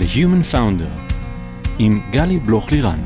The 0.00 0.02
Human 0.02 0.54
Founder 0.54 1.00
עם 1.78 2.00
גלי 2.10 2.38
בלוך-לירן. 2.38 3.00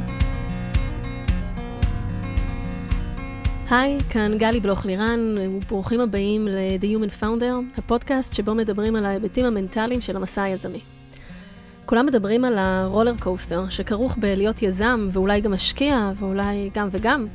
היי, 3.71 3.99
כאן 4.11 4.39
גלי 4.39 4.61
בלוך-לירן, 4.61 5.19
וברוכים 5.39 6.01
הבאים 6.01 6.49
ל-The 6.49 6.85
Human 6.85 7.23
Founder, 7.23 7.79
הפודקאסט 7.79 8.35
שבו 8.35 8.55
מדברים 8.55 8.97
על 8.97 9.07
ההיבטים 9.07 9.45
המנטליים 9.45 10.01
של 10.01 10.17
המסע 10.17 10.43
היזמי. 10.43 10.81
כולם 11.87 12.07
מדברים 12.07 12.45
על 12.45 12.59
ה 12.59 12.67
roller 12.67 13.15
coaster, 13.21 13.69
שכרוך 13.69 14.17
בלהיות 14.19 14.63
יזם, 14.63 15.09
ואולי 15.13 15.41
גם 15.41 15.53
משקיע, 15.53 16.11
ואולי 16.21 16.71
גם 16.75 16.89
וגם. 16.91 17.27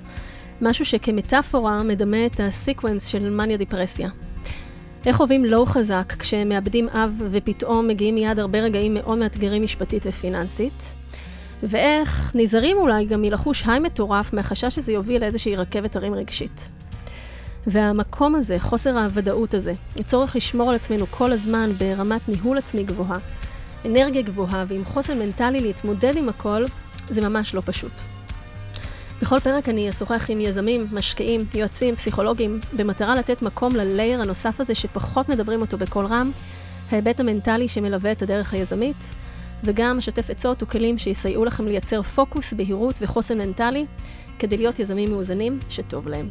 משהו 0.61 0.85
שכמטאפורה 0.85 1.83
מדמה 1.83 2.25
את 2.25 2.39
ה 2.39 2.46
sequence 2.46 3.05
של 3.05 3.29
מניה 3.29 3.57
דיפרסיה. 3.57 4.09
איך 5.05 5.17
חווים 5.17 5.45
לואו 5.45 5.65
חזק 5.65 6.13
כשהם 6.19 6.49
מאבדים 6.49 6.89
אב 6.89 7.21
ופתאום 7.31 7.87
מגיעים 7.87 8.15
מיד 8.15 8.39
הרבה 8.39 8.59
רגעים 8.59 8.93
מאוד 8.93 9.17
מאתגרים 9.17 9.63
משפטית 9.63 10.03
ופיננסית? 10.05 10.93
ואיך 11.63 12.31
נזהרים 12.35 12.77
אולי 12.77 13.05
גם 13.05 13.21
מלחוש 13.21 13.63
היי 13.67 13.79
מטורף 13.79 14.33
מהחשש 14.33 14.75
שזה 14.75 14.91
יוביל 14.91 15.21
לאיזושהי 15.21 15.55
רכבת 15.55 15.95
הרים 15.95 16.13
רגשית. 16.13 16.69
והמקום 17.67 18.35
הזה, 18.35 18.59
חוסר 18.59 18.97
הוודאות 18.97 19.53
הזה, 19.53 19.73
הצורך 19.99 20.35
לשמור 20.35 20.69
על 20.69 20.75
עצמנו 20.75 21.05
כל 21.09 21.31
הזמן 21.31 21.69
ברמת 21.77 22.29
ניהול 22.29 22.57
עצמי 22.57 22.83
גבוהה, 22.83 23.17
אנרגיה 23.85 24.21
גבוהה 24.21 24.65
ועם 24.67 24.85
חוסן 24.85 25.19
מנטלי 25.19 25.61
להתמודד 25.61 26.17
עם 26.17 26.29
הכל, 26.29 26.65
זה 27.09 27.29
ממש 27.29 27.55
לא 27.55 27.61
פשוט. 27.65 27.91
בכל 29.21 29.39
פרק 29.39 29.69
אני 29.69 29.89
אשוחח 29.89 30.29
עם 30.29 30.41
יזמים, 30.41 30.87
משקיעים, 30.91 31.45
יועצים, 31.53 31.95
פסיכולוגים, 31.95 32.59
במטרה 32.75 33.15
לתת 33.15 33.41
מקום 33.41 33.75
ללייר 33.75 34.21
הנוסף 34.21 34.59
הזה 34.59 34.75
שפחות 34.75 35.29
מדברים 35.29 35.61
אותו 35.61 35.77
בקול 35.77 36.05
רם, 36.05 36.31
ההיבט 36.91 37.19
המנטלי 37.19 37.67
שמלווה 37.67 38.11
את 38.11 38.21
הדרך 38.21 38.53
היזמית, 38.53 39.13
וגם 39.63 39.97
אשתף 39.97 40.29
עצות 40.29 40.63
וכלים 40.63 40.97
שיסייעו 40.97 41.45
לכם 41.45 41.67
לייצר 41.67 42.01
פוקוס, 42.01 42.53
בהירות 42.53 42.95
וחוסן 43.01 43.37
מנטלי, 43.37 43.85
כדי 44.39 44.57
להיות 44.57 44.79
יזמים 44.79 45.11
מאוזנים 45.11 45.59
שטוב 45.69 46.07
להם. 46.07 46.29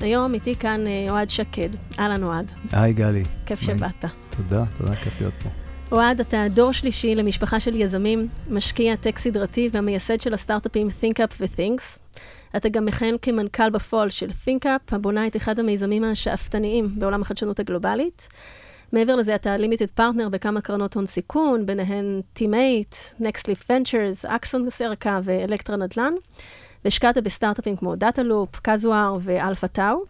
היום 0.00 0.34
איתי 0.34 0.56
כאן 0.56 0.86
אה, 0.86 1.10
אוהד 1.10 1.30
שקד. 1.30 1.68
אהלן 1.98 2.22
אוהד. 2.22 2.52
היי 2.72 2.92
גלי. 2.92 3.24
כיף 3.46 3.60
שבאת. 3.60 4.04
תודה, 4.36 4.64
תודה, 4.78 4.94
כיף 4.94 5.20
להיות 5.20 5.34
פה. 5.42 5.65
אוהד, 5.92 6.20
אתה 6.20 6.46
דור 6.50 6.72
שלישי 6.72 7.14
למשפחה 7.14 7.60
של 7.60 7.76
יזמים, 7.76 8.28
משקיע 8.50 8.96
טק 8.96 9.18
סדרתי 9.18 9.68
והמייסד 9.72 10.20
של 10.20 10.34
הסטארט-אפים 10.34 10.88
ThinkUp 11.00 11.34
ו-Things. 11.40 11.98
אתה 12.56 12.68
גם 12.68 12.84
מכהן 12.84 13.16
כמנכ"ל 13.22 13.70
בפועל 13.70 14.10
של 14.10 14.30
ThinkUp, 14.30 14.94
הבונה 14.94 15.26
את 15.26 15.36
אחד 15.36 15.58
המיזמים 15.58 16.04
השאפתניים 16.04 16.88
בעולם 16.98 17.22
החדשנות 17.22 17.60
הגלובלית. 17.60 18.28
מעבר 18.92 19.16
לזה, 19.16 19.34
אתה 19.34 19.56
limited 19.56 19.90
partner 19.90 20.28
בכמה 20.28 20.60
קרנות 20.60 20.94
הון 20.94 21.06
סיכון, 21.06 21.66
ביניהן 21.66 22.20
Teammate, 22.38 23.20
NextLeap 23.20 23.70
Ventures, 23.70 24.28
אקסון 24.28 24.70
סרקה 24.70 25.20
ואלקטרה 25.22 25.76
נדל"ן, 25.76 26.12
והשקעת 26.84 27.18
בסטארט-אפים 27.18 27.76
כמו 27.76 27.96
Dataloop, 27.96 28.60
קזואר 28.62 29.16
ואלפא 29.20 29.66
טאו. 29.66 30.04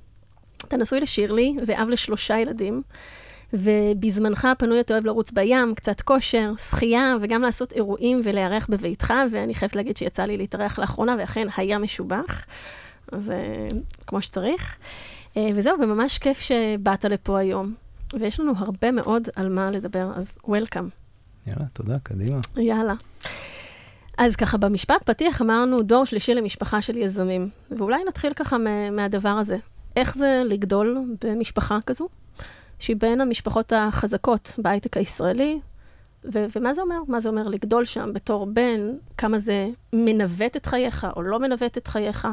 אתה 0.68 0.76
נשוי 0.76 1.00
לשירלי 1.00 1.56
ואב 1.66 1.88
לשלושה 1.88 2.38
ילדים. 2.38 2.82
ובזמנך 3.52 4.44
הפנוי 4.44 4.80
אתה 4.80 4.94
אוהב 4.94 5.06
לרוץ 5.06 5.30
בים, 5.30 5.74
קצת 5.74 6.00
כושר, 6.00 6.52
שחייה, 6.58 7.14
וגם 7.20 7.42
לעשות 7.42 7.72
אירועים 7.72 8.20
ולארח 8.24 8.66
בביתך, 8.70 9.14
ואני 9.30 9.54
חייבת 9.54 9.76
להגיד 9.76 9.96
שיצא 9.96 10.22
לי 10.22 10.36
להתארח 10.36 10.78
לאחרונה, 10.78 11.16
ואכן 11.18 11.46
היה 11.56 11.78
משובח, 11.78 12.44
אז 13.12 13.30
אה, 13.30 13.74
כמו 14.06 14.22
שצריך. 14.22 14.76
Uh, 15.34 15.38
וזהו, 15.54 15.80
וממש 15.80 16.18
כיף 16.18 16.40
שבאת 16.40 17.04
לפה 17.04 17.38
היום. 17.38 17.74
ויש 18.12 18.40
לנו 18.40 18.52
הרבה 18.56 18.92
מאוד 18.92 19.28
על 19.36 19.48
מה 19.48 19.70
לדבר, 19.70 20.12
אז 20.16 20.38
וולקאם. 20.44 20.88
יאללה, 21.46 21.64
תודה, 21.72 21.98
קדימה. 21.98 22.40
יאללה. 22.56 22.94
אז 24.18 24.36
ככה, 24.36 24.56
במשפט 24.56 25.02
פתיח 25.04 25.42
אמרנו 25.42 25.82
דור 25.82 26.04
שלישי 26.04 26.34
למשפחה 26.34 26.82
של 26.82 26.96
יזמים, 26.96 27.48
ואולי 27.70 28.04
נתחיל 28.08 28.34
ככה 28.34 28.56
מהדבר 28.92 29.28
הזה. 29.28 29.56
איך 29.96 30.16
זה 30.16 30.42
לגדול 30.44 31.16
במשפחה 31.24 31.78
כזו? 31.86 32.08
שהיא 32.78 32.96
בין 32.96 33.20
המשפחות 33.20 33.72
החזקות 33.76 34.54
בהייטק 34.58 34.96
הישראלי. 34.96 35.60
ו- 36.34 36.46
ומה 36.56 36.72
זה 36.72 36.80
אומר? 36.80 36.98
מה 37.08 37.20
זה 37.20 37.28
אומר 37.28 37.48
לגדול 37.48 37.84
שם 37.84 38.10
בתור 38.14 38.46
בן? 38.46 38.80
כמה 39.18 39.38
זה 39.38 39.68
מנווט 39.92 40.56
את 40.56 40.66
חייך 40.66 41.06
או 41.16 41.22
לא 41.22 41.40
מנווט 41.40 41.78
את 41.78 41.86
חייך? 41.86 42.28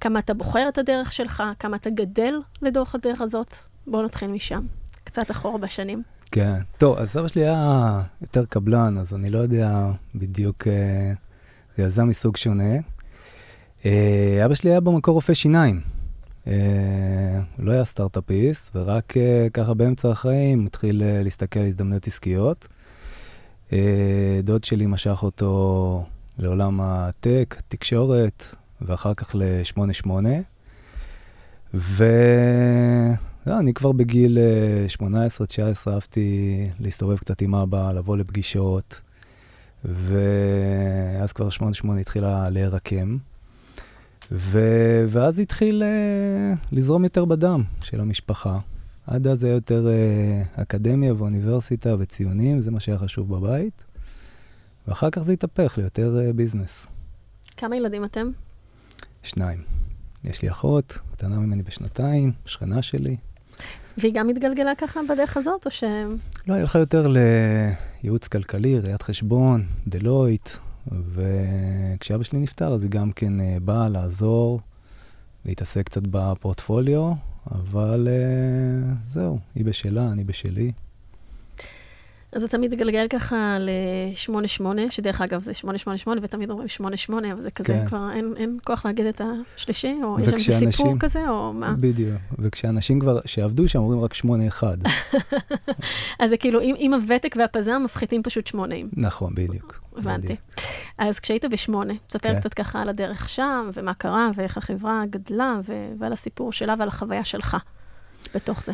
כמה 0.00 0.18
אתה 0.18 0.34
בוחר 0.34 0.68
את 0.68 0.78
הדרך 0.78 1.12
שלך? 1.12 1.42
כמה 1.58 1.76
אתה 1.76 1.90
גדל 1.90 2.34
לדוח 2.62 2.94
הדרך 2.94 3.20
הזאת? 3.20 3.54
בואו 3.86 4.02
נתחיל 4.02 4.28
משם. 4.28 4.60
קצת 5.04 5.30
אחורה 5.30 5.58
בשנים. 5.58 6.02
כן. 6.30 6.54
טוב, 6.78 6.98
אז 6.98 7.16
אבא 7.16 7.28
שלי 7.28 7.42
היה 7.42 8.02
יותר 8.22 8.44
קבלן, 8.44 8.98
אז 8.98 9.14
אני 9.14 9.30
לא 9.30 9.38
יודע 9.38 9.70
בדיוק, 10.14 10.68
אה, 10.68 11.12
זה 11.76 11.82
יזם 11.82 12.08
מסוג 12.08 12.36
שונה. 12.36 12.74
אה, 13.86 14.42
אבא 14.44 14.54
שלי 14.54 14.70
היה 14.70 14.80
במקור 14.80 15.14
רופא 15.14 15.34
שיניים. 15.34 15.95
אה, 16.46 17.40
לא 17.58 17.72
היה 17.72 17.84
סטארט-אפיסט, 17.84 18.70
ורק 18.74 19.16
אה, 19.16 19.46
ככה 19.52 19.74
באמצע 19.74 20.10
החיים 20.10 20.66
התחיל 20.66 21.02
אה, 21.02 21.22
להסתכל 21.22 21.60
על 21.60 21.66
הזדמנויות 21.66 22.06
עסקיות. 22.06 22.68
דוד 24.42 24.64
שלי 24.64 24.86
משך 24.86 25.22
אותו 25.22 26.04
לעולם 26.38 26.80
הטק, 26.80 27.62
תקשורת, 27.68 28.44
ואחר 28.80 29.14
כך 29.14 29.34
ל-88. 29.34 30.10
ואני 31.74 33.74
כבר 33.74 33.92
בגיל 33.92 34.38
18-19 34.98 35.90
אהבתי 35.90 36.68
להסתובב 36.80 37.18
קצת 37.18 37.42
עם 37.42 37.54
אבא, 37.54 37.92
לבוא 37.92 38.16
לפגישות, 38.16 39.00
ואז 39.84 41.32
כבר 41.32 41.50
88 41.50 42.00
התחילה 42.00 42.50
להירקם. 42.50 43.16
ו... 44.32 44.60
ואז 45.08 45.38
התחיל 45.38 45.82
uh, 45.82 46.58
לזרום 46.72 47.04
יותר 47.04 47.24
בדם 47.24 47.62
של 47.82 48.00
המשפחה. 48.00 48.58
עד 49.06 49.26
אז 49.26 49.44
היה 49.44 49.54
יותר 49.54 49.86
uh, 49.86 50.60
אקדמיה 50.62 51.14
ואוניברסיטה 51.14 51.94
וציונים, 51.98 52.60
זה 52.60 52.70
מה 52.70 52.80
שהיה 52.80 52.98
חשוב 52.98 53.36
בבית. 53.36 53.84
ואחר 54.88 55.10
כך 55.10 55.22
זה 55.22 55.32
התהפך 55.32 55.78
ליותר 55.78 56.18
uh, 56.18 56.32
ביזנס. 56.32 56.86
כמה 57.56 57.76
ילדים 57.76 58.04
אתם? 58.04 58.30
שניים. 59.22 59.62
יש 60.24 60.42
לי 60.42 60.50
אחות, 60.50 60.98
קטנה 61.12 61.36
ממני 61.36 61.62
בשנתיים, 61.62 62.32
שכנה 62.46 62.82
שלי. 62.82 63.16
והיא 63.98 64.12
גם 64.14 64.28
התגלגלה 64.28 64.74
ככה 64.74 65.00
בדרך 65.08 65.36
הזאת, 65.36 65.66
או 65.66 65.70
ש... 65.70 65.84
לא, 66.46 66.54
היא 66.54 66.60
הלכה 66.60 66.78
יותר 66.78 67.06
לייעוץ 68.02 68.28
כלכלי, 68.28 68.78
ראיית 68.78 69.02
חשבון, 69.02 69.66
דלויט, 69.86 70.48
וכשאבא 70.92 72.22
שלי 72.22 72.38
נפטר, 72.38 72.72
אז 72.72 72.82
היא 72.82 72.90
גם 72.90 73.12
כן 73.12 73.40
אה, 73.40 73.56
באה 73.62 73.88
לעזור, 73.88 74.60
להתעסק 75.44 75.86
קצת 75.86 76.02
בפורטפוליו, 76.10 77.12
אבל 77.50 78.08
אה, 78.10 78.92
זהו, 79.10 79.38
היא 79.54 79.64
בשלה, 79.64 80.12
אני 80.12 80.24
בשלי. 80.24 80.72
אז 82.32 82.44
אתה 82.44 82.58
מתגלגל 82.58 83.06
ככה 83.10 83.56
ל-88, 83.58 84.64
שדרך 84.90 85.20
אגב 85.20 85.42
זה 85.42 85.54
888, 85.54 86.20
ותמיד 86.24 86.50
אומרים 86.50 86.68
88, 86.68 87.32
אבל 87.32 87.42
זה 87.42 87.50
כזה 87.50 87.72
כן. 87.72 87.86
כבר, 87.86 88.10
אין, 88.12 88.34
אין 88.36 88.58
כוח 88.64 88.86
להגיד 88.86 89.06
את 89.06 89.20
השלישי, 89.56 89.94
או 90.02 90.20
יש 90.20 90.46
שם 90.46 90.70
סיפור 90.70 90.94
כזה, 90.98 91.28
או 91.28 91.52
מה? 91.52 91.74
בדיוק, 91.80 92.20
וכשאנשים 92.38 93.00
כבר, 93.00 93.18
שעבדו 93.24 93.68
שם, 93.68 93.78
אומרים 93.78 94.00
רק 94.00 94.14
81. 94.14 94.78
אז 96.20 96.30
זה 96.30 96.36
כאילו, 96.36 96.60
עם, 96.60 96.74
עם 96.78 96.94
הוותק 96.94 97.34
והפזם 97.38 97.82
מפחיתים 97.84 98.22
פשוט 98.22 98.46
80. 98.46 98.88
נכון, 98.92 99.34
בדיוק. 99.34 99.80
הבנתי. 99.96 100.36
אז 100.98 101.20
כשהיית 101.20 101.44
בשמונה, 101.44 101.94
תספר 102.06 102.32
כן. 102.34 102.40
קצת 102.40 102.54
ככה 102.54 102.82
על 102.82 102.88
הדרך 102.88 103.28
שם, 103.28 103.70
ומה 103.74 103.94
קרה, 103.94 104.30
ואיך 104.36 104.56
החברה 104.58 105.02
גדלה, 105.10 105.60
ו- 105.68 105.92
ועל 105.98 106.12
הסיפור 106.12 106.52
שלה 106.52 106.74
ועל 106.78 106.88
החוויה 106.88 107.24
שלך 107.24 107.56
בתוך 108.34 108.62
זה. 108.62 108.72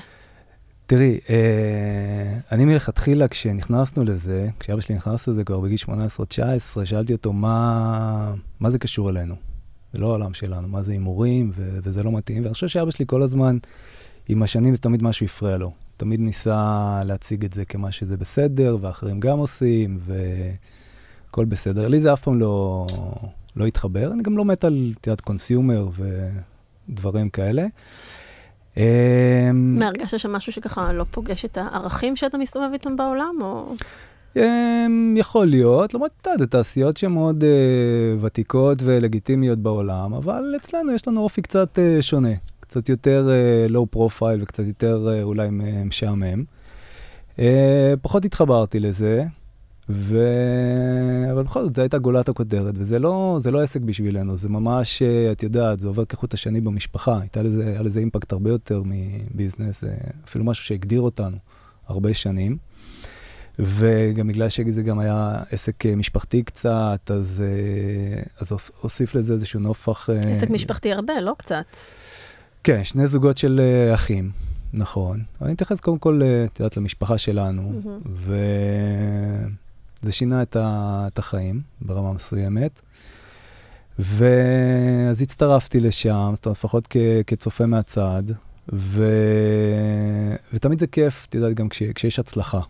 תראי, 0.86 1.18
אה, 1.30 2.38
אני 2.52 2.64
מלכתחילה, 2.64 3.28
כשנכנסנו 3.28 4.04
לזה, 4.04 4.48
כשאבא 4.60 4.80
שלי 4.80 4.94
נכנס 4.94 5.28
לזה 5.28 5.44
כבר 5.44 5.60
בגיל 5.60 5.78
18-19, 5.78 5.88
שאלתי 6.84 7.12
אותו, 7.12 7.32
מה, 7.32 8.34
מה 8.60 8.70
זה 8.70 8.78
קשור 8.78 9.10
אלינו? 9.10 9.34
זה 9.92 10.00
לא 10.00 10.06
העולם 10.06 10.34
שלנו, 10.34 10.68
מה 10.68 10.82
זה 10.82 10.92
הימורים, 10.92 11.52
ו- 11.54 11.78
וזה 11.82 12.02
לא 12.02 12.12
מתאים. 12.12 12.42
ואני 12.42 12.54
חושב 12.54 12.68
שאבא 12.68 12.90
שלי 12.90 13.04
כל 13.08 13.22
הזמן, 13.22 13.58
עם 14.28 14.42
השנים, 14.42 14.74
זה 14.74 14.80
תמיד 14.80 15.02
משהו 15.02 15.26
הפריע 15.26 15.56
לו. 15.56 15.72
תמיד 15.96 16.20
ניסה 16.20 17.00
להציג 17.04 17.44
את 17.44 17.52
זה 17.52 17.64
כמה 17.64 17.92
שזה 17.92 18.16
בסדר, 18.16 18.76
ואחרים 18.80 19.20
גם 19.20 19.38
עושים, 19.38 19.98
והכל 21.32 21.44
בסדר. 21.44 21.88
לי 21.88 22.00
זה 22.00 22.12
אף 22.12 22.22
פעם 22.22 22.40
לא, 22.40 22.86
לא 23.56 23.66
התחבר. 23.66 24.12
אני 24.12 24.22
גם 24.22 24.36
לא 24.36 24.44
מת 24.44 24.64
על, 24.64 24.92
את 25.00 25.06
יודעת, 25.06 25.20
קונסיומר 25.20 25.88
ודברים 26.88 27.28
כאלה. 27.28 27.66
אמ, 28.76 28.82
הרגשת 29.78 30.18
שם 30.18 30.32
משהו 30.32 30.52
שככה 30.52 30.92
לא 30.92 31.04
פוגש 31.10 31.44
את 31.44 31.58
הערכים 31.60 32.16
שאתה 32.16 32.38
מסתובב 32.38 32.68
איתם 32.72 32.96
בעולם, 32.96 33.34
או... 33.40 33.74
אמ, 34.36 35.14
יכול 35.16 35.46
להיות, 35.46 35.94
למרות, 35.94 36.10
אתה 36.22 36.30
יודע, 36.30 36.46
תעשיות 36.46 36.96
שהן 36.96 37.12
מאוד 37.12 37.44
אה, 37.44 38.24
ותיקות 38.24 38.78
ולגיטימיות 38.84 39.58
בעולם, 39.58 40.14
אבל 40.14 40.54
אצלנו 40.56 40.92
יש 40.92 41.08
לנו 41.08 41.20
אופי 41.20 41.42
קצת 41.42 41.78
אה, 41.78 42.02
שונה, 42.02 42.34
קצת 42.60 42.88
יותר 42.88 43.28
low 43.68 43.84
אה, 43.84 43.86
profile 43.86 44.42
וקצת 44.42 44.64
יותר 44.66 45.08
אה, 45.08 45.22
אולי 45.22 45.48
משעמם. 45.84 46.44
אה, 47.36 47.40
פחות 48.02 48.24
התחברתי 48.24 48.80
לזה, 48.80 49.24
ו... 49.88 50.18
אבל 51.32 51.42
בכל 51.42 51.62
זאת, 51.62 51.76
זו 51.76 51.82
הייתה 51.82 51.98
גולת 51.98 52.28
הכותרת, 52.28 52.74
וזה 52.76 52.98
לא, 52.98 53.38
זה 53.42 53.50
לא 53.50 53.62
עסק 53.62 53.80
בשבילנו, 53.80 54.36
זה 54.36 54.48
ממש, 54.48 55.02
אה, 55.02 55.32
את 55.32 55.42
יודעת, 55.42 55.80
זה 55.80 55.88
עובר 55.88 56.04
כחוט 56.04 56.34
השני 56.34 56.60
במשפחה. 56.60 57.20
הייתה 57.20 57.42
לזה, 57.42 57.66
היה 57.66 57.82
לזה 57.82 58.00
impact 58.00 58.32
הרבה 58.32 58.50
יותר 58.50 58.82
מ 58.86 58.96
business, 58.96 59.84
אפילו 60.24 60.44
משהו 60.44 60.64
שהגדיר 60.64 61.00
אותנו 61.00 61.36
הרבה 61.86 62.14
שנים. 62.14 62.56
וגם 63.58 64.28
בגלל 64.28 64.48
שזה 64.48 64.82
גם 64.82 64.98
היה 64.98 65.42
עסק 65.50 65.86
אה, 65.86 65.96
משפחתי 65.96 66.42
קצת, 66.42 67.10
אז, 67.14 67.42
אה, 67.44 68.22
אז 68.40 68.52
הוסיף 68.80 69.14
לזה 69.14 69.32
איזשהו 69.32 69.60
נופח... 69.60 70.10
עסק 70.10 70.50
משפחתי 70.50 70.92
הרבה, 70.92 71.20
לא 71.20 71.34
קצת. 71.38 71.64
כן, 72.64 72.84
שני 72.84 73.06
זוגות 73.06 73.38
של 73.38 73.60
אחים, 73.94 74.30
נכון. 74.72 75.22
אני 75.42 75.52
אתייחס 75.52 75.80
קודם 75.80 75.98
כל, 75.98 76.20
את 76.44 76.60
יודעת, 76.60 76.76
למשפחה 76.76 77.18
שלנו, 77.18 77.72
mm-hmm. 77.84 78.08
זה 80.02 80.12
שינה 80.12 80.42
את, 80.42 80.56
ה, 80.56 81.04
את 81.12 81.18
החיים 81.18 81.62
ברמה 81.80 82.12
מסוימת. 82.12 82.80
ואז 83.98 85.22
הצטרפתי 85.22 85.80
לשם, 85.80 86.32
זאת 86.34 86.46
אומרת, 86.46 86.58
לפחות 86.58 86.86
כ, 86.90 86.96
כצופה 87.26 87.66
מהצד, 87.66 88.22
ו... 88.72 89.04
ותמיד 90.52 90.78
זה 90.78 90.86
כיף, 90.86 91.26
את 91.28 91.34
יודעת, 91.34 91.54
גם 91.54 91.68
כש, 91.68 91.82
כשיש 91.82 92.18
הצלחה. 92.18 92.60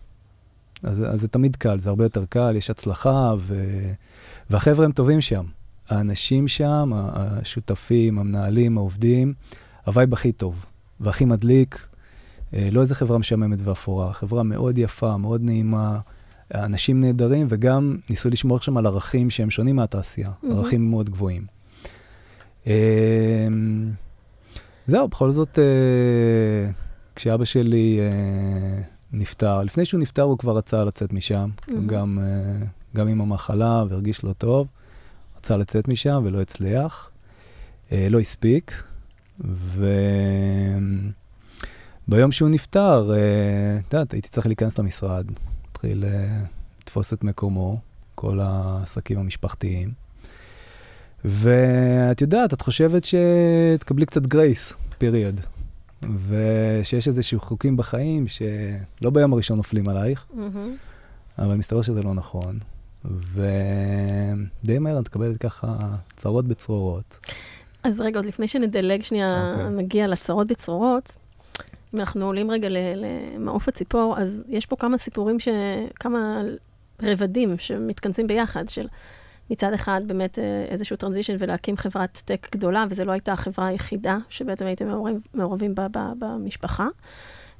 אז, 0.83 1.05
אז 1.13 1.21
זה 1.21 1.27
תמיד 1.27 1.55
קל, 1.55 1.79
זה 1.79 1.89
הרבה 1.89 2.05
יותר 2.05 2.25
קל, 2.25 2.55
יש 2.55 2.69
הצלחה, 2.69 3.33
ו... 3.37 3.65
והחבר'ה 4.49 4.85
הם 4.85 4.91
טובים 4.91 5.21
שם. 5.21 5.45
האנשים 5.89 6.47
שם, 6.47 6.91
השותפים, 6.93 8.19
המנהלים, 8.19 8.77
העובדים, 8.77 9.33
ה 9.85 9.91
vibe 9.91 10.13
הכי 10.13 10.31
טוב 10.31 10.65
והכי 10.99 11.25
מדליק. 11.25 11.87
אה, 12.53 12.69
לא 12.71 12.81
איזה 12.81 12.95
חברה 12.95 13.17
משעממת 13.17 13.59
ואפורה, 13.63 14.13
חברה 14.13 14.43
מאוד 14.43 14.77
יפה, 14.77 15.17
מאוד 15.17 15.41
נעימה, 15.41 15.99
אנשים 16.53 16.99
נהדרים, 16.99 17.47
וגם 17.49 17.97
ניסו 18.09 18.29
לשמור 18.29 18.59
שם 18.59 18.77
על 18.77 18.85
ערכים 18.85 19.29
שהם 19.29 19.49
שונים 19.49 19.75
מהתעשייה, 19.75 20.29
mm-hmm. 20.29 20.47
ערכים 20.51 20.89
מאוד 20.89 21.09
גבוהים. 21.09 21.45
אמ, 22.67 22.71
זהו, 24.87 25.07
בכל 25.07 25.31
זאת, 25.31 25.59
אה, 25.59 26.71
כשאבא 27.15 27.45
שלי 27.45 27.99
אה, 27.99 28.81
נפטר, 29.13 29.63
לפני 29.63 29.85
שהוא 29.85 29.99
נפטר 29.99 30.21
הוא 30.21 30.37
כבר 30.37 30.57
רצה 30.57 30.83
לצאת 30.83 31.13
משם, 31.13 31.49
mm-hmm. 31.49 31.71
גם, 31.85 32.19
אה, 32.21 32.65
גם 32.95 33.07
עם 33.07 33.21
המחלה 33.21 33.83
והרגיש 33.89 34.23
לא 34.23 34.33
טוב, 34.33 34.67
רצה 35.37 35.57
לצאת 35.57 35.87
משם 35.87 36.21
ולא 36.25 36.41
הצליח, 36.41 37.09
לא 37.91 38.19
הספיק, 38.19 38.83
וביום 42.07 42.31
שהוא 42.31 42.49
נפטר, 42.49 43.11
את 43.79 43.93
יודעת, 43.93 44.11
הייתי 44.11 44.29
צריך 44.29 44.47
להיכנס 44.47 44.79
למשרד, 44.79 45.25
התחיל 45.83 46.03
אה, 46.05 46.37
לתפוס 46.81 47.13
את 47.13 47.23
מקומו, 47.23 47.79
כל 48.15 48.39
העסקים 48.41 49.19
המשפחתיים. 49.19 49.91
ואת 51.25 52.21
יודעת, 52.21 52.53
את 52.53 52.61
חושבת 52.61 53.03
שתקבלי 53.03 54.05
קצת 54.05 54.27
גרייס, 54.27 54.73
פיריוד. 54.97 55.41
ושיש 56.27 57.07
איזשהו 57.07 57.39
חוקים 57.39 57.77
בחיים 57.77 58.25
שלא 58.27 59.09
ביום 59.09 59.33
הראשון 59.33 59.57
נופלים 59.57 59.89
עלייך, 59.89 60.25
mm-hmm. 60.31 61.39
אבל 61.39 61.55
מסתבר 61.55 61.81
שזה 61.81 62.03
לא 62.03 62.13
נכון. 62.13 62.59
ודי 63.05 64.79
מהר 64.79 64.99
את 64.99 65.07
מקבלת 65.07 65.37
ככה 65.37 65.95
צרות 66.17 66.47
בצרורות. 66.47 67.27
אז 67.83 68.01
רגע, 68.01 68.19
עוד 68.19 68.25
לפני 68.25 68.47
שנדלג 68.47 69.03
שנייה, 69.03 69.53
okay. 69.55 69.59
אוקיי. 69.59 69.83
נגיע 69.83 70.07
לצרות 70.07 70.47
בצרורות, 70.47 71.15
אם 71.93 71.99
אנחנו 71.99 72.25
עולים 72.25 72.51
רגע 72.51 72.67
למעוף 72.95 73.67
הציפור, 73.67 74.15
אז 74.17 74.43
יש 74.47 74.65
פה 74.65 74.75
כמה 74.75 74.97
סיפורים, 74.97 75.39
ש... 75.39 75.47
כמה 75.99 76.41
רבדים 77.01 77.57
שמתכנסים 77.57 78.27
ביחד, 78.27 78.69
של 78.69 78.87
מצד 79.49 79.73
אחד 79.73 80.01
באמת 80.07 80.39
אה, 80.39 80.65
איזשהו 80.69 80.97
טרנזישן 80.97 81.35
ולהקים 81.39 81.77
חברת 81.77 82.21
טק 82.25 82.47
גדולה, 82.51 82.85
וזו 82.89 83.05
לא 83.05 83.11
הייתה 83.11 83.33
החברה 83.33 83.67
היחידה 83.67 84.17
שבעצם 84.29 84.65
הייתם 84.65 84.87
מעורבים, 84.87 85.19
מעורבים 85.33 85.75
בה, 85.75 85.87
בה, 85.87 86.11
במשפחה. 86.19 86.87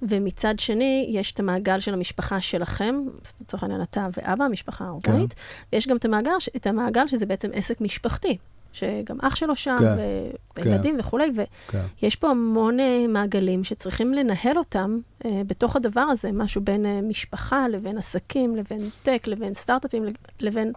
ומצד 0.02 0.60
שני, 0.60 1.10
יש 1.10 1.32
את 1.32 1.40
המעגל 1.40 1.80
של 1.80 1.94
המשפחה 1.94 2.42
שלכם, 2.42 2.96
לצורך 3.42 3.64
העניין 3.64 3.82
אתה 3.82 4.08
ואבא, 4.18 4.46
המשפחה 4.46 4.86
האורגנית, 4.86 5.34
כן. 5.34 5.40
ויש 5.74 5.88
גם 5.88 5.98
את 5.98 6.06
המעגל, 6.06 6.32
את 6.56 6.68
המעגל 6.68 7.08
שזה 7.08 7.26
בעצם 7.26 7.50
עסק 7.54 7.82
משפחתי. 7.82 8.38
שגם 8.74 9.18
אח 9.22 9.36
שלו 9.36 9.56
שם, 9.56 9.78
כן, 9.80 10.64
וילדים 10.64 10.96
כן. 10.96 11.00
וכולי, 11.00 11.32
ויש 11.36 12.16
כן. 12.16 12.22
פה 12.22 12.30
המון 12.30 12.80
uh, 12.80 12.84
מעגלים 13.10 13.64
שצריכים 13.64 14.14
לנהל 14.14 14.58
אותם 14.58 15.00
uh, 15.24 15.28
בתוך 15.48 15.76
הדבר 15.76 16.02
הזה, 16.02 16.32
משהו 16.32 16.62
בין 16.62 16.86
uh, 16.86 17.06
משפחה 17.10 17.68
לבין 17.68 17.98
עסקים, 17.98 18.56
לבין 18.56 18.90
טק, 19.04 19.24
לבין 19.28 19.54
סטארט-אפים, 19.54 20.04
לבין 20.40 20.72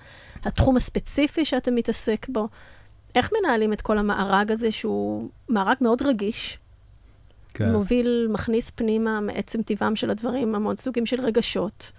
התחום 0.44 0.76
הספציפי 0.76 1.44
שאתה 1.44 1.70
מתעסק 1.70 2.26
בו. 2.28 2.48
איך 3.14 3.31
מנהלים 3.40 3.72
את 3.72 3.81
כל 3.81 3.98
המארג 3.98 4.52
הזה, 4.52 4.72
שהוא 4.72 5.28
מארג 5.48 5.76
מאוד 5.81 6.02
רגיש, 6.02 6.58
כן. 7.54 7.72
מוביל, 7.72 8.28
מכניס 8.31 8.70
פנימה 8.70 9.20
מעצם 9.20 9.62
טבעם 9.62 9.96
של 9.96 10.10
הדברים, 10.10 10.54
המון 10.54 10.76
סוגים 10.76 11.06
של 11.06 11.20
רגשות. 11.20 11.93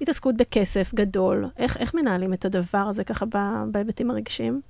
התעסקות 0.00 0.36
בכסף 0.36 0.94
גדול, 0.94 1.46
איך, 1.56 1.76
איך 1.76 1.94
מנהלים 1.94 2.32
את 2.32 2.44
הדבר 2.44 2.78
הזה 2.78 3.04
ככה 3.04 3.24
בהיבטים 3.70 4.10
הרגשיים? 4.10 4.60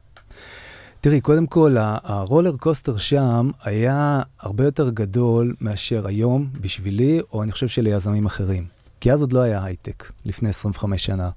תראי, 1.00 1.20
קודם 1.20 1.46
כל, 1.46 1.76
הרולר 1.80 2.56
קוסטר 2.56 2.96
שם 2.96 3.50
היה 3.64 4.22
הרבה 4.40 4.64
יותר 4.64 4.90
גדול 4.90 5.54
מאשר 5.60 6.06
היום 6.06 6.48
בשבילי, 6.60 7.20
או 7.32 7.42
אני 7.42 7.52
חושב 7.52 7.68
שליזמים 7.68 8.26
אחרים. 8.26 8.66
כי 9.00 9.12
אז 9.12 9.20
עוד 9.20 9.32
לא 9.32 9.40
היה 9.40 9.64
הייטק, 9.64 10.12
לפני 10.24 10.48
25 10.48 11.04
שנה. 11.04 11.30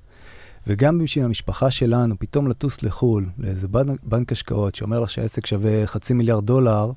וגם 0.67 0.99
בשביל 0.99 1.25
המשפחה 1.25 1.71
שלנו, 1.71 2.15
פתאום 2.19 2.47
לטוס 2.47 2.83
לחו"ל, 2.83 3.25
לאיזה 3.37 3.67
בנק, 3.67 3.99
בנק 4.03 4.31
השקעות 4.31 4.75
שאומר 4.75 4.99
לך 4.99 5.09
שהעסק 5.09 5.45
שווה 5.45 5.87
חצי 5.87 6.13
מיליארד 6.13 6.45
דולר, 6.45 6.91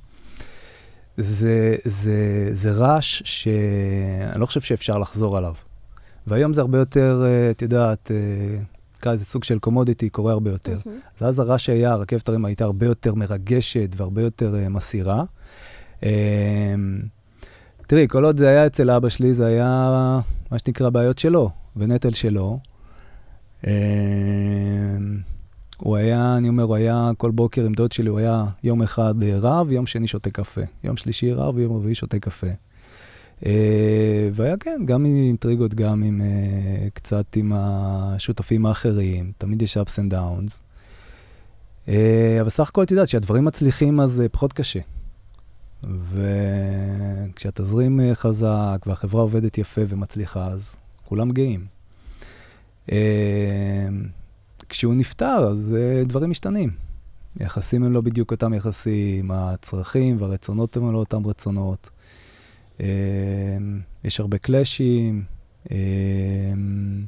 זה, 1.16 1.76
זה, 1.84 2.50
זה 2.52 2.72
רעש 2.72 3.22
שאני 3.24 4.40
לא 4.40 4.46
חושב 4.46 4.60
שאפשר 4.60 4.98
לחזור 4.98 5.38
עליו. 5.38 5.54
והיום 6.26 6.54
זה 6.54 6.60
הרבה 6.60 6.78
יותר, 6.78 7.22
אה, 7.24 7.50
את 7.50 7.62
יודעת, 7.62 8.10
אה, 8.10 8.62
נקרא 9.04 9.12
לזה 9.12 9.24
סוג 9.24 9.44
של 9.44 9.58
קומודיטי, 9.58 10.08
קורה 10.08 10.32
הרבה 10.32 10.50
יותר. 10.50 10.78
Mm-hmm. 10.78 11.20
אז 11.20 11.28
אז 11.28 11.38
הרעש 11.38 11.68
היה, 11.68 11.92
הרכבת 11.92 12.28
הרים 12.28 12.44
הייתה 12.44 12.64
הרבה 12.64 12.86
יותר 12.86 13.14
מרגשת 13.14 13.88
והרבה 13.96 14.22
יותר 14.22 14.54
uh, 14.54 14.68
מסעירה. 14.68 15.24
Uh, 16.00 16.04
תראי, 17.86 18.06
כל 18.08 18.24
עוד 18.24 18.36
זה 18.36 18.48
היה 18.48 18.66
אצל 18.66 18.90
אבא 18.90 19.08
שלי, 19.08 19.34
זה 19.34 19.46
היה 19.46 20.20
מה 20.50 20.58
שנקרא 20.58 20.90
בעיות 20.90 21.18
שלו 21.18 21.50
ונטל 21.76 22.12
שלו. 22.12 22.58
Uh, 23.62 23.66
הוא 25.78 25.96
היה, 25.96 26.36
אני 26.36 26.48
אומר, 26.48 26.62
הוא 26.62 26.76
היה 26.76 27.10
כל 27.18 27.30
בוקר 27.30 27.64
עם 27.64 27.72
דוד 27.72 27.92
שלי, 27.92 28.08
הוא 28.08 28.18
היה 28.18 28.44
יום 28.62 28.82
אחד 28.82 29.14
רב, 29.24 29.72
יום 29.72 29.86
שני 29.86 30.06
שותה 30.06 30.30
קפה. 30.30 30.62
יום 30.84 30.96
שלישי 30.96 31.32
רב, 31.32 31.58
יום 31.58 31.76
רביעי 31.76 31.94
שותה 31.94 32.18
קפה. 32.18 32.46
אה, 33.44 34.28
והיה 34.32 34.56
כן, 34.56 34.82
גם 34.84 35.04
עם 35.04 35.16
אינטריגות, 35.16 35.74
גם 35.74 36.02
עם 36.02 36.20
uh, 36.20 36.90
קצת 36.94 37.36
עם 37.36 37.52
השותפים 37.54 38.66
האחרים, 38.66 39.32
תמיד 39.38 39.62
יש 39.62 39.76
ups 39.76 39.80
and 39.80 40.12
downs. 40.12 40.60
Uh, 41.86 41.90
אבל 42.40 42.50
סך 42.50 42.68
הכל 42.68 42.82
את 42.82 42.90
יודעת 42.90 43.08
שהדברים 43.08 43.44
מצליחים 43.44 44.00
אז 44.00 44.22
uh, 44.24 44.28
פחות 44.28 44.52
קשה. 44.52 44.80
וכשהתזרים 46.12 48.00
uh, 48.00 48.14
חזק 48.14 48.78
והחברה 48.86 49.22
עובדת 49.22 49.58
יפה 49.58 49.80
ומצליחה, 49.88 50.46
אז 50.46 50.76
כולם 51.04 51.30
גאים. 51.30 51.66
Uh, 52.88 52.92
כשהוא 54.68 54.94
נפטר, 54.94 55.46
אז 55.50 55.74
uh, 55.76 56.08
דברים 56.08 56.30
משתנים. 56.30 56.70
יחסים 57.40 57.84
הם 57.84 57.92
לא 57.92 58.00
בדיוק 58.00 58.30
אותם 58.30 58.54
יחסים, 58.54 59.30
הצרכים 59.30 60.16
והרצונות 60.20 60.76
הם 60.76 60.92
לא 60.92 60.98
אותם 60.98 61.26
רצונות. 61.26 61.90
אמ, 62.80 62.86
יש 64.04 64.20
הרבה 64.20 64.38
קלאשים. 64.38 65.24
אמ, 65.70 67.04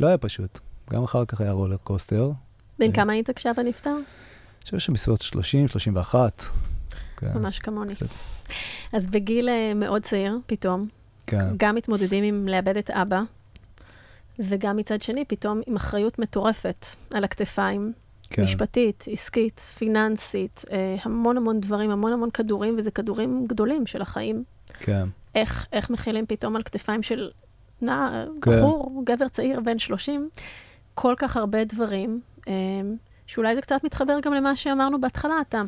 לא 0.00 0.06
היה 0.06 0.18
פשוט. 0.18 0.58
גם 0.90 1.02
אחר 1.04 1.24
כך 1.24 1.40
היה 1.40 1.52
רולר 1.52 1.76
קוסטר. 1.76 2.30
בן 2.78 2.92
כמה 2.92 3.12
היית 3.12 3.30
כשאבא 3.30 3.62
נפטר? 3.62 3.90
אני 3.90 4.64
חושב 4.64 4.78
שבסביבות 4.78 5.20
30, 5.20 5.68
31. 5.68 6.44
כן. 7.16 7.26
ממש 7.34 7.58
כמוני. 7.58 7.94
אז 8.92 9.06
בגיל 9.06 9.48
אה, 9.48 9.72
מאוד 9.74 10.02
צעיר, 10.02 10.38
פתאום, 10.46 10.88
כן. 11.26 11.46
גם 11.56 11.74
מתמודדים 11.74 12.24
עם 12.24 12.48
לאבד 12.48 12.76
את 12.76 12.90
אבא, 12.90 13.20
וגם 14.38 14.76
מצד 14.76 15.02
שני, 15.02 15.24
פתאום 15.24 15.60
עם 15.66 15.76
אחריות 15.76 16.18
מטורפת 16.18 16.86
על 17.14 17.24
הכתפיים, 17.24 17.92
כן. 18.30 18.42
משפטית, 18.42 19.04
עסקית, 19.12 19.60
פיננסית, 19.60 20.64
אה, 20.70 20.96
המון 21.02 21.36
המון 21.36 21.60
דברים, 21.60 21.90
המון 21.90 22.12
המון 22.12 22.30
כדורים, 22.30 22.74
וזה 22.78 22.90
כדורים 22.90 23.46
גדולים 23.48 23.86
של 23.86 24.02
החיים. 24.02 24.44
כן. 24.80 25.08
איך, 25.34 25.66
איך 25.72 25.90
מכילים 25.90 26.26
פתאום 26.26 26.56
על 26.56 26.62
כתפיים 26.62 27.02
של 27.02 27.30
נע, 27.82 28.24
כן. 28.42 28.50
בחור, 28.50 29.02
גבר 29.04 29.28
צעיר, 29.28 29.60
בן 29.60 29.78
30, 29.78 30.28
כל 30.94 31.14
כך 31.18 31.36
הרבה 31.36 31.64
דברים, 31.64 32.20
אה, 32.48 32.52
שאולי 33.26 33.54
זה 33.54 33.60
קצת 33.60 33.84
מתחבר 33.84 34.18
גם 34.22 34.32
למה 34.32 34.56
שאמרנו 34.56 35.00
בהתחלה, 35.00 35.34
אתה 35.48 35.62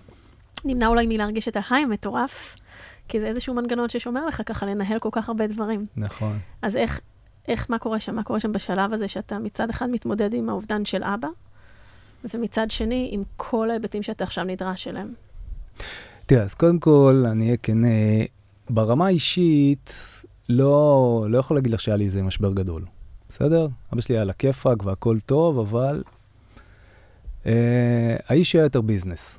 נמנע 0.64 0.86
אולי 0.86 1.06
מלהרגיש 1.06 1.48
את 1.48 1.56
ההיי 1.56 1.82
המטורף, 1.82 2.56
כי 3.08 3.20
זה 3.20 3.26
איזשהו 3.26 3.54
מנגנון 3.54 3.88
ששומר 3.88 4.26
לך 4.26 4.42
ככה 4.46 4.66
לנהל 4.66 4.98
כל 4.98 5.08
כך 5.12 5.28
הרבה 5.28 5.46
דברים. 5.46 5.86
נכון. 5.96 6.38
אז 6.62 6.76
איך, 6.76 7.00
איך, 7.48 7.66
מה 7.68 7.78
קורה 7.78 8.00
שם? 8.00 8.14
מה 8.14 8.22
קורה 8.22 8.40
שם 8.40 8.52
בשלב 8.52 8.92
הזה 8.92 9.08
שאתה 9.08 9.38
מצד 9.38 9.70
אחד 9.70 9.90
מתמודד 9.90 10.34
עם 10.34 10.48
האובדן 10.48 10.84
של 10.84 11.04
אבא, 11.04 11.28
ומצד 12.34 12.70
שני, 12.70 13.08
עם 13.12 13.22
כל 13.36 13.70
ההיבטים 13.70 14.02
שאתה 14.02 14.24
עכשיו 14.24 14.44
נדרש 14.44 14.88
אליהם? 14.88 15.14
תראה, 16.26 16.42
אז 16.42 16.54
קודם 16.54 16.78
כל, 16.78 17.24
אני 17.26 17.44
אהיה 17.44 17.56
כן, 17.62 17.78
ברמה 18.70 19.06
האישית, 19.06 19.94
לא, 20.48 21.26
לא 21.28 21.38
יכול 21.38 21.56
להגיד 21.56 21.72
לך 21.72 21.80
שהיה 21.80 21.96
לי 21.96 22.04
איזה 22.04 22.22
משבר 22.22 22.52
גדול, 22.52 22.84
בסדר? 23.28 23.68
אבא 23.92 24.00
שלי 24.00 24.14
היה 24.14 24.22
על 24.22 24.30
הכיפאק 24.30 24.84
והכל 24.84 25.20
טוב, 25.26 25.58
אבל 25.58 26.02
אה, 27.46 28.16
האיש 28.28 28.52
היה 28.52 28.62
יותר 28.62 28.80
ביזנס. 28.80 29.38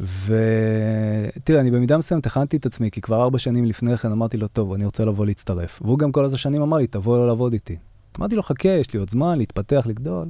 ותראה, 0.00 1.60
אני 1.60 1.70
במידה 1.70 1.98
מסוימת 1.98 2.26
הכנתי 2.26 2.56
את 2.56 2.66
עצמי, 2.66 2.90
כי 2.90 3.00
כבר 3.00 3.22
ארבע 3.22 3.38
שנים 3.38 3.64
לפני 3.64 3.96
כן 3.96 4.12
אמרתי 4.12 4.36
לו, 4.36 4.48
טוב, 4.48 4.72
אני 4.72 4.84
רוצה 4.84 5.04
לבוא 5.04 5.26
להצטרף. 5.26 5.82
והוא 5.82 5.98
גם 5.98 6.12
כל 6.12 6.24
איזה 6.24 6.38
שנים 6.38 6.62
אמר 6.62 6.76
לי, 6.76 6.86
תבוא 6.86 7.26
לעבוד 7.26 7.52
איתי. 7.52 7.76
אמרתי 8.18 8.36
לו, 8.36 8.42
חכה, 8.42 8.68
יש 8.68 8.92
לי 8.92 8.98
עוד 8.98 9.10
זמן 9.10 9.38
להתפתח, 9.38 9.86
לגדול. 9.86 10.28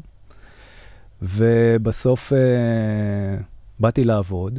ובסוף 1.23 2.33
אה, 2.33 2.39
באתי 3.81 4.05
לעבוד, 4.05 4.59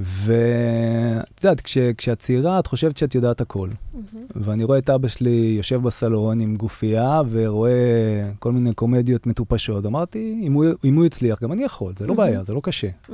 ואת 0.00 1.44
יודעת, 1.44 1.60
כש, 1.60 1.78
כשאת 1.78 2.18
צעירה, 2.18 2.58
את 2.58 2.66
חושבת 2.66 2.96
שאת 2.96 3.14
יודעת 3.14 3.40
הכל. 3.40 3.68
Mm-hmm. 3.68 4.16
ואני 4.34 4.64
רואה 4.64 4.78
את 4.78 4.90
אבא 4.90 5.08
שלי 5.08 5.54
יושב 5.56 5.82
בסלון 5.82 6.40
עם 6.40 6.56
גופייה, 6.56 7.20
ורואה 7.30 8.22
כל 8.38 8.52
מיני 8.52 8.74
קומדיות 8.74 9.26
מטופשות. 9.26 9.86
אמרתי, 9.86 10.40
אם 10.42 10.52
הוא, 10.52 10.64
אם 10.84 10.96
הוא 10.96 11.04
יצליח, 11.04 11.42
גם 11.42 11.52
אני 11.52 11.64
יכול, 11.64 11.92
זה 11.98 12.06
לא 12.06 12.12
mm-hmm. 12.12 12.16
בעיה, 12.16 12.44
זה 12.44 12.54
לא 12.54 12.60
קשה. 12.64 12.88
Mm-hmm. 12.88 13.12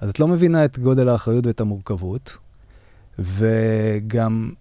אז 0.00 0.10
את 0.10 0.20
לא 0.20 0.28
מבינה 0.28 0.64
את 0.64 0.78
גודל 0.78 1.08
האחריות 1.08 1.46
ואת 1.46 1.60
המורכבות, 1.60 2.36
וגם 3.18 4.52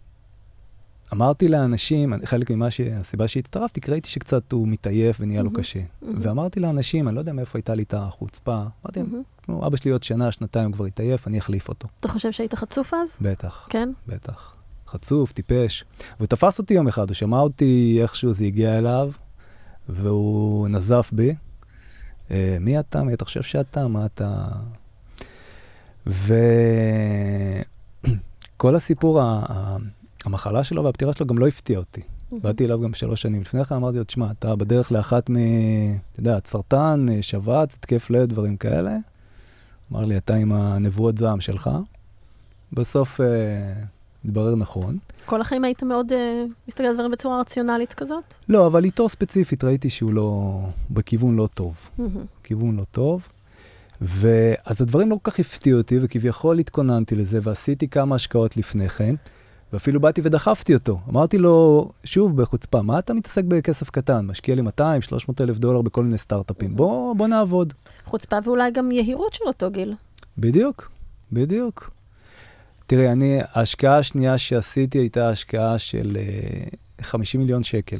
אמרתי 1.13 1.47
לאנשים, 1.47 2.13
חלק 2.25 2.51
ממה 2.51 2.71
ש... 2.71 2.81
הסיבה 2.81 3.27
שהצטרפתי, 3.27 3.81
כי 3.81 3.91
ראיתי 3.91 4.09
שקצת 4.09 4.51
הוא 4.51 4.67
מתעייף 4.67 5.17
ונהיה 5.19 5.41
mm-hmm. 5.41 5.43
לו 5.43 5.53
קשה. 5.53 5.79
Mm-hmm. 5.79 6.05
ואמרתי 6.19 6.59
לאנשים, 6.59 7.07
אני 7.07 7.15
לא 7.15 7.21
יודע 7.21 7.33
מאיפה 7.33 7.57
הייתה 7.57 7.75
לי 7.75 7.83
את 7.83 7.93
החוצפה, 7.93 8.61
אמרתי, 8.85 9.00
mm-hmm. 9.50 9.67
אבא 9.67 9.77
שלי 9.77 9.91
עוד 9.91 10.03
שנה, 10.03 10.31
שנתיים 10.31 10.71
כבר 10.71 10.86
התעייף, 10.86 11.27
אני 11.27 11.39
אחליף 11.39 11.69
אותו. 11.69 11.88
אתה 12.00 12.07
חושב 12.07 12.31
שהיית 12.31 12.55
חצוף 12.55 12.93
אז? 12.93 13.10
בטח. 13.21 13.67
כן? 13.69 13.89
בטח. 14.07 14.55
חצוף, 14.88 15.31
טיפש. 15.31 15.86
והוא 16.17 16.27
תפס 16.27 16.60
אותי 16.60 16.74
יום 16.74 16.88
אחד, 16.88 17.10
הוא 17.10 17.15
שמע 17.15 17.39
אותי 17.39 18.00
איכשהו, 18.01 18.33
זה 18.33 18.45
הגיע 18.45 18.77
אליו, 18.77 19.12
והוא 19.89 20.67
נזף 20.67 21.10
בי. 21.13 21.36
אה, 22.31 22.57
מי 22.60 22.79
אתה? 22.79 23.03
מי 23.03 23.13
אתה 23.13 23.25
חושב 23.25 23.41
שאתה? 23.41 23.88
מה 23.88 24.05
אתה... 24.05 24.48
וכל 26.07 26.25
הסיפור, 28.79 29.21
המחלה 30.25 30.63
שלו 30.63 30.83
והפטירה 30.83 31.13
שלו 31.13 31.27
גם 31.27 31.38
לא 31.38 31.48
הפתיע 31.48 31.79
אותי. 31.79 32.01
באתי 32.31 32.65
אליו 32.65 32.81
גם 32.81 32.93
שלוש 32.93 33.21
שנים 33.21 33.41
לפני 33.41 33.65
כן, 33.65 33.75
אמרתי 33.75 33.98
לו, 33.98 34.03
תשמע, 34.03 34.31
אתה 34.31 34.55
בדרך 34.55 34.91
לאחת 34.91 35.29
מ... 35.29 35.36
אתה 36.12 36.19
יודע, 36.19 36.38
סרטן, 36.45 37.05
שבץ, 37.21 37.74
התקף 37.74 38.10
לב, 38.10 38.29
דברים 38.29 38.57
כאלה. 38.57 38.98
אמר 39.91 40.05
לי, 40.05 40.17
אתה 40.17 40.36
עם 40.36 40.51
הנבואות 40.51 41.17
זעם 41.17 41.41
שלך. 41.41 41.69
בסוף 42.74 43.21
אה, 43.21 43.25
התברר 44.25 44.55
נכון. 44.55 44.98
כל 45.25 45.41
החיים 45.41 45.63
היית 45.63 45.83
מאוד 45.83 46.13
אה, 46.13 46.43
מסתכל 46.67 46.83
על 46.83 46.93
דברים 46.93 47.12
בצורה 47.12 47.39
רציונלית 47.41 47.93
כזאת? 47.93 48.24
לא, 48.50 48.67
אבל 48.67 48.83
איתו 48.83 49.10
ספציפית 49.10 49.63
ראיתי 49.63 49.89
שהוא 49.89 50.13
לא... 50.13 50.60
בכיוון 50.91 51.36
לא 51.36 51.48
טוב. 51.53 51.89
כיוון 52.43 52.77
לא 52.77 52.83
טוב. 52.91 53.27
ואז 54.01 54.81
הדברים 54.81 55.10
לא 55.10 55.17
כל 55.21 55.31
כך 55.31 55.39
הפתיעו 55.39 55.77
אותי, 55.77 56.00
וכביכול 56.01 56.60
התכוננתי 56.60 57.15
לזה, 57.15 57.39
ועשיתי 57.43 57.88
כמה 57.88 58.15
השקעות 58.15 58.57
לפני 58.57 58.89
כן, 58.89 59.15
ואפילו 59.73 59.99
באתי 59.99 60.21
ודחפתי 60.23 60.73
אותו. 60.73 60.99
אמרתי 61.09 61.37
לו, 61.37 61.89
שוב, 62.03 62.41
בחוצפה, 62.41 62.81
מה 62.81 62.99
אתה 62.99 63.13
מתעסק 63.13 63.43
בכסף 63.43 63.89
קטן? 63.89 64.25
משקיע 64.25 64.55
לי 64.55 64.61
200, 64.61 65.01
300 65.01 65.41
אלף 65.41 65.57
דולר 65.57 65.81
בכל 65.81 66.03
מיני 66.03 66.17
סטארט-אפים. 66.17 66.75
בוא, 66.75 67.15
בוא 67.15 67.27
נעבוד. 67.27 67.73
חוצפה 68.05 68.37
ואולי 68.43 68.71
גם 68.71 68.91
יהירות 68.91 69.33
של 69.33 69.43
אותו 69.47 69.71
גיל. 69.71 69.93
בדיוק, 70.37 70.91
בדיוק. 71.31 71.91
תראי, 72.87 73.11
אני, 73.11 73.39
ההשקעה 73.53 73.97
השנייה 73.97 74.37
שעשיתי 74.37 74.97
הייתה 74.97 75.29
השקעה 75.29 75.79
של 75.79 76.11
uh, 76.13 76.17
אה, 76.99 77.03
50 77.03 77.41
מיליון 77.41 77.63
שקל. 77.63 77.99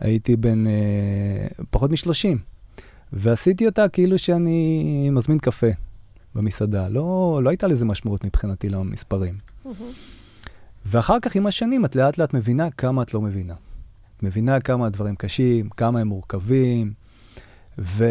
הייתי 0.00 0.36
בן 0.36 0.64
uh, 0.66 1.64
פחות 1.70 1.90
מ-30. 1.90 2.38
ועשיתי 3.12 3.66
אותה 3.66 3.88
כאילו 3.88 4.18
שאני 4.18 5.10
מזמין 5.12 5.38
קפה 5.38 5.66
במסעדה. 6.34 6.88
לא, 6.88 7.40
לא 7.42 7.50
הייתה 7.50 7.66
לזה 7.66 7.84
משמעות 7.84 8.24
מבחינתי 8.24 8.68
למספרים. 8.68 9.34
ואחר 10.86 11.20
כך, 11.22 11.34
עם 11.34 11.46
השנים, 11.46 11.84
את 11.84 11.96
לאט 11.96 12.18
לאט 12.18 12.34
מבינה 12.34 12.70
כמה 12.70 13.02
את 13.02 13.14
לא 13.14 13.20
מבינה. 13.20 13.54
את 14.16 14.22
מבינה 14.22 14.60
כמה 14.60 14.86
הדברים 14.86 15.16
קשים, 15.16 15.68
כמה 15.70 16.00
הם 16.00 16.08
מורכבים, 16.08 16.92
ו... 17.78 18.04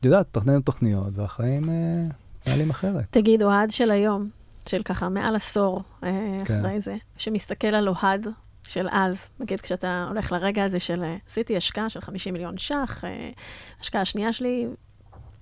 את 0.00 0.04
יודעת, 0.04 0.26
תכננת 0.32 0.66
תוכניות, 0.66 1.18
והחיים 1.18 1.70
אה, 1.70 2.04
נעלים 2.46 2.70
אחרת. 2.70 3.04
תגיד, 3.10 3.42
אוהד 3.42 3.70
של 3.70 3.90
היום, 3.90 4.28
של 4.68 4.82
ככה 4.82 5.08
מעל 5.08 5.36
עשור 5.36 5.82
אה, 6.04 6.38
כן. 6.44 6.58
אחרי 6.58 6.80
זה, 6.80 6.94
שמסתכל 7.16 7.66
על 7.66 7.88
אוהד 7.88 8.26
של 8.66 8.88
אז, 8.90 9.16
נגיד 9.40 9.60
כשאתה 9.60 10.06
הולך 10.08 10.32
לרגע 10.32 10.64
הזה 10.64 10.80
של 10.80 11.02
אה, 11.02 11.16
עשיתי 11.28 11.56
השקעה 11.56 11.90
של 11.90 12.00
50 12.00 12.32
מיליון 12.32 12.58
ש"ח, 12.58 13.04
אה, 13.04 13.30
השקעה 13.80 14.04
שנייה 14.04 14.32
שלי, 14.32 14.66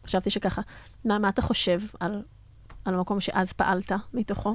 חשבתי 0.07 0.31
שככה. 0.31 0.63
מה, 1.05 1.19
מה 1.19 1.29
אתה 1.29 1.43
חושב 1.43 1.79
על, 2.01 2.23
על 2.85 2.95
המקום 2.95 3.21
שאז 3.21 3.53
פעלת 3.53 3.93
מתוכו? 4.15 4.55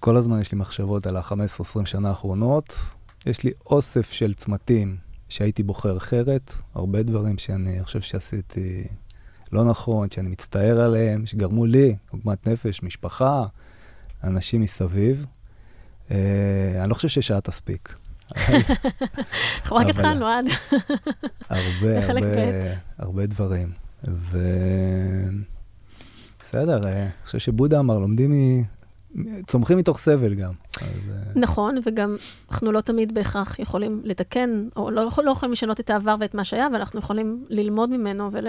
כל 0.00 0.16
הזמן 0.16 0.40
יש 0.40 0.52
לי 0.52 0.58
מחשבות 0.58 1.06
על 1.06 1.16
ה-15-20 1.16 1.84
שנה 1.84 2.08
האחרונות. 2.08 2.78
יש 3.26 3.44
לי 3.44 3.50
אוסף 3.66 4.12
של 4.12 4.34
צמתים 4.34 4.96
שהייתי 5.28 5.62
בוחר 5.62 5.96
אחרת, 5.96 6.52
הרבה 6.74 7.02
דברים 7.02 7.38
שאני 7.38 7.84
חושב 7.84 8.00
שעשיתי 8.00 8.84
לא 9.52 9.64
נכון, 9.64 10.10
שאני 10.10 10.28
מצטער 10.28 10.80
עליהם, 10.80 11.26
שגרמו 11.26 11.66
לי, 11.66 11.96
עוגמת 12.10 12.48
נפש, 12.48 12.82
משפחה, 12.82 13.44
אנשים 14.24 14.60
מסביב. 14.60 15.26
אה, 16.10 16.16
אני 16.80 16.90
לא 16.90 16.94
חושב 16.94 17.08
ששעה 17.08 17.40
תספיק. 17.40 17.94
אנחנו 18.36 19.76
רק 19.78 19.86
התחלנו 19.86 20.26
עד. 20.26 20.44
הרבה, 21.50 22.06
הרבה, 22.06 22.74
הרבה 22.98 23.26
דברים. 23.26 23.72
ו... 24.08 24.38
בסדר, 26.52 26.86
אה, 26.86 27.02
אני 27.02 27.10
חושב 27.24 27.38
שבודה 27.38 27.80
אמר, 27.80 27.98
לומדים 27.98 28.32
מ... 28.32 28.62
צומחים 29.46 29.78
מתוך 29.78 29.98
סבל 29.98 30.34
גם. 30.34 30.52
אה, 30.82 30.86
נכון, 31.34 31.78
וגם 31.86 32.16
אנחנו 32.50 32.72
לא 32.72 32.80
תמיד 32.80 33.14
בהכרח 33.14 33.58
יכולים 33.58 34.00
לתקן, 34.04 34.68
או 34.76 34.90
לא, 34.90 35.10
לא 35.24 35.30
יכולים 35.30 35.52
לשנות 35.52 35.80
את 35.80 35.90
העבר 35.90 36.16
ואת 36.20 36.34
מה 36.34 36.44
שהיה, 36.44 36.66
אבל 36.66 36.74
אנחנו 36.74 36.98
יכולים 36.98 37.44
ללמוד 37.48 37.90
ממנו 37.90 38.30
ול... 38.32 38.46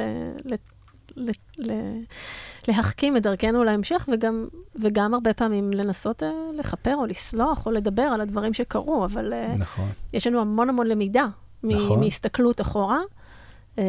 להחכים 2.68 3.18
את 3.18 3.22
דרכנו 3.22 3.64
להמשך, 3.64 4.10
וגם, 4.14 4.48
וגם 4.76 5.14
הרבה 5.14 5.34
פעמים 5.34 5.70
לנסות 5.74 6.24
uh, 6.24 6.26
לכפר 6.54 6.96
או 6.96 7.06
לסלוח 7.06 7.66
או 7.66 7.72
לדבר 7.72 8.02
על 8.02 8.22
הדברים 8.22 8.54
שקרו, 8.54 9.06
אבל 9.06 9.34
uh, 9.34 9.62
נכון. 9.62 9.90
יש 10.14 10.28
לנו 10.28 10.42
המון 10.42 10.70
המון 10.70 10.88
למידה 10.88 11.28
נכון. 11.64 12.00
מהסתכלות 12.00 12.62
אחורה. 12.62 13.00
Uh, 13.76 13.80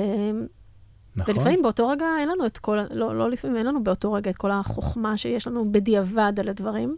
נכון. 1.17 1.35
ולפעמים 1.35 1.63
באותו 1.63 1.89
רגע 1.89 2.07
אין 2.19 2.29
לנו 2.29 2.47
את 2.47 2.59
כל, 2.59 2.79
לא, 2.91 3.19
לא 3.19 3.31
לפעמים 3.31 3.57
אין 3.57 3.67
לנו 3.67 3.85
באותו 3.85 4.13
רגע 4.13 4.31
את 4.31 4.37
כל 4.37 4.51
החוכמה 4.51 5.17
שיש 5.17 5.49
לנו 5.49 5.73
בדיעבד 5.73 6.33
על 6.41 6.49
הדברים. 6.49 6.97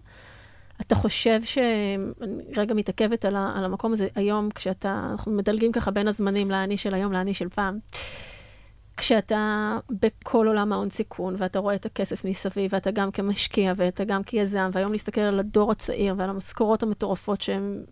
אתה 0.80 0.94
חושב 0.94 1.40
ש... 1.44 1.58
אני 2.22 2.42
רגע 2.56 2.74
מתעכבת 2.74 3.24
על, 3.24 3.36
ה, 3.36 3.52
על 3.56 3.64
המקום 3.64 3.92
הזה 3.92 4.06
היום, 4.14 4.50
כשאתה, 4.50 5.08
אנחנו 5.10 5.32
מדלגים 5.32 5.72
ככה 5.72 5.90
בין 5.90 6.08
הזמנים 6.08 6.50
לאני 6.50 6.76
של 6.76 6.94
היום 6.94 7.12
לאני 7.12 7.34
של 7.34 7.48
פעם. 7.48 7.78
כשאתה 8.96 9.78
בכל 9.90 10.46
עולם 10.46 10.72
ההון 10.72 10.90
סיכון, 10.90 11.34
ואתה 11.38 11.58
רואה 11.58 11.74
את 11.74 11.86
הכסף 11.86 12.24
מסביב, 12.24 12.70
ואתה 12.74 12.90
גם 12.90 13.10
כמשקיע, 13.10 13.72
ואתה 13.76 14.04
גם 14.04 14.22
כיזם, 14.22 14.70
והיום 14.72 14.92
להסתכל 14.92 15.20
על 15.20 15.40
הדור 15.40 15.72
הצעיר 15.72 16.14
ועל 16.18 16.30
המשכורות 16.30 16.82
המטורפות 16.82 17.40
שהן, 17.40 17.82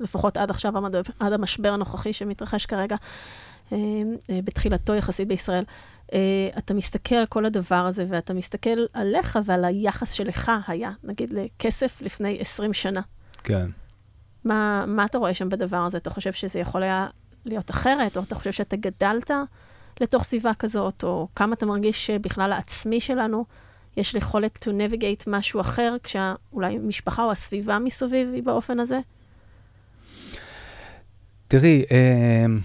לפחות 0.00 0.36
עד 0.36 0.50
עכשיו, 0.50 0.72
עד 1.18 1.32
המשבר 1.32 1.72
הנוכחי 1.72 2.12
שמתרחש 2.12 2.66
כרגע, 2.66 2.96
בתחילתו 4.44 4.94
יחסית 4.94 5.28
בישראל, 5.28 5.64
אה, 6.12 6.18
אתה 6.58 6.74
מסתכל 6.74 7.14
על 7.14 7.26
כל 7.26 7.44
הדבר 7.44 7.74
הזה, 7.86 8.04
ואתה 8.08 8.34
מסתכל 8.34 8.84
עליך 8.92 9.38
ועל 9.44 9.64
היחס 9.64 10.12
שלך 10.12 10.52
היה, 10.66 10.90
נגיד, 11.04 11.32
לכסף 11.32 12.02
לפני 12.02 12.38
20 12.40 12.72
שנה. 12.72 13.00
כן. 13.44 13.66
מה, 14.44 14.84
מה 14.86 15.04
אתה 15.04 15.18
רואה 15.18 15.34
שם 15.34 15.48
בדבר 15.48 15.76
הזה? 15.76 15.98
אתה 15.98 16.10
חושב 16.10 16.32
שזה 16.32 16.58
יכול 16.58 16.82
היה 16.82 17.06
להיות 17.44 17.70
אחרת, 17.70 18.16
או 18.16 18.22
אתה 18.22 18.34
חושב 18.34 18.52
שאתה 18.52 18.76
גדלת? 18.76 19.30
לתוך 20.00 20.22
סביבה 20.22 20.54
כזאת, 20.54 21.04
או 21.04 21.28
כמה 21.36 21.54
אתה 21.54 21.66
מרגיש 21.66 22.06
שבכלל 22.06 22.52
העצמי 22.52 23.00
שלנו, 23.00 23.44
יש 23.96 24.14
יכולת 24.14 24.68
to 24.68 24.70
navigate 24.70 25.24
משהו 25.26 25.60
אחר, 25.60 25.96
כשאולי 26.02 26.78
משפחה 26.78 27.24
או 27.24 27.30
הסביבה 27.30 27.78
מסביב 27.78 28.28
היא 28.34 28.42
באופן 28.42 28.80
הזה? 28.80 28.98
תראי, 31.48 31.84
אמ, 31.90 32.58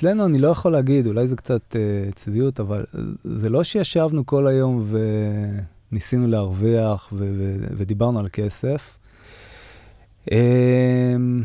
אצלנו 0.00 0.26
אני 0.26 0.38
לא 0.38 0.48
יכול 0.48 0.72
להגיד, 0.72 1.06
אולי 1.06 1.26
זה 1.28 1.36
קצת 1.36 1.62
uh, 1.72 2.14
צביעות, 2.14 2.60
אבל 2.60 2.84
זה 3.24 3.50
לא 3.50 3.64
שישבנו 3.64 4.26
כל 4.26 4.46
היום 4.46 4.86
וניסינו 5.92 6.26
להרוויח 6.26 7.08
ו- 7.12 7.34
ו- 7.38 7.66
ודיברנו 7.76 8.20
על 8.20 8.28
כסף. 8.32 8.98
אמ, 10.30 11.42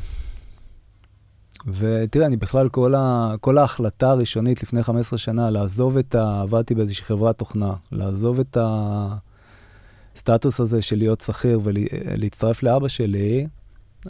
ותראה, 1.67 2.25
אני 2.25 2.37
בכלל, 2.37 2.69
כל, 2.69 2.95
ה, 2.95 3.33
כל 3.41 3.57
ההחלטה 3.57 4.11
הראשונית 4.11 4.63
לפני 4.63 4.83
15 4.83 5.19
שנה, 5.19 5.49
לעזוב 5.49 5.97
את 5.97 6.15
ה... 6.15 6.41
עבדתי 6.41 6.75
באיזושהי 6.75 7.05
חברת 7.05 7.37
תוכנה, 7.37 7.73
לעזוב 7.91 8.39
את 8.39 8.57
הסטטוס 10.15 10.59
הזה 10.59 10.81
של 10.81 10.97
להיות 10.97 11.21
שכיר 11.21 11.59
ולהצטרף 11.63 12.63
לאבא 12.63 12.87
שלי, 12.87 13.47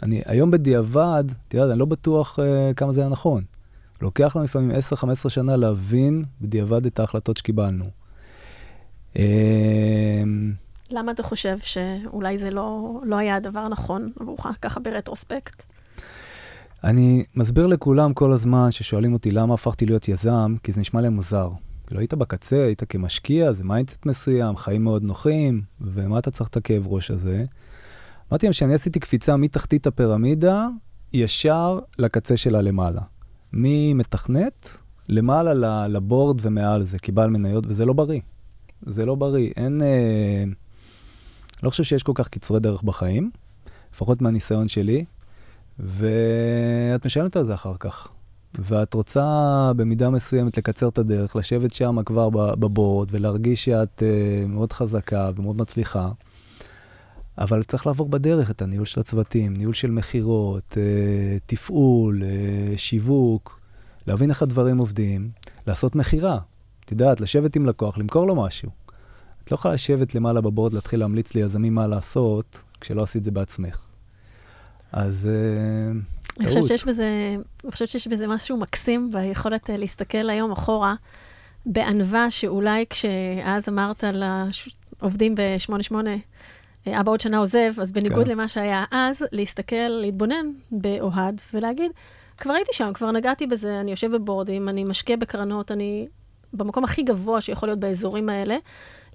אני 0.02 0.22
היום 0.26 0.50
בדיעבד, 0.50 1.24
תראה, 1.48 1.70
אני 1.70 1.78
לא 1.78 1.84
בטוח 1.84 2.38
אה, 2.38 2.74
כמה 2.74 2.92
זה 2.92 3.00
היה 3.00 3.10
נכון. 3.10 3.55
לוקח 4.02 4.36
לנו 4.36 4.44
לפעמים 4.44 4.70
10-15 4.70 5.28
שנה 5.28 5.56
להבין 5.56 6.24
בדיעבד 6.40 6.86
את 6.86 7.00
ההחלטות 7.00 7.36
שקיבלנו. 7.36 7.84
אמ, 9.16 10.52
למה 10.90 11.12
אתה 11.12 11.22
חושב 11.22 11.58
שאולי 11.58 12.38
זה 12.38 12.50
לא, 12.50 13.00
לא 13.04 13.16
היה 13.16 13.36
הדבר 13.36 13.60
הנכון 13.60 14.12
עבורך, 14.20 14.46
ככה 14.62 14.80
ב 14.80 14.87
retrospect? 14.87 15.62
אני 16.84 17.24
מסביר 17.34 17.66
לכולם 17.66 18.14
כל 18.14 18.32
הזמן 18.32 18.70
ששואלים 18.70 19.12
אותי 19.12 19.30
למה 19.30 19.54
הפכתי 19.54 19.86
להיות 19.86 20.08
יזם, 20.08 20.56
כי 20.62 20.72
זה 20.72 20.80
נשמע 20.80 21.00
להם 21.00 21.12
מוזר. 21.12 21.50
לא 21.90 21.98
היית 21.98 22.14
בקצה, 22.14 22.64
היית 22.64 22.82
כמשקיע, 22.84 23.52
זה 23.52 23.64
mindset 23.64 24.06
מסוים, 24.06 24.56
חיים 24.56 24.84
מאוד 24.84 25.02
נוחים, 25.02 25.62
ומה 25.80 26.18
אתה 26.18 26.30
צריך 26.30 26.48
את 26.48 26.56
הכאב 26.56 26.86
ראש 26.86 27.10
הזה? 27.10 27.44
אמרתי 28.30 28.46
להם 28.46 28.52
שאני 28.52 28.74
עשיתי 28.74 29.00
קפיצה 29.00 29.36
מתחתית 29.36 29.86
הפירמידה 29.86 30.66
ישר 31.12 31.78
לקצה 31.98 32.36
שלה 32.36 32.62
למעלה. 32.62 33.00
ממתכנת 33.56 34.76
למעלה 35.08 35.88
לבורד 35.88 36.38
ומעל 36.40 36.84
זה, 36.84 36.98
כבעל 36.98 37.30
מניות, 37.30 37.64
וזה 37.68 37.84
לא 37.84 37.92
בריא. 37.92 38.20
זה 38.82 39.06
לא 39.06 39.14
בריא. 39.14 39.50
אין... 39.56 39.82
אה, 39.82 40.44
לא 41.62 41.70
חושב 41.70 41.84
שיש 41.84 42.02
כל 42.02 42.12
כך 42.14 42.28
קיצורי 42.28 42.60
דרך 42.60 42.82
בחיים, 42.82 43.30
לפחות 43.94 44.22
מהניסיון 44.22 44.68
שלי, 44.68 45.04
ואת 45.78 47.06
משלמת 47.06 47.36
על 47.36 47.44
זה 47.44 47.54
אחר 47.54 47.74
כך. 47.78 48.08
ואת 48.58 48.94
רוצה 48.94 49.72
במידה 49.76 50.10
מסוימת 50.10 50.58
לקצר 50.58 50.88
את 50.88 50.98
הדרך, 50.98 51.36
לשבת 51.36 51.72
שם 51.72 52.02
כבר 52.06 52.30
בבורד 52.30 53.08
ולהרגיש 53.10 53.64
שאת 53.64 54.02
uh, 54.02 54.48
מאוד 54.48 54.72
חזקה 54.72 55.30
ומאוד 55.36 55.56
מצליחה. 55.56 56.10
אבל 57.38 57.62
צריך 57.62 57.86
לעבור 57.86 58.08
בדרך 58.08 58.50
את 58.50 58.62
הניהול 58.62 58.86
של 58.86 59.00
הצוותים, 59.00 59.56
ניהול 59.56 59.74
של 59.74 59.90
מכירות, 59.90 60.72
uh, 60.72 60.76
תפעול, 61.46 62.22
uh, 62.22 62.78
שיווק, 62.78 63.60
להבין 64.06 64.30
איך 64.30 64.42
הדברים 64.42 64.78
עובדים, 64.78 65.30
לעשות 65.66 65.96
מכירה. 65.96 66.38
את 66.84 66.90
יודעת, 66.90 67.20
לשבת 67.20 67.56
עם 67.56 67.66
לקוח, 67.66 67.98
למכור 67.98 68.26
לו 68.26 68.34
משהו. 68.34 68.70
את 69.44 69.50
לא 69.50 69.54
יכולה 69.54 69.74
לשבת 69.74 70.14
למעלה 70.14 70.40
בבורד, 70.40 70.72
להתחיל 70.72 71.00
להמליץ 71.00 71.34
ליזמים 71.34 71.74
מה 71.74 71.86
לעשות, 71.86 72.62
כשלא 72.80 73.02
עשית 73.02 73.24
זה 73.24 73.30
בעצמך. 73.30 73.86
אז 74.92 75.28
uh, 75.28 76.40
אני 76.40 76.48
חושבת 76.48 76.66
שיש 76.66 76.84
בזה, 76.84 77.32
אני 77.64 77.72
חושבת 77.72 77.88
שיש 77.88 78.08
בזה 78.08 78.26
משהו 78.26 78.56
מקסים 78.56 79.10
ביכולת 79.12 79.70
uh, 79.70 79.72
להסתכל 79.76 80.30
היום 80.30 80.52
אחורה, 80.52 80.94
בענווה 81.66 82.30
שאולי 82.30 82.84
כשאז 82.90 83.68
אמרת 83.68 84.04
לעובדים 84.12 85.34
ב-88, 85.34 85.94
אה, 86.06 86.16
אבא 86.88 87.12
עוד 87.12 87.20
שנה 87.20 87.38
עוזב, 87.38 87.72
אז 87.80 87.92
בניגוד 87.92 88.24
כן. 88.24 88.30
למה 88.30 88.48
שהיה 88.48 88.84
אז, 88.90 89.24
להסתכל, 89.32 89.88
להתבונן 89.88 90.46
באוהד 90.70 91.40
ולהגיד, 91.54 91.90
כבר 92.36 92.52
הייתי 92.52 92.70
שם, 92.72 92.92
כבר 92.94 93.10
נגעתי 93.10 93.46
בזה, 93.46 93.80
אני 93.80 93.90
יושב 93.90 94.12
בבורדים, 94.12 94.68
אני 94.68 94.84
משקיע 94.84 95.16
בקרנות, 95.16 95.72
אני 95.72 96.06
במקום 96.52 96.84
הכי 96.84 97.02
גבוה 97.02 97.40
שיכול 97.40 97.68
להיות 97.68 97.80
באזורים 97.80 98.28
האלה. 98.28 98.56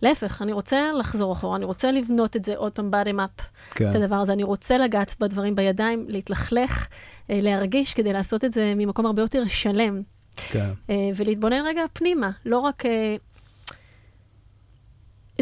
להפך, 0.01 0.41
אני 0.41 0.51
רוצה 0.51 0.91
לחזור 0.99 1.33
אחורה, 1.33 1.55
אני 1.55 1.65
רוצה 1.65 1.91
לבנות 1.91 2.35
את 2.35 2.43
זה 2.43 2.57
עוד 2.57 2.71
פעם 2.71 2.89
bottom 2.93 3.19
up, 3.19 3.43
כן. 3.71 3.89
את 3.89 3.95
הדבר 3.95 4.15
הזה. 4.15 4.33
אני 4.33 4.43
רוצה 4.43 4.77
לגעת 4.77 5.15
בדברים 5.19 5.55
בידיים, 5.55 6.05
להתלכלך, 6.07 6.87
אה, 7.29 7.39
להרגיש, 7.41 7.93
כדי 7.93 8.13
לעשות 8.13 8.45
את 8.45 8.51
זה 8.51 8.73
ממקום 8.75 9.05
הרבה 9.05 9.21
יותר 9.21 9.43
שלם. 9.47 10.01
כן. 10.35 10.69
אה, 10.89 11.09
ולהתבונן 11.15 11.65
רגע 11.65 11.81
פנימה, 11.93 12.29
לא 12.45 12.59
רק 12.59 12.85
אה, 12.85 13.15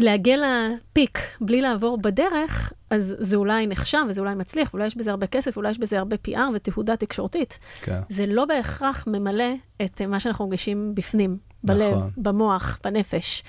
להגיע 0.00 0.36
לפיק 0.36 1.18
בלי 1.40 1.60
לעבור 1.60 1.98
בדרך, 1.98 2.72
אז 2.90 3.14
זה 3.18 3.36
אולי 3.36 3.66
נחשב 3.66 3.98
וזה 4.08 4.20
אולי 4.20 4.34
מצליח, 4.34 4.74
ואולי 4.74 4.86
יש 4.86 4.96
בזה 4.96 5.10
הרבה 5.10 5.26
כסף, 5.26 5.56
אולי 5.56 5.70
יש 5.70 5.78
בזה 5.78 5.98
הרבה 5.98 6.16
PR 6.28 6.40
ותהודה 6.54 6.96
תקשורתית. 6.96 7.58
כן. 7.82 8.00
זה 8.08 8.26
לא 8.26 8.44
בהכרח 8.44 9.04
ממלא 9.06 9.54
את 9.82 10.02
מה 10.02 10.20
שאנחנו 10.20 10.44
מרגישים 10.44 10.94
בפנים, 10.94 11.38
בלב, 11.64 11.94
נכון. 11.94 12.10
במוח, 12.16 12.78
בנפש. 12.84 13.42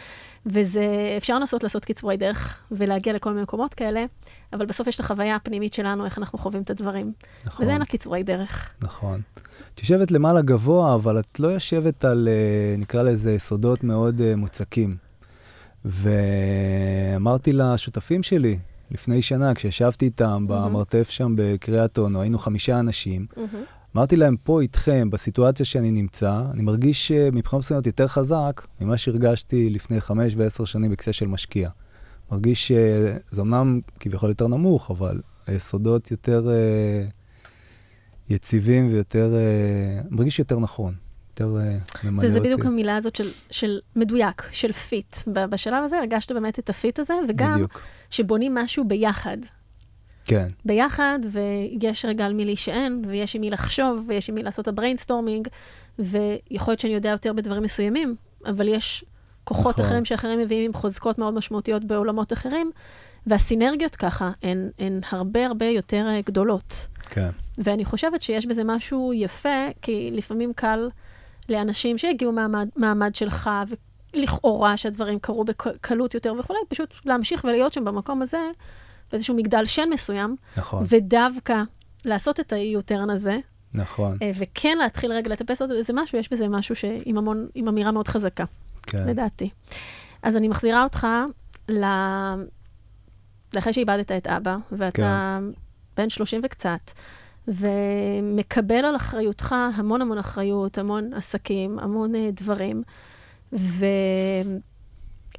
וזה, 0.45 1.15
אפשר 1.17 1.39
לנסות 1.39 1.63
לעשות 1.63 1.85
קיצורי 1.85 2.17
דרך 2.17 2.59
ולהגיע 2.71 3.13
לכל 3.13 3.29
מיני 3.29 3.41
מקומות 3.41 3.73
כאלה, 3.73 4.05
אבל 4.53 4.65
בסוף 4.65 4.87
יש 4.87 4.95
את 4.95 4.99
החוויה 4.99 5.35
הפנימית 5.35 5.73
שלנו, 5.73 6.05
איך 6.05 6.17
אנחנו 6.17 6.39
חווים 6.39 6.61
את 6.61 6.69
הדברים. 6.69 7.13
נכון. 7.45 7.65
וזה 7.65 7.73
אין 7.73 7.81
הקיצורי 7.81 8.23
דרך. 8.23 8.69
נכון. 8.81 9.21
את 9.73 9.79
יושבת 9.79 10.11
למעלה 10.11 10.41
גבוה, 10.41 10.95
אבל 10.95 11.19
את 11.19 11.39
לא 11.39 11.47
יושבת 11.47 12.05
על, 12.05 12.27
אה, 12.31 12.75
נקרא 12.77 13.03
לזה, 13.03 13.35
סודות 13.39 13.83
מאוד 13.83 14.21
אה, 14.21 14.35
מוצקים. 14.35 15.10
ואמרתי 15.85 17.53
לשותפים 17.53 18.23
שלי, 18.23 18.59
לפני 18.91 19.21
שנה, 19.21 19.53
כשישבתי 19.53 20.05
איתם 20.05 20.45
mm-hmm. 20.47 20.51
במרתף 20.51 21.09
שם 21.09 21.33
בקריית 21.37 21.97
אונו, 21.97 22.21
היינו 22.21 22.39
חמישה 22.39 22.79
אנשים, 22.79 23.25
mm-hmm. 23.35 23.39
אמרתי 23.95 24.15
להם, 24.15 24.35
פה 24.43 24.61
איתכם, 24.61 25.09
בסיטואציה 25.09 25.65
שאני 25.65 25.91
נמצא, 25.91 26.41
אני 26.53 26.63
מרגיש 26.63 27.11
אה, 27.11 27.29
מבחינה 27.31 27.59
מסוימת 27.59 27.85
יותר 27.85 28.07
חזק 28.07 28.67
ממה 28.81 28.97
שהרגשתי 28.97 29.69
לפני 29.69 30.01
חמש 30.01 30.33
ועשר 30.37 30.65
שנים 30.65 30.91
בכסה 30.91 31.13
של 31.13 31.27
משקיע. 31.27 31.69
מרגיש 32.31 32.67
שזה 32.67 33.41
אמנם 33.41 33.79
כביכול 33.99 34.29
יותר 34.29 34.47
נמוך, 34.47 34.91
אבל 34.91 35.21
היסודות 35.47 36.11
יותר 36.11 36.47
uh, 36.47 37.11
יציבים 38.29 38.87
ויותר, 38.87 39.33
uh, 39.33 40.15
מרגיש 40.15 40.39
יותר 40.39 40.59
נכון. 40.59 40.93
יותר 41.41 41.57
uh, 41.57 42.05
ממלא 42.05 42.17
אותי. 42.17 42.29
זה 42.29 42.39
בדיוק 42.39 42.65
המילה 42.65 42.95
הזאת 42.95 43.15
של, 43.15 43.27
של 43.51 43.79
מדויק, 43.95 44.43
של 44.51 44.71
fit. 44.71 45.15
בשלב 45.27 45.83
הזה 45.83 45.97
הרגשת 45.97 46.31
באמת 46.31 46.59
את 46.59 46.69
ה 46.69 46.77
fit 46.77 46.99
הזה, 46.99 47.13
וגם 47.29 47.53
בדיוק. 47.53 47.81
שבונים 48.09 48.55
משהו 48.55 48.87
ביחד. 48.87 49.37
כן. 50.25 50.47
ביחד, 50.65 51.19
ויש 51.31 52.05
רגע 52.05 52.25
על 52.25 52.33
מי 52.33 52.45
להישען, 52.45 53.01
ויש 53.07 53.35
עם 53.35 53.41
מי 53.41 53.49
לחשוב, 53.49 54.05
ויש 54.07 54.29
עם 54.29 54.35
מי 54.35 54.43
לעשות 54.43 54.63
את 54.63 54.67
ה 54.67 54.72
brainstorming, 54.72 55.47
ויכול 55.99 56.71
להיות 56.71 56.79
שאני 56.79 56.93
יודע 56.93 57.09
יותר 57.09 57.33
בדברים 57.33 57.63
מסוימים, 57.63 58.15
אבל 58.45 58.67
יש 58.67 59.05
כוחות 59.43 59.73
נכון. 59.73 59.85
אחרים 59.85 60.05
שאחרים 60.05 60.39
מביאים 60.39 60.65
עם 60.65 60.73
חוזקות 60.73 61.17
מאוד 61.17 61.33
משמעותיות 61.33 61.83
בעולמות 61.83 62.33
אחרים, 62.33 62.71
והסינרגיות 63.27 63.95
ככה 63.95 64.31
הן, 64.43 64.69
הן 64.79 64.99
הרבה 65.11 65.45
הרבה 65.45 65.65
יותר 65.65 66.05
אה, 66.07 66.21
גדולות. 66.25 66.87
כן. 67.09 67.29
ואני 67.57 67.85
חושבת 67.85 68.21
שיש 68.21 68.45
בזה 68.45 68.63
משהו 68.63 69.13
יפה, 69.13 69.67
כי 69.81 70.09
לפעמים 70.11 70.53
קל 70.53 70.89
לאנשים 71.49 71.97
שהגיעו 71.97 72.31
מהמעמד 72.31 73.15
שלך, 73.15 73.49
ולכאורה 74.13 74.77
שהדברים 74.77 75.19
קרו 75.19 75.43
בקלות 75.43 76.13
יותר 76.13 76.33
וכולי, 76.39 76.59
פשוט 76.67 76.93
להמשיך 77.05 77.43
ולהיות 77.43 77.73
שם 77.73 77.85
במקום 77.85 78.21
הזה. 78.21 78.39
באיזשהו 79.11 79.35
מגדל 79.35 79.65
שן 79.65 79.89
מסוים. 79.89 80.35
נכון. 80.57 80.83
ודווקא 80.89 81.61
לעשות 82.05 82.39
את 82.39 82.53
האי-יוטרן 82.53 83.09
הזה. 83.09 83.37
נכון. 83.73 84.17
אה, 84.21 84.31
וכן 84.39 84.77
להתחיל 84.77 85.13
רגע 85.13 85.29
לטפס 85.29 85.61
עוד 85.61 85.71
איזה 85.71 85.93
משהו, 85.95 86.17
יש 86.17 86.31
בזה 86.31 86.47
משהו 86.47 86.75
שעם 86.75 87.17
המון, 87.17 87.47
עם 87.55 87.67
אמירה 87.67 87.91
מאוד 87.91 88.07
חזקה, 88.07 88.43
כן. 88.83 89.09
לדעתי. 89.09 89.49
אז 90.23 90.37
אני 90.37 90.47
מחזירה 90.47 90.83
אותך 90.83 91.07
ל... 91.69 91.85
לאחרי 93.55 93.73
שאיבדת 93.73 94.11
את 94.11 94.27
אבא, 94.27 94.57
ואתה 94.71 95.39
כן. 95.41 95.61
בן 95.97 96.09
30 96.09 96.41
וקצת, 96.43 96.91
ומקבל 97.47 98.85
על 98.85 98.95
אחריותך 98.95 99.55
המון 99.75 100.01
המון 100.01 100.17
אחריות, 100.17 100.77
המון 100.77 101.13
עסקים, 101.13 101.79
המון 101.79 102.15
uh, 102.15 102.17
דברים, 102.33 102.83
ו... 103.53 103.85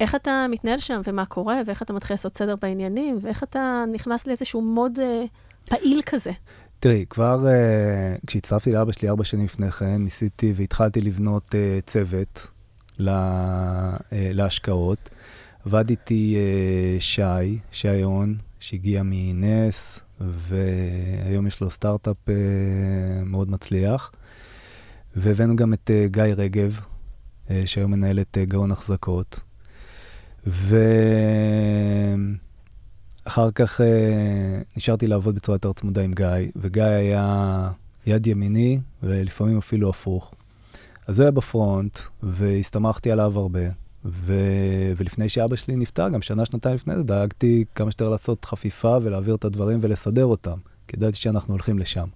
איך 0.00 0.14
אתה 0.14 0.46
מתנהל 0.50 0.78
שם, 0.78 1.00
ומה 1.06 1.24
קורה, 1.24 1.60
ואיך 1.66 1.82
אתה 1.82 1.92
מתחיל 1.92 2.14
לעשות 2.14 2.36
סדר 2.36 2.54
בעניינים, 2.62 3.18
ואיך 3.22 3.42
אתה 3.42 3.84
נכנס 3.92 4.26
לאיזשהו 4.26 4.62
מוד 4.62 4.98
uh, 4.98 5.70
פעיל 5.70 6.02
כזה. 6.06 6.30
תראי, 6.78 7.04
כבר 7.10 7.44
uh, 7.44 8.26
כשהצטרפתי 8.26 8.72
לאבא 8.72 8.92
שלי 8.92 9.08
ארבע 9.08 9.24
שנים 9.24 9.44
לפני 9.44 9.70
כן, 9.70 9.96
ניסיתי 9.96 10.52
והתחלתי 10.56 11.00
לבנות 11.00 11.48
uh, 11.48 11.90
צוות 11.90 12.46
לה, 12.98 13.92
uh, 13.96 14.02
להשקעות. 14.12 15.08
עבד 15.66 15.90
איתי 15.90 16.36
uh, 16.36 17.00
שי, 17.00 17.58
שי 17.72 18.02
הון, 18.02 18.36
שהגיע 18.60 19.02
מנס, 19.04 20.00
והיום 20.28 21.46
יש 21.46 21.60
לו 21.60 21.70
סטארט-אפ 21.70 22.16
uh, 22.28 22.32
מאוד 23.24 23.50
מצליח. 23.50 24.12
והבאנו 25.16 25.56
גם 25.56 25.72
את 25.72 25.90
uh, 25.90 26.12
גיא 26.12 26.22
רגב, 26.22 26.80
uh, 27.46 27.50
שהיום 27.64 27.90
מנהל 27.90 28.20
את 28.20 28.38
גאון 28.44 28.72
החזקות. 28.72 29.40
ואחר 30.46 30.70
כך 33.50 33.80
נשארתי 34.76 35.06
לעבוד 35.06 35.34
בצורה 35.34 35.56
יותר 35.56 35.72
צמודה 35.72 36.02
עם 36.02 36.12
גיא, 36.12 36.26
וגיא 36.56 36.82
היה 36.82 37.70
יד 38.06 38.26
ימיני, 38.26 38.80
ולפעמים 39.02 39.58
אפילו 39.58 39.90
הפוך. 39.90 40.34
אז 41.06 41.18
הוא 41.18 41.24
היה 41.24 41.30
בפרונט, 41.30 41.98
והסתמכתי 42.22 43.12
עליו 43.12 43.38
הרבה. 43.38 43.81
ו... 44.04 44.34
ולפני 44.96 45.28
שאבא 45.28 45.56
שלי 45.56 45.76
נפטר, 45.76 46.08
גם 46.08 46.22
שנה, 46.22 46.44
שנתיים 46.44 46.74
לפני 46.74 46.96
זה, 46.96 47.02
דאגתי 47.02 47.64
כמה 47.74 47.90
שיותר 47.90 48.08
לעשות 48.08 48.44
חפיפה 48.44 48.98
ולהעביר 49.02 49.34
את 49.34 49.44
הדברים 49.44 49.78
ולסדר 49.82 50.24
אותם. 50.24 50.58
כי 50.88 50.96
ידעתי 50.96 51.16
שאנחנו 51.16 51.54
הולכים 51.54 51.78
לשם. 51.78 52.08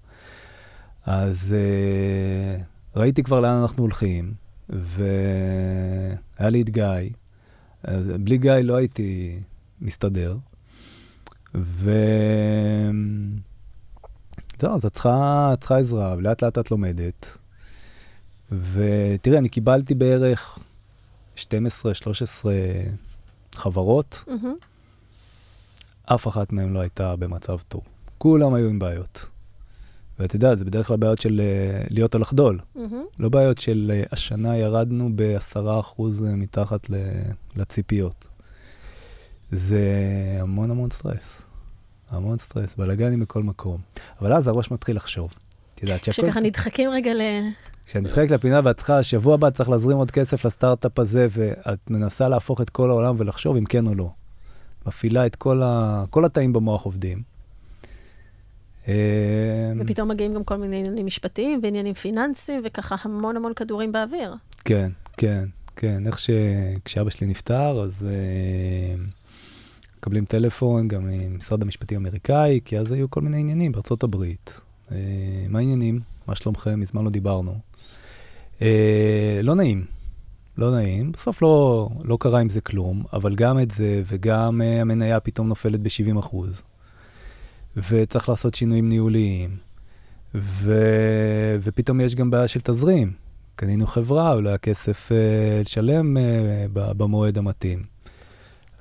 אז 1.07 1.55
אה, 1.55 2.63
ראיתי 2.97 3.23
כבר 3.23 3.41
לאן 3.41 3.61
אנחנו 3.63 3.83
הולכים, 3.83 4.35
והיה 4.69 6.19
לי 6.41 6.63
את 6.63 6.71
גיא. 6.71 7.11
אז 7.83 8.11
בלי 8.21 8.39
גיא 8.39 8.53
לא 8.53 8.77
הייתי 8.77 9.41
מסתדר. 9.81 10.37
ו... 11.55 11.91
זהו, 14.61 14.75
אז 14.75 14.85
את 14.85 14.93
צריכה, 14.93 15.55
צריכה 15.61 15.79
עזרה, 15.79 16.15
ולאט 16.19 16.43
לאט 16.43 16.59
את 16.59 16.71
לומדת. 16.71 17.39
ותראי, 18.53 19.39
אני 19.39 19.49
קיבלתי 19.49 19.95
בערך 19.95 20.59
12-13 21.37 21.43
חברות. 23.55 24.25
אף 26.07 26.29
אחת 26.29 26.53
מהן 26.53 26.73
לא 26.73 26.81
הייתה 26.81 27.17
במצב 27.17 27.59
טוב. 27.69 27.81
כולם 28.19 28.55
היו 28.55 28.69
עם 28.69 28.79
בעיות. 28.79 29.27
ואת 30.19 30.35
יודעת, 30.35 30.59
זה 30.59 30.65
בדרך 30.65 30.87
כלל 30.87 30.97
בעיות 30.97 31.21
של 31.21 31.41
אה, 31.41 31.85
להיות 31.91 32.15
או 32.15 32.19
לחדול. 32.19 32.59
לא 33.19 33.29
בעיות 33.29 33.59
של 33.59 33.93
אה, 33.95 34.03
השנה 34.13 34.57
ירדנו 34.57 35.11
בעשרה 35.17 35.81
אחוז 35.81 36.25
אה, 36.25 36.37
מתחת 36.37 36.87
לציפיות. 37.57 38.27
זה 39.53 39.83
המון 40.41 40.71
המון 40.71 40.91
סטרס. 40.91 41.43
המון 42.11 42.39
סטרס, 42.39 42.75
בלאגנים 42.75 43.21
בכל 43.21 43.43
מקום. 43.43 43.81
אבל 44.21 44.33
אז 44.33 44.49
הראש 44.49 44.71
מתחיל 44.71 44.97
לחשוב. 44.97 45.31
את 45.75 45.83
יודעת 45.83 46.05
שהכל... 46.05 46.23
שככה 46.23 46.41
נדחקים 46.41 46.91
רגע 46.91 47.15
ל... 47.15 47.21
כשאת 47.87 48.03
נדחקת 48.03 48.31
לפינה 48.31 48.61
ואת 48.65 48.77
צריכה, 48.77 49.03
שבוע 49.03 49.35
הבא 49.35 49.51
צריך 49.51 49.71
להזרים 49.71 49.97
עוד 49.97 50.11
כסף 50.11 50.45
לסטארט-אפ 50.45 50.99
הזה, 50.99 51.27
ואת 51.31 51.91
מנסה 51.91 52.29
להפוך 52.29 52.61
את 52.61 52.71
כל 52.71 52.91
העולם 52.91 53.15
ולחשוב 53.19 53.57
אם 53.57 53.65
כן 53.65 53.87
או 53.87 53.95
לא. 53.95 54.11
מפעילה 54.87 55.27
את 55.27 55.37
כל, 55.37 55.63
ה... 55.65 56.05
כל 56.11 56.25
התאים 56.25 56.53
במוח 56.53 56.83
עובדים. 56.83 57.23
אה, 58.89 59.73
ופתאום 59.81 60.09
מגיעים 60.09 60.35
גם 60.35 60.45
כל 60.45 60.57
מיני 60.57 60.77
עניינים 60.77 61.07
משפטיים 61.07 61.61
ועניינים 61.63 61.95
פיננסיים, 61.95 62.63
וככה 62.65 62.97
המון 63.03 63.37
המון 63.37 63.55
כדורים 63.55 63.93
באוויר. 63.93 64.35
כן, 64.65 64.91
כן, 65.17 65.45
כן. 65.77 66.07
איך 66.07 66.19
שכשאבא 66.19 67.11
שלי 67.11 67.27
נפטר, 67.27 67.83
אז 67.83 68.07
אה, 68.09 69.05
מקבלים 69.99 70.25
טלפון 70.25 70.89
גם 70.89 71.03
ממשרד 71.05 71.63
המשפטים 71.63 71.99
האמריקאי, 71.99 72.61
כי 72.65 72.79
אז 72.79 72.93
היו 72.93 73.11
כל 73.11 73.21
מיני 73.21 73.41
עניינים 73.41 73.73
בארצות 73.73 74.03
הברית. 74.03 74.61
אה, 74.93 74.97
מה 75.49 75.59
העניינים? 75.59 76.01
מה 76.27 76.35
שלומכם? 76.37 76.81
מזמן 76.81 77.05
לא 77.05 77.11
דיברנו. 77.11 77.66
אה, 78.63 79.41
לא 79.43 79.55
נעים. 79.55 79.85
לא 80.59 80.71
נעים. 80.71 81.13
בסוף 81.13 81.43
לא, 81.43 81.89
לא 82.05 82.17
קרה 82.21 82.41
עם 82.41 82.51
זה 82.51 82.61
כלום, 82.61 83.03
אבל 83.13 83.35
גם 83.35 83.59
את 83.59 83.71
זה, 83.71 84.03
וגם 84.07 84.63
אה, 84.63 84.81
המניה 84.81 85.21
פתאום 85.21 85.49
נופלת 85.49 85.81
ב-70 85.81 86.19
אחוז. 86.19 86.63
וצריך 87.91 88.29
לעשות 88.29 88.55
שינויים 88.55 88.89
ניהוליים. 88.89 89.57
ו... 90.35 90.81
ופתאום 91.63 92.01
יש 92.01 92.15
גם 92.15 92.31
בעיה 92.31 92.49
של 92.49 92.61
תזרים. 92.61 93.13
קנינו 93.57 93.87
חברה, 93.87 94.33
אולי 94.33 94.53
הכסף 94.53 95.13
אה, 95.13 95.61
לשלם 95.61 96.17
אה, 96.17 96.67
במועד 96.73 97.39
המתאים. 97.39 97.83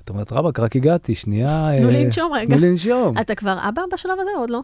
את 0.04 0.10
אומרת, 0.10 0.32
רבאק, 0.32 0.60
רק 0.60 0.76
הגעתי, 0.76 1.14
שנייה... 1.14 1.70
תנו 1.78 1.88
אה, 1.88 1.92
לי 1.92 2.04
לנשום 2.04 2.32
רגע. 2.32 2.48
תנו 2.48 2.58
לי 2.58 2.70
לנשום. 2.70 3.18
אתה 3.18 3.34
כבר 3.34 3.58
אבא 3.68 3.82
בשלב 3.92 4.12
הזה 4.20 4.30
או 4.36 4.40
עוד 4.40 4.50
לא? 4.50 4.60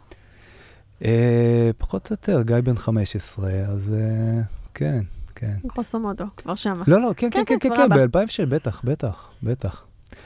אה, 1.04 1.70
פחות 1.78 2.10
או 2.10 2.12
יותר, 2.12 2.42
גיא 2.42 2.56
בן 2.64 2.76
15, 2.76 3.50
אז 3.50 3.94
אה, 3.94 4.42
כן, 4.74 5.00
כן. 5.34 5.52
גרוסו 5.66 6.00
מודו, 6.00 6.24
כבר 6.36 6.54
שמה. 6.54 6.84
לא, 6.86 7.00
לא, 7.02 7.10
כן, 7.16 7.28
כן, 7.30 7.42
כן, 7.46 7.56
כן, 7.60 7.74
כן, 7.76 7.82
אבא. 7.92 8.06
ב-2006, 8.06 8.46
בטח, 8.48 8.80
בטח, 8.84 9.30
בטח. 9.42 9.84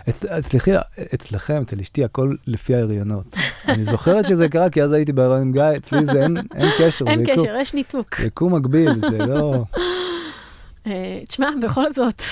אצ- 0.08 0.24
סליחי, 0.40 0.70
אצלכם, 1.14 1.62
אצל 1.62 1.80
אשתי, 1.80 2.04
הכל 2.04 2.34
לפי 2.46 2.74
ההריונות. 2.74 3.36
אני 3.68 3.84
זוכרת 3.84 4.26
שזה 4.26 4.48
קרה, 4.48 4.70
כי 4.70 4.82
אז 4.82 4.92
הייתי 4.92 5.12
בהריון 5.12 5.40
עם 5.40 5.52
גיא, 5.52 5.62
אצלי 5.76 6.06
זה 6.06 6.22
אין 6.22 6.36
קשר, 6.78 7.04
אין 7.08 7.26
קשר, 7.26 7.56
יש 7.60 7.74
ניתוק. 7.74 8.20
יקום 8.20 8.54
מקביל, 8.54 8.90
זה 9.10 9.26
לא... 9.26 9.64
אה, 10.86 11.20
תשמע, 11.28 11.50
בכל 11.62 11.92
זאת, 11.92 12.22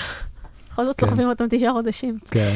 בכל 0.71 0.85
זאת 0.85 0.99
כן. 0.99 1.07
סוחבים 1.07 1.29
אותם 1.29 1.45
תשעה 1.49 1.71
חודשים. 1.71 2.17
כן. 2.31 2.55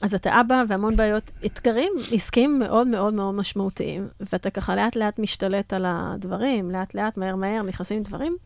אז 0.00 0.14
אתה 0.14 0.40
אבא 0.40 0.64
והמון 0.68 0.96
בעיות, 0.96 1.30
אתגרים 1.46 1.92
עסקיים 2.12 2.58
מאוד 2.58 2.86
מאוד 2.86 3.14
מאוד 3.14 3.34
משמעותיים, 3.34 4.08
ואתה 4.32 4.50
ככה 4.50 4.76
לאט 4.76 4.96
לאט 4.96 5.18
משתלט 5.18 5.72
על 5.72 5.84
הדברים, 5.88 6.70
לאט 6.70 6.94
לאט, 6.94 7.16
מהר 7.16 7.36
מהר, 7.36 7.62
נכנסים 7.62 8.02
דברים. 8.02 8.36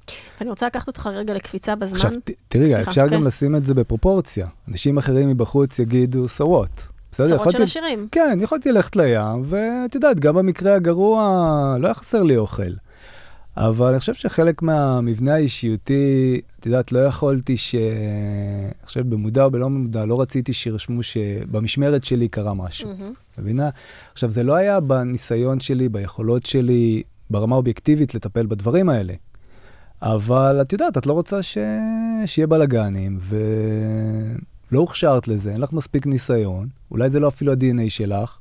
ואני 0.40 0.50
רוצה 0.50 0.66
לקחת 0.66 0.86
אותך 0.88 1.06
רגע 1.06 1.34
לקפיצה 1.34 1.74
בזמן. 1.74 1.96
עכשיו, 1.96 2.12
תראי, 2.48 2.82
אפשר 2.82 3.08
כן. 3.08 3.14
גם 3.14 3.24
לשים 3.24 3.56
את 3.56 3.64
זה 3.64 3.74
בפרופורציה. 3.74 4.46
אנשים 4.68 4.98
אחרים 4.98 5.28
מבחוץ 5.28 5.78
יגידו, 5.78 6.24
so 6.24 6.42
what? 6.42 6.80
בסדר, 7.12 7.28
צרות 7.28 7.40
יכולתי... 7.40 7.56
של 7.56 7.62
השירים. 7.62 8.08
כן, 8.12 8.38
יכולתי 8.40 8.72
ללכת 8.72 8.96
לים, 8.96 9.42
ואת 9.44 9.94
יודעת, 9.94 10.20
גם 10.20 10.34
במקרה 10.34 10.74
הגרוע 10.74 11.76
לא 11.80 11.86
היה 11.86 11.94
חסר 11.94 12.22
לי 12.22 12.36
אוכל. 12.36 12.62
אבל 13.56 13.88
אני 13.90 13.98
חושב 14.00 14.14
שחלק 14.14 14.62
מהמבנה 14.62 15.34
האישיותי, 15.34 16.40
את 16.60 16.66
יודעת, 16.66 16.92
לא 16.92 16.98
יכולתי 16.98 17.56
ש... 17.56 17.74
אני 17.74 18.86
חושב 18.86 19.10
במודע 19.10 19.44
או 19.44 19.50
בלא 19.50 19.70
מודע, 19.70 20.06
לא 20.06 20.20
רציתי 20.20 20.52
שירשמו 20.52 21.02
שבמשמרת 21.02 22.04
שלי 22.04 22.28
קרה 22.28 22.54
משהו. 22.54 22.88
מהמם. 22.88 23.12
מבינה? 23.38 23.68
עכשיו, 24.12 24.30
זה 24.30 24.42
לא 24.42 24.54
היה 24.54 24.80
בניסיון 24.80 25.60
שלי, 25.60 25.88
ביכולות 25.88 26.46
שלי, 26.46 27.02
ברמה 27.30 27.56
אובייקטיבית 27.56 28.14
לטפל 28.14 28.46
בדברים 28.46 28.88
האלה. 28.88 29.14
אבל 30.02 30.58
את 30.62 30.72
יודעת, 30.72 30.98
את 30.98 31.06
לא 31.06 31.12
רוצה 31.12 31.42
ש... 31.42 31.58
שיהיה 32.26 32.46
בלאגנים, 32.46 33.18
ולא 33.20 34.80
הוכשרת 34.80 35.28
לזה, 35.28 35.52
אין 35.52 35.60
לך 35.60 35.72
מספיק 35.72 36.06
ניסיון, 36.06 36.68
אולי 36.90 37.10
זה 37.10 37.20
לא 37.20 37.28
אפילו 37.28 37.52
ה-DNA 37.52 37.88
שלך, 37.90 38.38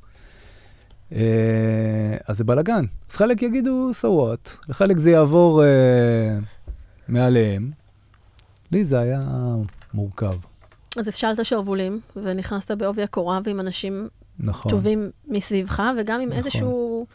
אז 2.27 2.37
זה 2.37 2.43
בלאגן. 2.43 2.85
אז 3.09 3.15
חלק 3.15 3.41
יגידו 3.41 3.91
so 4.01 4.05
what, 4.05 4.69
לחלק 4.69 4.97
זה 4.97 5.11
יעבור 5.11 5.63
אה, 5.63 6.37
מעליהם. 7.07 7.71
לי 8.71 8.85
זה 8.85 8.99
היה 8.99 9.21
מורכב, 9.93 10.35
אז 10.97 11.07
הפשלת 11.07 11.45
שרוולים, 11.45 11.99
ונכנסת 12.15 12.71
בעובי 12.71 13.03
הקורה 13.03 13.39
ועם 13.43 13.59
אנשים 13.59 14.09
נכון. 14.39 14.71
טובים 14.71 15.11
מסביבך, 15.27 15.83
וגם 15.97 16.21
עם 16.21 16.29
נכון. 16.29 16.37
איזשהו 16.37 17.05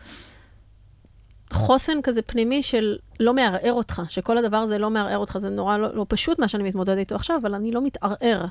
חוסן 1.53 2.03
כזה 2.03 2.23
פנימי 2.23 2.63
של 2.63 2.97
לא 3.21 3.35
מערער 3.35 3.73
אותך, 3.73 4.03
שכל 4.09 4.39
הדבר 4.39 4.57
הזה 4.57 4.79
לא 4.79 4.91
מערער 4.91 5.19
אותך, 5.19 5.39
זה 5.39 5.49
נורא 5.49 5.77
לא, 5.77 5.95
לא 5.95 6.07
פשוט 6.09 6.39
מה 6.39 6.49
שאני 6.49 6.65
מתמודד 6.65 6.97
איתו 6.97 7.15
עכשיו, 7.15 7.39
אבל 7.41 7.55
אני 7.55 7.73
לא 7.73 7.85
מתערער. 7.85 8.47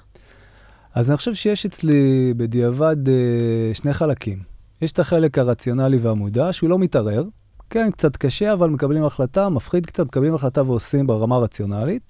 אז 0.94 1.10
אני 1.10 1.18
חושב 1.18 1.34
שיש 1.34 1.66
אצלי 1.66 2.34
בדיעבד 2.38 3.10
אה, 3.10 3.74
שני 3.74 3.94
חלקים. 3.94 4.57
יש 4.82 4.92
את 4.92 5.00
החלק 5.00 5.38
הרציונלי 5.38 5.98
והמודע, 5.98 6.54
שהוא 6.54 6.70
לא 6.70 6.80
מתערער. 6.80 7.24
כן, 7.70 7.92
קצת 7.92 8.16
קשה, 8.16 8.54
אבל 8.54 8.70
מקבלים 8.70 9.04
החלטה, 9.04 9.50
מפחיד 9.50 9.86
קצת, 9.86 10.06
מקבלים 10.06 10.36
החלטה 10.36 10.64
ועושים 10.64 11.08
ברמה 11.08 11.36
הרציונלית. 11.36 12.02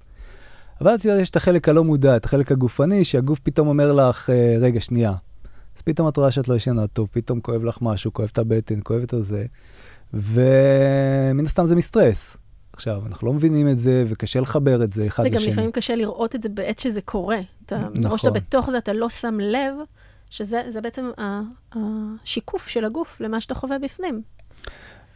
אבל 0.82 0.92
אז 0.92 1.06
יש 1.06 1.30
את 1.30 1.36
החלק 1.36 1.70
הלא 1.70 1.84
מודע, 1.84 2.16
את 2.16 2.26
החלק 2.26 2.52
הגופני, 2.52 3.04
שהגוף 3.04 3.40
פתאום 3.40 3.68
אומר 3.68 3.94
לך, 3.94 4.30
אה, 4.30 4.56
רגע, 4.60 4.82
שנייה. 4.82 5.14
אז 5.78 5.82
פתאום 5.82 6.08
את 6.08 6.18
רואה 6.18 6.32
שאת 6.32 6.48
לא 6.48 6.56
ישנה 6.56 6.88
טוב, 6.88 7.08
פתאום 7.12 7.42
כואב 7.42 7.64
לך 7.64 7.78
משהו, 7.82 8.14
כואב 8.14 8.30
את 8.32 8.38
הבטן, 8.38 8.80
כואב 8.84 9.02
את 9.02 9.14
הזה, 9.14 9.46
ומן 10.14 11.46
הסתם 11.46 11.66
זה 11.66 11.76
מסטרס. 11.76 12.38
עכשיו, 12.74 13.02
אנחנו 13.06 13.28
לא 13.28 13.34
מבינים 13.34 13.70
את 13.70 13.80
זה, 13.80 14.04
וקשה 14.08 14.40
לחבר 14.40 14.84
את 14.84 14.94
זה 14.94 15.08
אחד 15.08 15.24
וגם 15.24 15.34
לשני. 15.34 15.52
לפעמים 15.52 15.72
קשה 15.72 15.96
לראות 15.96 16.36
את 16.36 16.42
זה 16.42 16.50
בעת 16.50 16.80
שזה 16.80 17.02
קורה. 17.02 17.40
אתה, 17.66 17.78
נכון. 17.78 18.02
מרוב 18.04 18.18
שאתה 18.18 18.32
בתוך 18.32 18.70
זה, 18.70 18.78
אתה 18.78 18.94
לא 18.94 19.10
שם 19.10 19.38
לב 19.40 19.74
שזה 20.30 20.62
זה 20.70 20.82
בעצם 20.82 21.10
השיקוף 21.72 22.68
של 22.68 22.86
הגוף 22.86 23.22
למה 23.22 23.42
שאתה 23.42 23.56
חווה 23.56 23.80
בפנים. 23.80 24.22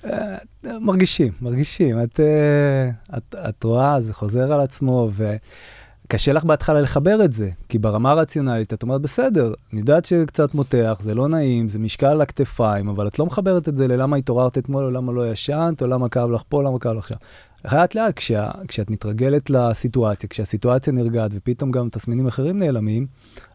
אה, 0.06 0.38
מרגישים, 0.80 1.32
מרגישים. 1.42 2.04
את, 2.04 2.20
אה, 2.20 3.18
את, 3.18 3.36
את 3.50 3.64
רואה, 3.64 4.02
זה 4.02 4.14
חוזר 4.14 4.54
על 4.54 4.60
עצמו, 4.60 5.10
וקשה 5.14 6.34
לך 6.34 6.44
בהתחלה 6.44 6.82
לחבר 6.82 7.26
את 7.26 7.34
זה, 7.34 7.50
כי 7.70 7.80
ברמה 7.80 8.12
הרציונלית 8.12 8.74
את 8.74 8.84
אומרת, 8.84 9.02
בסדר, 9.02 9.54
אני 9.74 9.80
יודעת 9.80 10.06
שקצת 10.06 10.54
מותח, 10.54 11.00
זה 11.04 11.16
לא 11.16 11.28
נעים, 11.28 11.68
זה 11.68 11.80
משקל 11.80 12.06
על 12.06 12.22
הכתפיים, 12.22 12.90
אבל 12.90 13.08
את 13.08 13.20
לא 13.20 13.26
מחברת 13.26 13.70
את 13.70 13.78
זה 13.78 13.88
ללמה 13.88 14.18
התעוררת 14.18 14.58
אתמול, 14.58 14.84
או 14.86 14.92
למה 14.92 15.12
לא 15.12 15.32
ישנת, 15.32 15.82
או 15.82 15.88
למה 15.88 16.10
כאב 16.10 16.30
לך 16.32 16.42
פה, 16.50 16.64
למה 16.64 16.80
כאב 16.80 16.98
לך 16.98 17.08
שם. 17.08 17.16
לאט 17.66 17.96
לאט, 17.96 18.18
כשה, 18.18 18.52
כשאת 18.68 18.90
מתרגלת 18.90 19.50
לסיטואציה, 19.50 20.30
כשהסיטואציה 20.30 20.94
נרגעת, 20.94 21.32
ופתאום 21.34 21.72
גם 21.72 21.90
תסמינים 21.90 22.28
אחרים 22.28 22.60
נעלמים, 22.60 23.08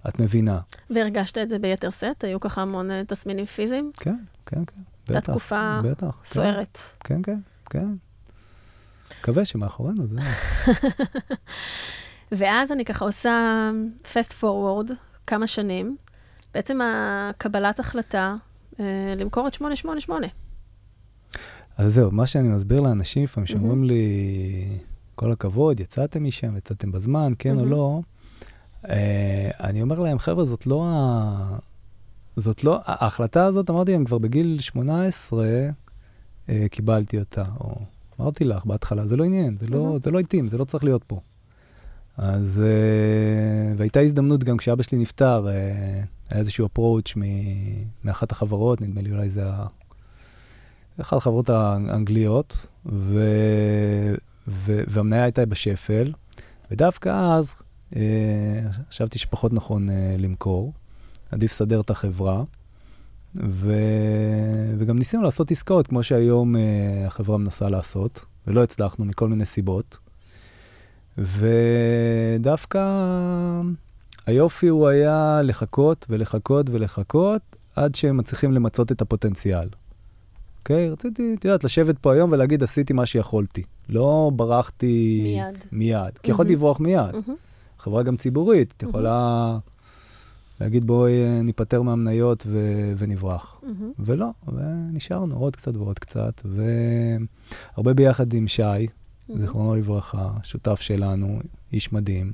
את 0.09 0.21
מבינה. 0.21 0.59
והרגשת 0.91 1.39
את 1.39 1.49
זה 1.49 1.59
ביתר 1.59 1.91
שאת? 1.91 2.25
היו 2.25 2.41
ככה 2.41 2.63
המון 2.63 2.91
אה, 2.91 3.03
תסמינים 3.07 3.45
פיזיים? 3.45 3.91
כן, 4.01 4.17
כן, 4.47 4.65
כן. 4.67 4.81
הייתה 5.09 5.33
תקופה 5.33 5.81
בטח, 5.85 6.07
כן. 6.07 6.25
סוערת. 6.25 6.79
כן, 7.01 7.23
כן, 7.23 7.39
כן. 7.71 7.89
מקווה 9.21 9.45
שמאחורינו 9.45 10.07
זה... 10.07 10.21
ואז 12.33 12.73
אני 12.73 12.85
ככה 12.85 13.05
עושה 13.05 13.71
fast 14.05 14.43
forward 14.43 14.93
כמה 15.27 15.47
שנים, 15.47 15.97
בעצם 16.55 16.79
הקבלת 16.83 17.81
החלטה 17.81 18.35
אה, 18.81 18.85
למכור 19.17 19.47
את 19.47 19.55
888. 19.55 20.27
אז 21.77 21.95
זהו, 21.95 22.11
מה 22.11 22.27
שאני 22.27 22.49
מסביר 22.49 22.81
לאנשים 22.81 23.25
לפעמים, 23.25 23.47
שאומרים 23.47 23.85
לי, 23.85 24.79
כל 25.15 25.33
הכבוד, 25.33 25.81
יצאתם 25.81 26.25
משם, 26.25 26.57
יצאתם 26.57 26.93
בזמן, 26.93 27.33
כן 27.39 27.59
או. 27.59 27.67
לא, 27.67 28.01
אה, 28.89 29.51
אני 29.61 29.83
אומר 29.83 29.99
להם, 29.99 30.19
חבר'ה, 30.19 30.45
זאת 30.45 30.67
לא, 30.67 30.87
ה... 30.89 31.59
זאת 32.37 32.65
לא, 32.65 32.79
ההחלטה 32.85 33.45
הזאת, 33.45 33.71
אמרתי, 33.71 33.97
אני 33.97 34.05
כבר 34.05 34.19
בגיל 34.19 34.61
18 34.61 35.47
אה, 36.49 36.67
קיבלתי 36.71 37.19
אותה, 37.19 37.45
או 37.61 37.75
אמרתי 38.21 38.45
לך 38.45 38.67
בהתחלה, 38.67 39.07
זה 39.07 39.17
לא 39.17 39.25
עניין, 39.25 39.57
זה 39.57 39.67
לא, 39.69 39.99
זה 40.03 40.11
לא 40.11 40.19
התאים, 40.19 40.49
זה 40.49 40.59
לא 40.59 40.65
צריך 40.65 40.85
להיות 40.85 41.05
פה. 41.07 41.21
אז, 42.17 42.63
אה, 42.65 43.75
והייתה 43.77 44.01
הזדמנות 44.01 44.45
גם 44.45 44.57
כשאבא 44.57 44.83
שלי 44.83 44.99
נפטר, 44.99 45.49
אה, 45.49 45.53
היה 46.31 46.41
איזשהו 46.41 46.69
approach 46.75 47.19
מאחת 48.05 48.33
החברות, 48.33 48.81
נדמה 48.81 49.03
לי 49.03 49.11
אולי 49.11 49.31
זה 49.31 49.45
אחת 51.01 51.17
החברות 51.17 51.51
האנגליות, 51.51 52.57
ו, 52.87 53.21
ו, 54.49 54.83
והמניה 54.87 55.23
הייתה 55.23 55.47
בשפל, 55.47 56.13
ודווקא 56.71 57.35
אז 57.35 57.55
אה, 57.97 58.61
חשבתי 58.91 59.19
שפחות 59.19 59.53
נכון 59.53 59.91
אה, 59.91 60.17
למכור, 60.19 60.73
עדיף 61.33 61.53
לסדר 61.53 61.81
את 61.81 61.91
החברה. 61.91 62.43
ו... 63.43 63.73
וגם 64.79 64.99
ניסינו 64.99 65.23
לעשות 65.23 65.51
עסקאות, 65.51 65.87
כמו 65.87 66.03
שהיום 66.03 66.57
uh, 66.57 66.59
החברה 67.07 67.39
מנסה 67.39 67.71
לעשות, 67.71 68.25
ולא 68.47 68.63
הצלחנו 68.63 69.05
מכל 69.05 69.29
מיני 69.29 69.47
סיבות. 69.47 69.97
ודווקא 71.19 72.81
היופי 74.27 74.69
הוא 74.69 74.89
היה 74.89 75.41
לחכות 75.45 76.07
ולחכות 76.11 76.71
ולחכות 76.71 77.43
עד 77.77 77.95
שהם 77.95 78.17
מצליחים 78.17 78.53
למצות 78.53 78.93
את 78.93 79.03
הפוטנציאל. 79.03 79.69
אוקיי? 80.67 80.89
Okay? 80.89 80.93
רציתי, 80.93 81.35
את 81.39 81.45
יודעת, 81.45 81.65
לשבת 81.65 81.99
פה 81.99 82.13
היום 82.13 82.33
ולהגיד, 82.33 82.63
עשיתי 82.63 82.93
מה 82.93 83.07
שיכולתי. 83.07 83.63
לא 83.89 84.31
ברחתי 84.37 85.23
מיד. 85.25 85.65
מיד. 85.73 86.19
כי 86.23 86.31
יכולתי 86.31 86.53
לברוח 86.53 86.81
מיד. 86.81 87.15
חברה 87.79 88.03
גם 88.03 88.17
ציבורית, 88.17 88.75
את 88.77 88.83
יכולה 88.83 89.59
להגיד, 90.61 90.85
בואי 90.85 91.13
אה, 91.13 91.43
ניפטר 91.43 91.83
מהמניות 91.83 92.45
ו- 92.47 92.93
ונברח. 92.99 93.61
ולא, 93.99 94.27
ונשארנו 94.49 95.37
עוד 95.37 95.57
קצת 95.57 95.77
ועוד 95.77 95.99
קצת, 95.99 96.43
והרבה 96.45 97.95
ביחד 97.95 98.33
עם 98.33 98.49
שי, 98.49 98.87
זיכרונו 99.41 99.75
לברכה, 99.75 100.31
שותף 100.43 100.81
שלנו, 100.81 101.41
איש 101.73 101.93
מדהים, 101.93 102.33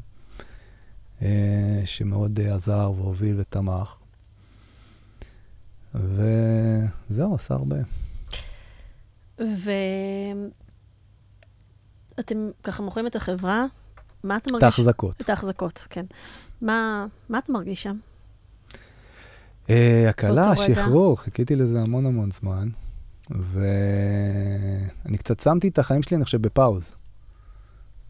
אה, 1.23 1.83
שמאוד 1.85 2.40
אה, 2.40 2.55
עזר 2.55 2.92
והוביל 2.97 3.37
ותמך. 3.38 3.95
וזהו, 5.95 7.35
עשה 7.35 7.55
הרבה. 7.55 7.77
ואתם 9.38 10.51
ככה 12.62 12.83
מוכרים 12.83 13.07
את 13.07 13.16
החברה, 13.16 13.66
מה 14.25 14.37
אתה 14.37 14.53
מרגיש? 14.53 14.59
את 14.59 14.62
ההחזקות. 14.62 15.21
את 15.21 15.31
ההחזקות, 15.31 15.87
כן. 15.90 16.05
מה, 16.61 17.07
מה 17.29 17.38
אתה 17.38 17.53
מרגיש 17.53 17.83
שם? 17.83 17.97
אה, 19.71 20.07
הקלה, 20.09 20.57
שחרור, 20.57 21.21
חיכיתי 21.21 21.57
לזה 21.57 21.81
המון 21.81 22.07
המון 22.07 22.31
זמן, 22.31 22.68
ואני 23.31 25.18
קצת 25.18 25.40
שמתי 25.40 25.68
את 25.68 25.79
החיים 25.79 26.03
שלי, 26.03 26.16
אני 26.16 26.25
חושב, 26.25 26.42
בפאוז. 26.42 26.95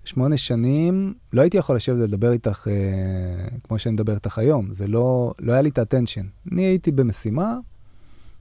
שמונה 0.04 0.36
שנים, 0.36 1.14
לא 1.32 1.40
הייתי 1.40 1.56
יכול 1.56 1.76
לשבת 1.76 1.96
ולדבר 1.96 2.32
איתך 2.32 2.68
אה, 2.70 3.56
כמו 3.64 3.78
שאני 3.78 3.92
מדבר 3.92 4.14
איתך 4.14 4.38
היום, 4.38 4.72
זה 4.72 4.88
לא, 4.88 5.34
לא 5.38 5.52
היה 5.52 5.62
לי 5.62 5.68
את 5.68 5.78
האטנשן. 5.78 6.26
אני 6.52 6.62
הייתי 6.62 6.92
במשימה, 6.92 7.56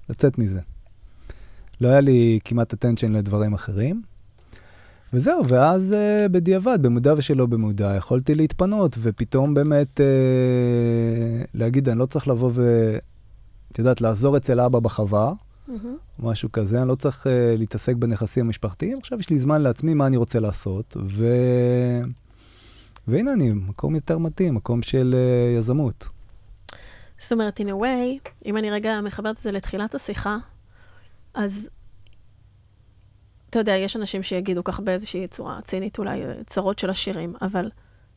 לצאת 0.10 0.38
מזה. 0.38 0.60
לא 1.82 1.88
היה 1.88 2.02
לי 2.02 2.40
כמעט 2.46 2.74
אטנשן 2.74 3.12
לדברים 3.12 3.54
אחרים. 3.54 4.02
וזהו, 5.14 5.48
ואז 5.48 5.92
uh, 5.92 6.30
בדיעבד, 6.30 6.80
במודע 6.82 7.14
ושלא 7.18 7.46
במודע, 7.46 7.96
יכולתי 7.98 8.36
להתפנות, 8.36 8.96
ופתאום 9.00 9.54
באמת 9.54 10.00
uh, 10.00 11.48
להגיד, 11.54 11.90
אני 11.90 12.00
לא 12.00 12.06
צריך 12.06 12.28
לבוא 12.28 12.52
ו... 12.54 12.98
את 13.72 13.80
יודעת, 13.80 14.02
לעזור 14.02 14.38
אצל 14.38 14.60
אבא 14.60 14.80
בחווה, 14.80 15.34
mm-hmm. 15.70 15.72
משהו 16.20 16.52
כזה, 16.52 16.82
אני 16.82 16.90
לא 16.90 16.96
צריך 16.96 17.28
uh, 17.28 17.30
להתעסק 17.58 17.96
בנכסים 17.96 18.46
המשפחתיים, 18.46 18.98
עכשיו 18.98 19.20
יש 19.20 19.30
לי 19.30 19.40
זמן 19.40 19.62
לעצמי 19.62 19.94
מה 19.94 20.08
אני 20.08 20.18
רוצה 20.18 20.40
לעשות, 20.40 20.98
ו... 21.06 21.28
והנה 23.08 23.34
אני, 23.34 23.52
מקום 23.54 23.96
יותר 23.96 24.18
מתאים, 24.18 24.56
מקום 24.56 24.82
של 24.82 25.16
uh, 25.16 25.60
יזמות. 25.60 26.10
זאת 27.20 27.32
אומרת, 27.32 27.60
in 27.60 27.64
a 27.64 27.82
way, 27.82 28.30
אם 28.46 28.58
אני 28.58 28.72
רגע 28.72 29.02
מחברת 29.02 29.36
את 29.36 29.42
זה 29.42 29.52
לתחילת 29.52 29.96
השיחה, 29.96 30.38
אז 31.34 31.70
אתה 33.50 33.60
יודע, 33.60 33.76
יש 33.76 33.96
אנשים 33.96 34.24
שיגידו 34.24 34.64
ככה 34.64 34.82
באיזושהי 34.82 35.28
צורה 35.28 35.62
צינית, 35.62 36.00
אולי 36.00 36.22
צרות 36.46 36.80
של 36.80 36.90
השירים, 36.90 37.36
אבל 37.42 37.70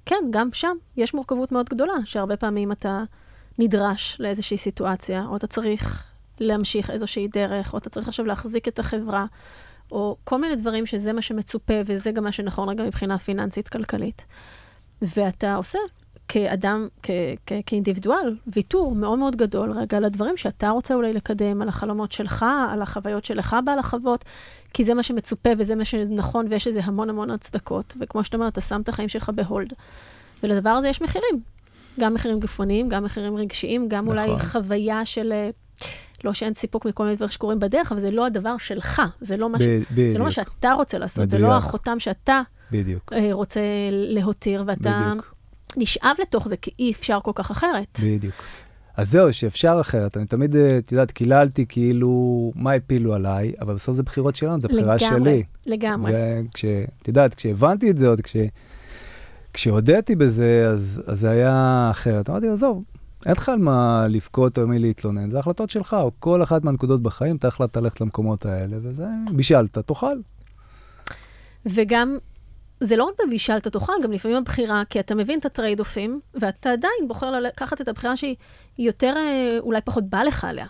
כן, 0.07 0.25
גם 0.31 0.49
שם 0.53 0.77
יש 0.97 1.15
מורכבות 1.15 1.53
מאוד 1.53 1.69
גדולה, 1.69 1.95
שהרבה 2.05 2.37
פעמים 2.37 2.73
אתה 2.73 3.03
נדרש 3.59 4.17
לאיזושהי 4.21 4.57
סיטואציה, 4.57 5.25
או 5.25 5.37
אתה 5.37 5.47
צריך 5.47 6.13
להמשיך 6.41 6.91
איזושהי 6.91 7.29
דרך, 7.29 7.73
או 7.73 7.79
אתה 7.79 7.91
צריך 7.91 8.09
עכשיו 8.09 8.27
להחזיק 8.27 8.69
את 8.69 8.79
החברה, 8.79 9.27
או 9.93 10.17
כל 10.25 10.41
מיני 10.41 10.57
דברים 10.57 10.87
שזה 10.87 11.13
מה 11.13 11.23
שמצופה, 11.23 11.75
וזה 11.87 12.13
גם 12.13 12.25
מה 12.25 12.33
שנכון 12.33 12.69
רגע 12.69 12.85
מבחינה 12.85 13.19
פיננסית-כלכלית. 13.19 14.27
ואתה 15.03 15.55
עושה 15.55 15.79
כאדם, 16.29 16.89
כ- 17.03 17.11
כ- 17.47 17.53
כאינדיבידואל, 17.67 18.37
ויתור 18.47 18.95
מאוד 18.95 19.19
מאוד 19.19 19.37
גדול 19.37 19.73
רגע 19.73 19.97
על 19.97 20.05
הדברים 20.05 20.37
שאתה 20.37 20.71
רוצה 20.71 20.95
אולי 20.95 21.13
לקדם, 21.13 21.63
על 21.63 21.69
החלומות 21.69 22.13
שלך, 22.13 22.45
על 22.71 22.83
החוויות 22.83 23.25
שלך 23.25 23.57
בעל 23.65 23.79
החוות, 23.79 24.25
כי 24.75 24.85
זה 24.85 24.95
מה 24.95 25.03
שמצופה 25.03 25.51
וזה 25.59 25.75
מה 25.75 25.85
שנכון 25.85 26.47
ויש 26.51 26.67
לזה 26.67 26.81
המון 26.85 27.11
המון 27.11 27.31
הצדקות. 27.31 27.95
וכמו 28.01 28.25
שאתה 28.25 28.37
אומר, 28.37 28.49
אתה 28.49 28.61
שם 28.61 28.81
את 28.81 28.89
החיים 28.89 29.09
שלך 29.09 29.31
בהולד. 29.35 29.73
ולדבר 30.43 30.71
הזה 30.71 30.89
יש 30.89 31.03
מחירים. 31.03 31.41
גם 32.01 32.15
מחירים 32.15 32.41
גופניים, 32.41 32.89
גם 32.89 33.05
מחירים 33.05 33.37
רגשיים, 33.37 33.89
גם 33.89 34.05
נכון. 34.05 34.19
אולי 34.19 34.39
חוויה 34.39 35.05
של... 35.07 35.33
אה, 35.33 35.51
לא 36.25 36.33
שאין 36.33 36.55
סיפוק 36.55 36.87
מכל 36.87 37.05
מיני 37.05 37.17
דברים 37.17 37.31
שקורים 37.31 37.59
בדרך, 37.61 37.93
אבל 37.93 38.01
זה 38.01 38.11
לא 38.11 38.27
הדבר 38.27 38.59
שלך, 38.59 39.03
זה 39.21 39.37
לא 39.37 39.51
מה, 39.51 39.59
ש... 39.59 39.63
זה 40.13 40.19
לא 40.19 40.25
מה 40.25 40.31
שאתה 40.31 40.73
רוצה 40.73 40.99
לעשות, 40.99 41.25
בדיוק. 41.25 41.41
זה 41.41 41.47
לא 41.47 41.57
החותם 41.57 42.01
שאתה 42.01 42.41
בדיוק. 42.73 43.13
אה, 43.13 43.29
רוצה 43.33 43.61
להותיר, 43.91 44.65
ואתה 44.67 45.01
בדיוק. 45.07 45.34
נשאב 45.77 46.17
לתוך 46.23 46.49
זה, 46.49 46.57
כי 46.57 46.71
אי 46.79 46.93
אפשר 46.93 47.19
כל 47.23 47.33
כך 47.35 47.51
אחרת. 47.51 48.01
בדיוק. 48.05 48.35
אז 48.97 49.11
זהו, 49.11 49.33
שאפשר 49.33 49.79
אחרת. 49.81 50.17
אני 50.17 50.27
תמיד, 50.27 50.57
אה, 50.57 50.79
את 50.79 50.93
יודעת, 50.93 51.11
קיללתי 51.11 51.67
כאילו, 51.69 52.53
מה 52.55 52.73
הפילו 52.73 53.15
עליי, 53.15 53.53
אבל 53.61 53.75
בסוף 53.75 53.97
זה 53.97 54.03
בחירות 54.03 54.37
שלנו, 54.37 54.61
זה 54.61 54.69
בחירה 54.69 54.97
לגמרי, 54.97 55.21
שלי. 55.21 55.45
לגמרי, 55.67 56.13
לגמרי. 56.13 56.87
את 57.03 57.09
יודעת, 57.09 57.35
כשהבנתי 57.35 57.91
את 57.91 57.97
זה 57.97 58.09
עוד, 58.09 58.21
כש, 58.21 58.37
כשהודיתי 59.53 60.17
בזה, 60.17 60.67
אז, 60.71 61.03
אז 61.07 61.21
זה 61.21 61.31
היה 61.31 61.89
אחרת. 61.91 62.31
אמרתי, 62.31 62.49
עזוב, 62.49 62.83
אין 63.27 63.33
לך 63.33 63.49
על 63.49 63.59
מה 63.59 64.07
לבכות 64.09 64.59
או 64.59 64.67
מי 64.67 64.79
להתלונן, 64.79 65.31
זה 65.31 65.39
החלטות 65.39 65.71
שלך, 65.71 65.97
או 66.01 66.11
כל 66.19 66.43
אחת 66.43 66.65
מהנקודות 66.65 67.03
בחיים, 67.03 67.37
אתה 67.37 67.49
החלטת 67.49 67.77
ללכת 67.77 68.01
למקומות 68.01 68.47
האלה, 68.47 68.77
וזה, 68.83 69.07
בישלת, 69.33 69.79
תאכל. 69.79 70.17
וגם 71.67 72.19
זה 72.85 72.97
לא 72.97 73.05
רק 73.05 73.15
בבישלת 73.27 73.69
תאכל, 73.69 73.93
גם 74.03 74.13
לפעמים 74.13 74.37
הבחירה, 74.37 74.83
כי 74.91 75.01
אתה 75.01 75.15
מבין 75.15 75.39
את 75.39 75.45
הטרייד-אופים, 75.45 76.21
ואתה 76.35 76.71
עדיין 76.71 77.09
בוחר 77.09 77.31
לקחת 77.31 77.81
את 77.81 77.89
הבחירה 77.89 78.17
שהיא 78.17 78.37
יותר, 78.79 79.15
אה, 79.17 79.59
אולי 79.59 79.81
פחות 79.85 80.05
בא 80.05 80.23
לך 80.23 80.45
עליה. 80.45 80.67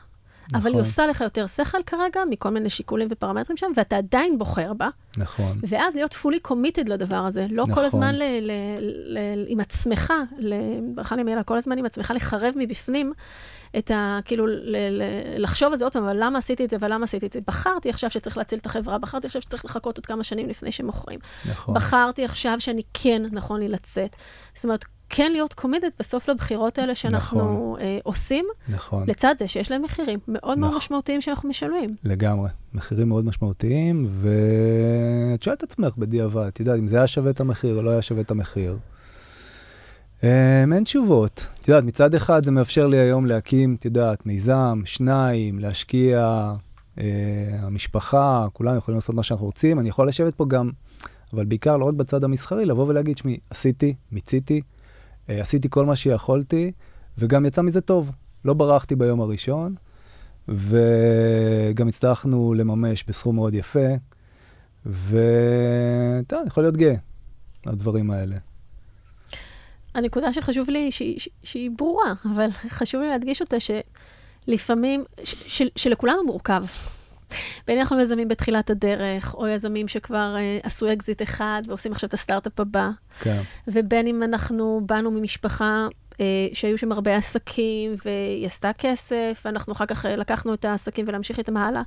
נכון. 0.48 0.60
אבל 0.60 0.72
היא. 0.72 0.80
עושה 0.80 1.06
לך 1.06 1.20
יותר 1.20 1.46
שכל 1.46 1.82
כרגע, 1.86 2.20
מכל 2.30 2.50
מיני 2.50 2.70
שיקולים 2.70 3.08
ופרמטרים 3.10 3.56
שם, 3.56 3.66
ואתה 3.76 3.96
עדיין 3.96 4.38
בוחר 4.38 4.72
בה. 4.72 4.88
נכון. 5.16 5.60
ואז 5.68 5.94
להיות 5.94 6.12
fully 6.12 6.48
committed 6.48 6.88
לדבר 6.90 7.16
הזה. 7.16 7.46
לא 7.50 7.62
נכון. 7.62 7.74
כל 7.74 7.84
הזמן 7.84 8.14
ל, 8.14 8.22
ל, 8.22 8.50
ל, 8.80 9.18
ל, 9.18 9.44
עם 9.48 9.60
עצמך, 9.60 10.12
ברכה 10.94 11.16
לי 11.16 11.22
מילה, 11.22 11.42
כל 11.42 11.56
הזמן 11.56 11.78
עם 11.78 11.86
עצמך 11.86 12.12
לחרב 12.16 12.54
מבפנים 12.56 13.12
את 13.78 13.90
ה... 13.90 14.18
כאילו, 14.24 14.46
ל, 14.46 14.76
ל, 14.76 15.02
לחשוב 15.42 15.72
על 15.72 15.76
זה 15.78 15.84
עוד 15.84 15.92
פעם, 15.92 16.02
אבל 16.02 16.16
למה 16.20 16.38
עשיתי 16.38 16.64
את 16.64 16.70
זה 16.70 16.76
ולמה 16.80 17.04
עשיתי 17.04 17.26
את 17.26 17.32
זה? 17.32 17.40
בחרתי 17.46 17.90
עכשיו 17.90 18.10
שצריך 18.10 18.36
להציל 18.36 18.58
את 18.58 18.66
החברה, 18.66 18.98
בחרתי 18.98 19.26
עכשיו 19.26 19.42
שצריך 19.42 19.64
לחכות 19.64 19.98
עוד 19.98 20.06
כמה 20.06 20.24
שנים 20.24 20.48
לפני 20.48 20.72
שמוכרים. 20.72 21.18
נכון. 21.50 21.74
בחרתי 21.74 22.24
עכשיו 22.24 22.60
שאני 22.60 22.82
כן 22.94 23.22
נכון 23.32 23.60
לי 23.60 23.68
לצאת. 23.68 24.16
זאת 24.54 24.64
אומרת, 24.64 24.84
כן 25.16 25.32
להיות 25.32 25.54
קומידד 25.54 25.88
בסוף 25.98 26.28
לבחירות 26.28 26.78
האלה 26.78 26.94
שאנחנו 26.94 27.38
נכון. 27.38 27.80
אה, 27.80 27.98
עושים, 28.02 28.44
נכון. 28.68 29.04
לצד 29.08 29.34
זה 29.38 29.48
שיש 29.48 29.70
להם 29.70 29.82
מחירים 29.82 30.18
מאוד 30.28 30.42
נכון. 30.42 30.60
מאוד 30.60 30.76
משמעותיים 30.76 31.20
שאנחנו 31.20 31.48
משלמים. 31.48 31.96
לגמרי, 32.04 32.50
מחירים 32.74 33.08
מאוד 33.08 33.24
משמעותיים, 33.24 34.08
ואת 34.10 35.42
שואלת 35.42 35.58
את 35.64 35.70
עצמך 35.70 35.96
בדיעבד, 35.96 36.46
את 36.46 36.60
יודעת, 36.60 36.78
אם 36.78 36.88
זה 36.88 36.96
היה 36.96 37.06
שווה 37.06 37.30
את 37.30 37.40
המחיר 37.40 37.76
או 37.76 37.82
לא 37.82 37.90
היה 37.90 38.02
שווה 38.02 38.20
את 38.20 38.30
המחיר. 38.30 38.78
Um, 40.20 40.24
אין 40.74 40.84
תשובות. 40.84 41.46
את 41.60 41.68
יודעת, 41.68 41.84
מצד 41.84 42.14
אחד 42.14 42.44
זה 42.44 42.50
מאפשר 42.50 42.86
לי 42.86 42.96
היום 42.96 43.26
להקים, 43.26 43.76
את 43.78 43.84
יודעת, 43.84 44.26
מיזם, 44.26 44.82
שניים, 44.84 45.58
להשקיע, 45.58 46.52
uh, 46.96 47.00
המשפחה, 47.62 48.46
כולם 48.52 48.76
יכולים 48.76 48.96
לעשות 48.96 49.14
מה 49.14 49.22
שאנחנו 49.22 49.46
רוצים. 49.46 49.80
אני 49.80 49.88
יכול 49.88 50.08
לשבת 50.08 50.34
פה 50.34 50.44
גם, 50.48 50.70
אבל 51.32 51.44
בעיקר 51.44 51.76
לא 51.76 51.84
רק 51.84 51.94
בצד 51.94 52.24
המסחרי, 52.24 52.66
לבוא 52.66 52.86
ולהגיד, 52.88 53.18
שמי, 53.18 53.38
עשיתי, 53.50 53.94
מיציתי, 54.12 54.62
עשיתי 55.28 55.68
כל 55.70 55.86
מה 55.86 55.96
שיכולתי, 55.96 56.72
וגם 57.18 57.46
יצא 57.46 57.62
מזה 57.62 57.80
טוב. 57.80 58.10
לא 58.44 58.54
ברחתי 58.54 58.96
ביום 58.96 59.20
הראשון, 59.20 59.74
וגם 60.48 61.88
הצלחנו 61.88 62.54
לממש 62.54 63.04
בסכום 63.04 63.34
מאוד 63.36 63.54
יפה, 63.54 63.88
ואתה 64.86 66.36
יכול 66.46 66.62
להיות 66.62 66.76
גאה 66.76 66.94
הדברים 67.66 68.10
האלה. 68.10 68.36
הנקודה 69.94 70.32
שחשוב 70.32 70.70
לי, 70.70 70.90
שהיא, 70.92 71.18
שהיא 71.42 71.70
ברורה, 71.78 72.12
אבל 72.24 72.50
חשוב 72.50 73.00
לי 73.02 73.08
להדגיש 73.08 73.40
אותה, 73.40 73.56
לפעמים, 74.46 75.04
ש- 75.24 75.58
ש- 75.62 75.70
שלכולנו 75.76 76.24
מורכב. 76.24 76.64
בין 77.66 77.78
אנחנו 77.78 78.00
יזמים 78.00 78.28
בתחילת 78.28 78.70
הדרך, 78.70 79.34
או 79.34 79.48
יזמים 79.48 79.88
שכבר 79.88 80.34
אה, 80.36 80.58
עשו 80.62 80.92
אקזיט 80.92 81.22
אחד 81.22 81.62
ועושים 81.66 81.92
עכשיו 81.92 82.08
את 82.08 82.14
הסטארט-אפ 82.14 82.60
הבא, 82.60 82.90
כן, 83.20 83.40
ובין 83.68 84.06
אם 84.06 84.22
אנחנו 84.22 84.80
באנו 84.86 85.10
ממשפחה 85.10 85.86
אה, 86.20 86.48
שהיו 86.52 86.78
שם 86.78 86.92
הרבה 86.92 87.16
עסקים, 87.16 87.94
והיא 88.04 88.46
עשתה 88.46 88.70
כסף, 88.78 89.42
ואנחנו 89.44 89.72
אחר 89.72 89.86
כך 89.86 90.06
אה, 90.06 90.16
לקחנו 90.16 90.54
את 90.54 90.64
העסקים 90.64 91.08
ולהמשיך 91.08 91.38
איתם 91.38 91.56
הלאה, 91.56 91.82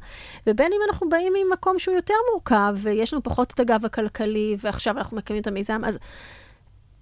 ובין 0.48 0.72
אם 0.74 0.80
אנחנו 0.90 1.10
באים 1.10 1.34
ממקום 1.34 1.80
שהוא 1.80 1.96
יותר 1.96 2.14
מורכב, 2.32 2.76
ויש 2.78 3.14
לנו 3.14 3.24
פחות 3.24 3.52
את 3.54 3.60
הגב 3.60 3.86
הכלכלי, 3.86 4.56
ועכשיו 4.60 4.98
אנחנו 4.98 5.18
מקיימים 5.18 5.42
את 5.42 5.48
המיזם, 5.48 5.82
אז 5.86 5.98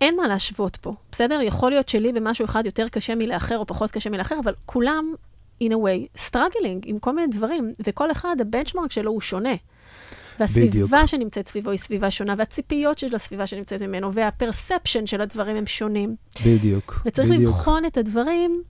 אין 0.01 0.15
מה 0.17 0.27
להשוות 0.27 0.75
פה, 0.75 0.93
בסדר? 1.11 1.41
יכול 1.41 1.71
להיות 1.71 1.89
שלי 1.89 2.13
במשהו 2.13 2.45
אחד 2.45 2.65
יותר 2.65 2.87
קשה 2.87 3.15
מלאחר, 3.15 3.57
או 3.57 3.65
פחות 3.65 3.91
קשה 3.91 4.09
מלאחר, 4.09 4.35
אבל 4.43 4.53
כולם, 4.65 5.13
in 5.63 5.67
a 5.67 5.75
way, 5.75 6.19
struggling 6.29 6.81
עם 6.85 6.99
כל 6.99 7.15
מיני 7.15 7.27
דברים, 7.27 7.73
וכל 7.87 8.11
אחד, 8.11 8.35
הבנצ'מרק 8.39 8.91
שלו 8.91 9.11
הוא 9.11 9.21
שונה. 9.21 9.55
והסביבה 10.39 10.67
בדיוק. 10.67 10.91
שנמצאת 11.05 11.47
סביבו 11.47 11.69
היא 11.71 11.79
סביבה 11.79 12.11
שונה, 12.11 12.35
והציפיות 12.37 12.97
של 12.97 13.15
הסביבה 13.15 13.47
שנמצאת 13.47 13.81
ממנו, 13.81 14.13
והפרספשן 14.13 15.05
של 15.05 15.21
הדברים 15.21 15.55
הם 15.55 15.65
שונים. 15.65 16.15
בדיוק. 16.45 17.01
וצריך 17.05 17.29
בדיוק. 17.29 17.41
לבחון 17.43 17.85
את 17.85 17.97
הדברים 17.97 18.63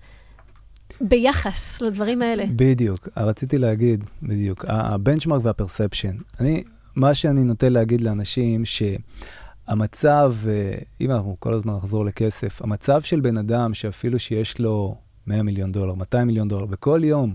ביחס 1.02 1.82
לדברים 1.82 2.22
האלה. 2.22 2.44
בדיוק, 2.56 3.10
רציתי 3.18 3.58
להגיד, 3.58 4.04
בדיוק, 4.24 4.66
הבנצ'מרק 4.68 5.42
והפרספשן. 5.44 6.16
אני, 6.40 6.64
מה 6.96 7.14
שאני 7.14 7.44
נוטה 7.44 7.70
להגיד 7.70 8.02
לאנשים, 8.02 8.64
שהמצב, 8.66 10.34
אה, 10.48 10.76
אם 11.02 11.12
אנחנו 11.12 11.36
כל 11.40 11.54
הזמן 11.54 11.74
נחזור 11.74 12.06
לכסף, 12.06 12.62
המצב 12.62 13.02
של 13.02 13.20
בן 13.20 13.38
אדם 13.38 13.74
שאפילו 13.74 14.20
שיש 14.20 14.60
לו 14.60 14.96
100 15.28 15.44
מיליון 15.44 15.72
דולר, 15.72 15.94
200 15.94 16.28
מיליון 16.28 16.48
דולר, 16.48 16.66
וכל 16.70 17.02
יום 17.04 17.34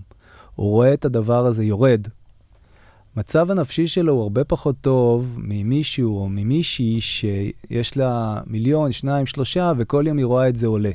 הוא 0.55 0.71
רואה 0.71 0.95
את 0.95 1.05
הדבר 1.05 1.47
הזה 1.47 1.65
יורד, 1.65 2.07
מצב 3.17 3.51
הנפשי 3.51 3.87
שלו 3.87 4.13
הוא 4.13 4.23
הרבה 4.23 4.45
פחות 4.45 4.77
טוב 4.81 5.35
ממישהו 5.39 6.19
או 6.19 6.29
ממישהי 6.29 7.01
שיש 7.01 7.97
לה 7.97 8.41
מיליון, 8.47 8.93
שניים, 8.93 9.27
שלושה, 9.27 9.73
וכל 9.77 10.05
יום 10.07 10.17
היא 10.17 10.27
רואה 10.27 10.49
את 10.49 10.57
זה 10.57 10.67
עולה. 10.67 10.91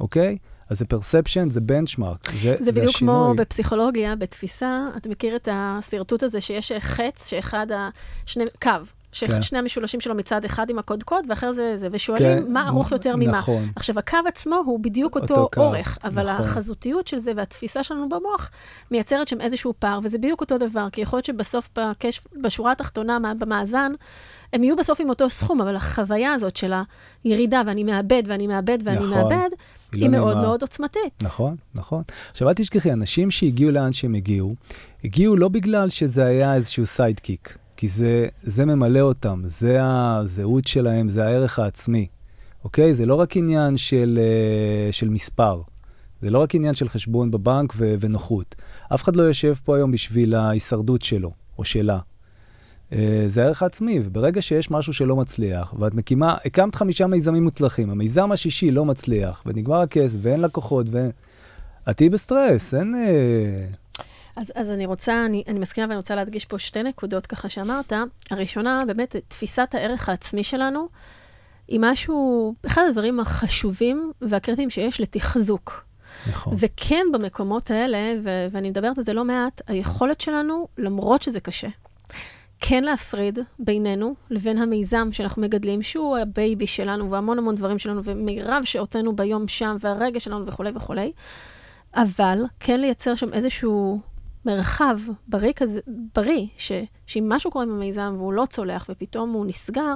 אוקיי? 0.00 0.38
אז 0.68 0.78
זה 0.78 0.84
פרספשן, 0.84 1.48
זה 1.48 1.60
בנצ'מארק, 1.60 2.32
זה, 2.42 2.56
זה 2.60 2.72
בדיוק 2.72 2.96
כמו 2.96 3.12
השינוי. 3.12 3.36
בפסיכולוגיה, 3.36 4.16
בתפיסה, 4.16 4.84
אתה 4.96 5.08
מכיר 5.08 5.36
את 5.36 5.48
השרטוט 5.52 6.22
הזה 6.22 6.40
שיש 6.40 6.72
חץ, 6.78 7.28
שאחד 7.28 7.72
ה... 7.72 7.88
שני... 8.26 8.44
קו. 8.62 8.70
כן. 9.12 9.42
ששני 9.42 9.58
המשולשים 9.58 10.00
שלו 10.00 10.14
מצד 10.14 10.44
אחד 10.44 10.70
עם 10.70 10.78
הקודקוד, 10.78 11.24
ואחר 11.28 11.52
זה 11.52 11.76
זה, 11.76 11.88
ושואלים 11.92 12.42
כן, 12.46 12.52
מה 12.52 12.68
ארוך 12.68 12.92
יותר 12.92 13.16
ממה. 13.16 13.38
נכון. 13.38 13.68
עכשיו, 13.76 13.98
הקו 13.98 14.18
עצמו 14.26 14.62
הוא 14.66 14.80
בדיוק 14.80 15.14
אותו, 15.16 15.34
אותו 15.34 15.60
אורך, 15.60 15.98
אבל 16.04 16.32
נכון. 16.32 16.44
החזותיות 16.44 17.06
של 17.06 17.18
זה 17.18 17.32
והתפיסה 17.36 17.82
שלנו 17.82 18.08
במוח 18.08 18.50
מייצרת 18.90 19.28
שם 19.28 19.40
איזשהו 19.40 19.74
פער, 19.78 20.00
וזה 20.04 20.18
בדיוק 20.18 20.40
אותו 20.40 20.58
דבר, 20.58 20.88
כי 20.92 21.00
יכול 21.00 21.16
להיות 21.16 21.24
שבסוף, 21.24 21.70
בקש, 21.78 22.20
בשורה 22.42 22.72
התחתונה, 22.72 23.18
במאזן, 23.38 23.92
הם 24.52 24.64
יהיו 24.64 24.76
בסוף 24.76 25.00
עם 25.00 25.08
אותו 25.08 25.30
סכום, 25.30 25.60
אבל 25.60 25.76
החוויה 25.76 26.32
הזאת 26.32 26.56
של 26.56 26.72
הירידה, 27.24 27.62
ואני 27.66 27.84
מאבד, 27.84 28.22
ואני 28.26 28.46
מאבד, 28.46 28.78
ואני 28.84 28.96
נכון. 28.96 29.18
מאבד, 29.18 29.48
היא 29.92 30.02
היא 30.02 30.10
לא 30.10 30.18
מאוד 30.18 30.34
נעימה. 30.34 30.42
מאוד 30.42 30.62
עוצמתית. 30.62 31.22
נכון, 31.22 31.56
נכון. 31.74 32.02
עכשיו, 32.30 32.48
אל 32.48 32.54
תשכחי, 32.54 32.92
אנשים 32.92 33.30
שהגיעו 33.30 33.70
לאן 33.70 33.92
שהם 33.92 34.14
הגיעו, 34.14 34.54
הגיעו 35.04 35.36
לא 35.36 35.48
בגלל 35.48 35.88
שזה 35.88 36.24
היה 36.24 36.54
איזשהו 36.54 36.86
sidekick, 36.86 37.58
כי 37.82 37.88
זה, 37.88 38.28
זה 38.42 38.64
ממלא 38.64 39.00
אותם, 39.00 39.42
זה 39.44 39.78
הזהות 39.82 40.66
שלהם, 40.66 41.08
זה 41.08 41.26
הערך 41.26 41.58
העצמי, 41.58 42.06
אוקיי? 42.64 42.94
זה 42.94 43.06
לא 43.06 43.14
רק 43.14 43.36
עניין 43.36 43.76
של, 43.76 44.18
אה, 44.22 44.92
של 44.92 45.08
מספר, 45.08 45.60
זה 46.22 46.30
לא 46.30 46.38
רק 46.38 46.54
עניין 46.54 46.74
של 46.74 46.88
חשבון 46.88 47.30
בבנק 47.30 47.72
ו- 47.76 47.94
ונוחות. 48.00 48.54
אף 48.94 49.02
אחד 49.02 49.16
לא 49.16 49.22
יושב 49.22 49.54
פה 49.64 49.76
היום 49.76 49.92
בשביל 49.92 50.34
ההישרדות 50.34 51.02
שלו, 51.02 51.32
או 51.58 51.64
שלה. 51.64 51.98
אה, 52.92 53.24
זה 53.28 53.44
הערך 53.44 53.62
העצמי, 53.62 54.00
וברגע 54.04 54.42
שיש 54.42 54.70
משהו 54.70 54.92
שלא 54.92 55.16
מצליח, 55.16 55.74
ואת 55.78 55.94
מקימה, 55.94 56.36
הקמת 56.44 56.74
חמישה 56.74 57.06
מיזמים 57.06 57.44
מוצלחים, 57.44 57.90
המיזם 57.90 58.32
השישי 58.32 58.70
לא 58.70 58.84
מצליח, 58.84 59.42
ונגמר 59.46 59.80
הכסף, 59.80 60.16
ואין 60.20 60.40
לקוחות, 60.40 60.86
ואין... 60.90 61.10
את 61.90 61.96
תהיי 61.96 62.08
בסטרס, 62.08 62.74
אין... 62.74 62.94
אז, 64.36 64.52
אז 64.54 64.70
אני 64.70 64.86
רוצה, 64.86 65.26
אני, 65.26 65.42
אני 65.48 65.58
מסכימה 65.58 65.86
ואני 65.86 65.96
רוצה 65.96 66.14
להדגיש 66.14 66.44
פה 66.44 66.58
שתי 66.58 66.82
נקודות 66.82 67.26
ככה 67.26 67.48
שאמרת. 67.48 67.92
הראשונה, 68.30 68.82
באמת, 68.86 69.16
תפיסת 69.28 69.68
הערך 69.72 70.08
העצמי 70.08 70.44
שלנו 70.44 70.88
היא 71.68 71.80
משהו, 71.82 72.54
אחד 72.66 72.82
הדברים 72.88 73.20
החשובים 73.20 74.12
והקריטיים 74.20 74.70
שיש 74.70 75.00
לתחזוק. 75.00 75.84
נכון. 76.30 76.54
וכן, 76.56 77.06
במקומות 77.12 77.70
האלה, 77.70 77.98
ו- 78.24 78.46
ואני 78.50 78.70
מדברת 78.70 78.98
על 78.98 79.04
זה 79.04 79.12
לא 79.12 79.24
מעט, 79.24 79.60
היכולת 79.66 80.20
שלנו, 80.20 80.68
למרות 80.78 81.22
שזה 81.22 81.40
קשה, 81.40 81.68
כן 82.60 82.84
להפריד 82.84 83.38
בינינו 83.58 84.14
לבין 84.30 84.58
המיזם 84.58 85.08
שאנחנו 85.12 85.42
מגדלים, 85.42 85.82
שהוא 85.82 86.18
ה 86.18 86.28
baby 86.28 86.66
שלנו, 86.66 87.10
והמון 87.10 87.38
המון 87.38 87.54
דברים 87.54 87.78
שלנו, 87.78 88.00
ומירב 88.04 88.64
שעותינו 88.64 89.16
ביום 89.16 89.48
שם, 89.48 89.76
והרגע 89.80 90.20
שלנו 90.20 90.46
וכולי 90.46 90.70
וכולי, 90.74 91.12
אבל 91.94 92.38
כן 92.60 92.80
לייצר 92.80 93.14
שם 93.14 93.32
איזשהו 93.32 94.00
מרחב 94.46 94.98
בריא 95.28 95.52
כזה, 95.56 95.80
בריא, 96.14 96.46
ש, 96.56 96.72
שאם 97.06 97.24
משהו 97.28 97.50
קורה 97.50 97.64
עם 97.64 97.70
המיזם 97.70 98.14
והוא 98.18 98.32
לא 98.32 98.46
צולח 98.46 98.86
ופתאום 98.88 99.32
הוא 99.32 99.46
נסגר, 99.46 99.94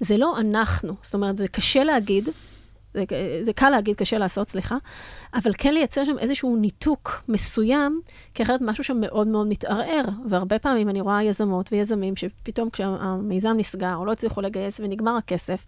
זה 0.00 0.16
לא 0.16 0.38
אנחנו. 0.38 0.94
זאת 1.02 1.14
אומרת, 1.14 1.36
זה 1.36 1.48
קשה 1.48 1.84
להגיד, 1.84 2.28
זה, 2.94 3.04
זה 3.40 3.52
קל 3.52 3.70
להגיד, 3.70 3.96
קשה 3.96 4.18
לעשות, 4.18 4.48
סליחה, 4.48 4.76
אבל 5.34 5.52
כן 5.58 5.74
לייצר 5.74 6.04
שם 6.04 6.18
איזשהו 6.18 6.56
ניתוק 6.56 7.22
מסוים, 7.28 8.00
כי 8.34 8.42
אחרת 8.42 8.60
משהו 8.62 8.84
שם 8.84 9.00
מאוד 9.00 9.26
מאוד 9.26 9.46
מתערער. 9.46 10.02
והרבה 10.28 10.58
פעמים 10.58 10.88
אני 10.88 11.00
רואה 11.00 11.22
יזמות 11.22 11.72
ויזמים 11.72 12.16
שפתאום 12.16 12.70
כשהמיזם 12.70 13.54
נסגר, 13.56 13.96
או 13.96 14.04
לא 14.04 14.12
הצליחו 14.12 14.40
לגייס 14.40 14.80
ונגמר 14.80 15.16
הכסף, 15.16 15.66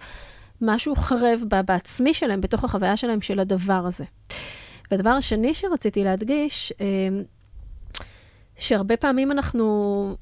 משהו 0.61 0.97
חרב 0.97 1.43
ב- 1.49 1.61
בעצמי 1.61 2.15
שלהם, 2.15 2.41
בתוך 2.41 2.65
החוויה 2.65 2.97
שלהם 2.97 3.21
של 3.21 3.41
הדבר 3.41 3.83
הזה. 3.87 4.05
והדבר 4.91 5.11
השני 5.11 5.55
שרציתי 5.55 6.05
להדגיש, 6.05 6.73
אה, 6.81 6.87
שהרבה 8.57 8.97
פעמים 8.97 9.33
אנחנו 9.33 10.17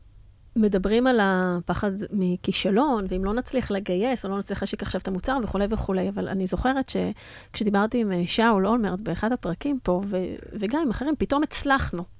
מדברים 0.57 1.07
על 1.07 1.19
הפחד 1.23 1.91
מכישלון, 2.13 3.07
ואם 3.09 3.25
לא 3.25 3.35
נצליח 3.35 3.71
לגייס, 3.71 4.25
או 4.25 4.31
לא 4.31 4.39
נצליח 4.39 4.63
להשיק 4.63 4.83
עכשיו 4.83 5.01
את 5.01 5.09
המוצר 5.09 5.39
וכולי 5.43 5.67
וכולי, 5.71 6.09
אבל 6.09 6.29
אני 6.29 6.47
זוכרת 6.47 6.89
שכשדיברתי 6.89 8.01
עם 8.01 8.13
אה, 8.13 8.23
שאול 8.27 8.67
אולמרט 8.67 9.01
באחד 9.01 9.33
הפרקים 9.33 9.79
פה, 9.83 10.01
ו- 10.05 10.35
וגם 10.53 10.83
עם 10.83 10.91
אחרים, 10.91 11.15
פתאום 11.19 11.43
הצלחנו. 11.43 12.20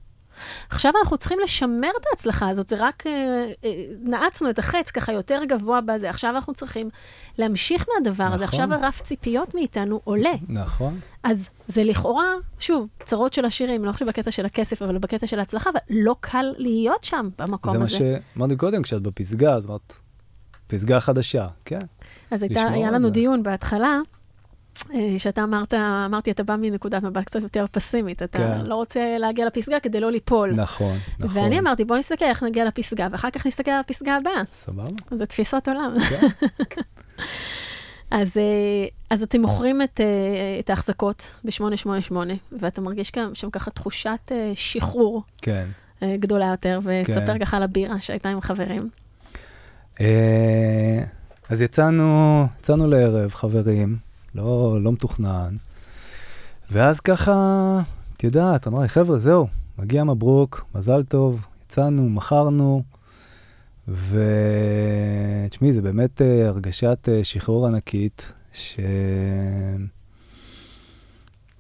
עכשיו 0.71 0.93
אנחנו 1.03 1.19
צריכים 1.19 1.39
לשמר 1.45 1.91
את 2.01 2.05
ההצלחה 2.11 2.49
הזאת, 2.49 2.69
זה 2.69 2.77
רק 2.79 3.07
אה, 3.07 3.13
אה, 3.65 3.85
נעצנו 4.03 4.51
את 4.51 4.59
החץ 4.59 4.91
ככה 4.91 5.13
יותר 5.13 5.41
גבוה 5.49 5.81
בזה, 5.81 6.11
עכשיו 6.11 6.31
אנחנו 6.31 6.55
צריכים 6.55 6.91
להמשיך 7.39 7.87
מהדבר 7.95 8.25
הזה, 8.25 8.45
נכון. 8.45 8.61
עכשיו 8.61 8.75
הרף 8.75 9.01
ציפיות 9.01 9.55
מאיתנו 9.55 10.01
עולה. 10.05 10.33
נכון. 10.49 11.01
אז 11.23 11.49
זה 11.69 11.85
לכאורה, 11.85 12.35
שוב, 12.59 12.89
צרות 13.05 13.33
של 13.33 13.45
עשירים, 13.45 13.85
לא 13.85 13.91
עכשיו 13.91 14.09
בקטע 14.09 14.31
של 14.31 14.47
הכסף, 14.47 14.83
אבל 14.83 14.99
בקטע 14.99 15.27
של 15.27 15.39
ההצלחה, 15.39 15.71
אבל 15.71 15.81
לא 15.91 16.17
קל 16.21 16.55
להיות 16.57 17.05
שם 17.05 17.29
במקום 17.39 17.73
זה 17.73 17.79
מה 17.79 17.85
הזה. 17.85 17.99
שאמרתי 17.99 18.57
קודם, 18.57 18.83
כשאת 18.83 19.03
בפסגה, 19.03 19.55
אז 19.55 19.67
אמרת, 19.67 19.93
פסגה 20.67 21.01
חדשה, 21.01 21.47
כן. 21.65 21.79
אז 22.31 22.43
הייתה, 22.43 22.63
היה 22.63 22.91
לנו 22.91 23.09
זה. 23.09 23.11
דיון 23.11 23.43
בהתחלה, 23.43 23.99
שאתה 25.19 25.45
אמרת, 25.45 25.75
אמרתי, 26.07 26.31
אתה 26.31 26.43
בא 26.43 26.57
מנקודת 26.61 27.03
מבט 27.03 27.25
קצת 27.25 27.43
יותר 27.43 27.65
פסימית, 27.73 28.23
אתה 28.23 28.39
כן. 28.39 28.67
לא 28.67 28.75
רוצה 28.75 29.19
להגיע 29.19 29.47
לפסגה 29.47 29.81
כדי 29.81 30.01
לא 30.01 30.11
ליפול. 30.11 30.53
נכון, 30.53 30.97
נכון. 31.19 31.43
ואני 31.43 31.59
אמרתי, 31.59 31.85
בוא 31.85 31.97
נסתכל 31.97 32.25
איך 32.25 32.43
נגיע 32.43 32.65
לפסגה, 32.65 33.09
ואחר 33.11 33.31
כך 33.31 33.47
נסתכל 33.47 33.71
על 33.71 33.81
הפסגה 33.81 34.17
הבאה. 34.17 34.43
סבבה? 34.65 34.85
זה 35.11 35.27
תפיסות 35.27 35.69
עולם. 35.69 35.95
כן. 36.09 36.27
אז, 38.11 38.37
אה, 38.37 38.87
אז 39.11 39.23
אתם 39.23 39.41
מוכרים 39.41 39.83
את, 39.83 40.01
אה, 40.01 40.07
את 40.61 40.71
ההחזקות 40.71 41.35
ב-888, 41.45 42.15
ואתה 42.61 42.81
מרגיש 42.81 43.13
גם 43.17 43.35
שם 43.35 43.51
ככה 43.51 43.71
תחושת 43.71 44.33
אה, 44.33 44.53
שחרור 44.55 45.23
כן. 45.43 45.67
אה, 46.03 46.17
גדולה 46.19 46.47
יותר, 46.47 46.81
ותספר 46.85 47.33
כן. 47.33 47.39
ככה 47.39 47.57
על 47.57 47.63
הבירה 47.63 48.01
שהייתה 48.01 48.29
עם 48.29 48.41
חברים. 48.41 48.91
אה, 50.01 51.05
אז 51.49 51.63
יצאנו, 51.63 52.47
יצאנו 52.61 52.89
לערב, 52.89 53.31
חברים, 53.31 53.97
לא, 54.35 54.79
לא 54.83 54.93
מתוכנן, 54.93 55.57
ואז 56.71 57.01
ככה, 57.01 57.35
את 58.17 58.25
יודעת, 58.25 58.67
אמר 58.67 58.79
לי, 58.81 58.89
חבר'ה, 58.89 59.19
זהו, 59.19 59.47
מגיע 59.79 60.05
מברוק, 60.05 60.65
מזל 60.75 61.03
טוב, 61.03 61.47
יצאנו, 61.67 62.09
מכרנו, 62.09 62.83
ותשמעי, 63.89 65.73
זה 65.73 65.83
באמת 65.83 66.23
אה, 66.23 66.49
הרגשת 66.49 67.09
אה, 67.13 67.25
שחרור 67.25 67.67
ענקית, 67.67 68.33
ש... 68.53 68.77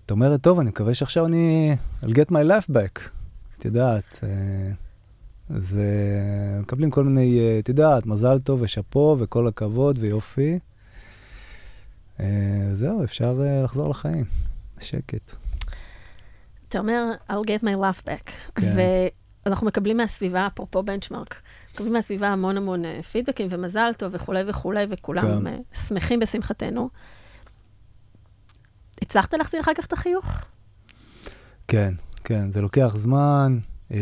את 0.07 0.11
אומרת, 0.11 0.43
טוב, 0.43 0.61
אני 0.61 0.71
מקווה 0.71 0.95
שעכשיו 0.95 1.27
אני... 1.27 1.77
I'll 2.03 2.07
get 2.07 2.31
my 2.31 2.45
life 2.49 2.71
back. 2.71 3.01
את 3.59 3.64
יודעת, 3.64 4.21
אה, 4.23 4.29
אז 5.57 5.79
אה, 5.79 6.61
מקבלים 6.61 6.91
כל 6.91 7.05
מיני, 7.05 7.41
את 7.59 7.68
יודעת, 7.68 8.07
מזל 8.07 8.39
טוב 8.39 8.62
ושאפו 8.62 9.16
וכל 9.18 9.47
הכבוד 9.49 9.97
ויופי. 10.01 10.59
אה, 12.21 12.75
זהו, 12.75 13.05
אפשר 13.05 13.39
אה, 13.41 13.62
לחזור 13.62 13.91
לחיים, 13.91 14.25
בשקט. 14.79 15.35
אתה 16.68 16.79
אומר, 16.79 17.03
I'll 17.31 17.33
get 17.33 17.62
my 17.62 17.77
laugh 17.77 18.07
back. 18.07 18.31
כן. 18.55 18.77
ואנחנו 19.47 19.66
מקבלים 19.66 19.97
מהסביבה, 19.97 20.47
אפרופו 20.47 20.83
בנצ'מארק, 20.83 21.43
מקבלים 21.75 21.93
מהסביבה 21.93 22.29
המון 22.29 22.57
המון 22.57 22.85
אה, 22.85 23.03
פידבקים 23.03 23.49
ומזל 23.51 23.93
טוב 23.99 24.14
וכולי 24.14 24.43
וכולי, 24.47 24.85
וכולם 24.91 25.41
כן. 25.41 25.47
אה, 25.47 25.57
שמחים 25.89 26.21
בשמחתנו. 26.21 26.89
הצלחת 29.03 29.35
להחזיר 29.35 29.61
אחר 29.61 29.73
כך 29.75 29.87
את 29.87 29.93
החיוך? 29.93 30.27
כן, 31.68 31.95
כן, 32.25 32.51
זה 32.51 32.61
לוקח 32.61 32.97
זמן 32.97 33.59
אה, 33.93 33.97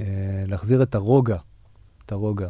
אה, 0.00 0.44
להחזיר 0.48 0.82
את 0.82 0.94
הרוגע, 0.94 1.36
את 2.06 2.12
הרוגע. 2.12 2.48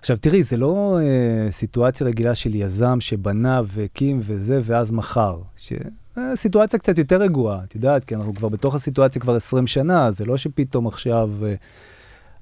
עכשיו, 0.00 0.16
תראי, 0.16 0.42
זה 0.42 0.56
לא 0.56 0.98
אה, 1.02 1.52
סיטואציה 1.52 2.06
רגילה 2.06 2.34
של 2.34 2.54
יזם 2.54 3.00
שבנה 3.00 3.62
והקים 3.64 4.20
וזה, 4.22 4.60
ואז 4.62 4.92
מכר. 4.92 5.38
ש... 5.56 5.72
אה, 6.18 6.36
סיטואציה 6.36 6.78
קצת 6.78 6.98
יותר 6.98 7.16
רגועה, 7.16 7.64
את 7.64 7.74
יודעת, 7.74 8.04
כי 8.04 8.14
אנחנו 8.14 8.34
כבר 8.34 8.48
בתוך 8.48 8.74
הסיטואציה 8.74 9.22
כבר 9.22 9.36
20 9.36 9.66
שנה, 9.66 10.12
זה 10.12 10.24
לא 10.24 10.36
שפתאום 10.36 10.86
עכשיו... 10.86 11.30
אה, 11.44 11.54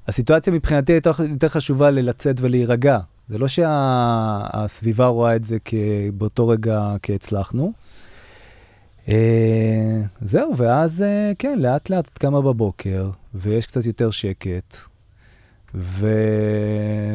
הסיטואציה 0.08 0.52
מבחינתי 0.52 0.92
הייתה 0.92 1.10
יותר 1.30 1.48
חשובה 1.48 1.90
ללצאת 1.90 2.36
ולהירגע. 2.40 2.98
זה 3.28 3.38
לא 3.38 3.48
שהסביבה 3.48 5.06
רואה 5.06 5.36
את 5.36 5.44
זה 5.44 5.56
כ... 5.64 5.74
באותו 6.14 6.48
רגע 6.48 6.94
כהצלחנו. 7.02 7.72
אה, 9.08 10.00
זהו, 10.20 10.56
ואז 10.56 11.02
אה, 11.02 11.32
כן, 11.38 11.58
לאט 11.58 11.90
לאט 11.90 12.08
את 12.12 12.18
קמה 12.18 12.40
בבוקר, 12.40 13.10
ויש 13.34 13.66
קצת 13.66 13.86
יותר 13.86 14.10
שקט, 14.10 14.76
ו... 15.74 16.08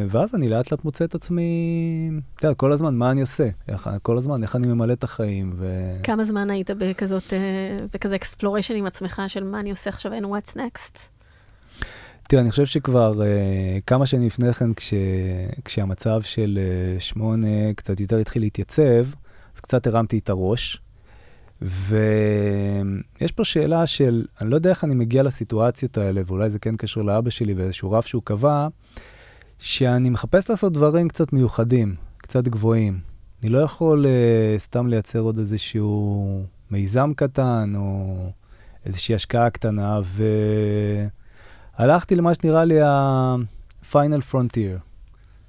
ואז 0.09 0.35
אני 0.35 0.49
לאט 0.49 0.71
לאט 0.71 0.85
מוצא 0.85 1.05
את 1.05 1.15
עצמי, 1.15 2.09
אתה 2.35 2.47
יודע, 2.47 2.55
כל 2.55 2.71
הזמן, 2.71 2.95
מה 2.95 3.11
אני 3.11 3.21
עושה? 3.21 3.49
איך, 3.67 3.89
כל 4.01 4.17
הזמן, 4.17 4.43
איך 4.43 4.55
אני 4.55 4.67
ממלא 4.67 4.93
את 4.93 5.03
החיים, 5.03 5.53
ו... 5.55 5.91
כמה 6.03 6.23
זמן 6.23 6.49
היית 6.49 6.69
בכזאת, 6.71 7.33
אה, 7.33 7.77
בכזה 7.93 8.15
אקספלוריישן 8.15 8.75
עם 8.75 8.85
עצמך 8.85 9.21
של 9.27 9.43
מה 9.43 9.59
אני 9.59 9.71
עושה 9.71 9.89
עכשיו 9.89 10.11
and 10.13 10.25
what's 10.25 10.55
next? 10.55 10.97
תראה, 12.27 12.41
אני 12.41 12.51
חושב 12.51 12.65
שכבר 12.65 13.13
uh, 13.21 13.81
כמה 13.87 14.05
שנים 14.05 14.27
לפני 14.27 14.53
כן, 14.53 14.73
כש, 14.73 14.93
כשהמצב 15.65 16.21
של 16.21 16.59
uh, 16.59 17.01
שמונה 17.01 17.73
קצת 17.75 17.99
יותר 17.99 18.17
התחיל 18.17 18.41
להתייצב, 18.41 19.05
אז 19.55 19.59
קצת 19.61 19.87
הרמתי 19.87 20.17
את 20.17 20.29
הראש. 20.29 20.82
ויש 21.61 23.31
פה 23.31 23.43
שאלה 23.43 23.85
של, 23.85 24.25
אני 24.41 24.49
לא 24.49 24.55
יודע 24.55 24.69
איך 24.69 24.83
אני 24.83 24.95
מגיע 24.95 25.23
לסיטואציות 25.23 25.97
האלה, 25.97 26.21
ואולי 26.25 26.49
זה 26.49 26.59
כן 26.59 26.75
קשור 26.75 27.03
לאבא 27.03 27.29
שלי 27.29 27.53
באיזשהו 27.53 27.91
רף 27.91 28.05
שהוא 28.05 28.21
קבע, 28.25 28.67
שאני 29.59 30.09
מחפש 30.09 30.49
לעשות 30.49 30.73
דברים 30.73 31.07
קצת 31.07 31.33
מיוחדים, 31.33 31.95
קצת 32.17 32.47
גבוהים. 32.47 32.99
אני 33.41 33.49
לא 33.49 33.57
יכול 33.57 34.05
uh, 34.05 34.61
סתם 34.61 34.87
לייצר 34.87 35.19
עוד 35.19 35.37
איזשהו 35.37 36.45
מיזם 36.71 37.13
קטן, 37.15 37.73
או 37.75 38.15
איזושהי 38.85 39.15
השקעה 39.15 39.49
קטנה, 39.49 39.99
ו... 40.03 40.23
הלכתי 41.77 42.15
למה 42.15 42.33
שנראה 42.33 42.65
לי 42.65 42.81
ה-final 42.81 44.31
frontier, 44.31 44.79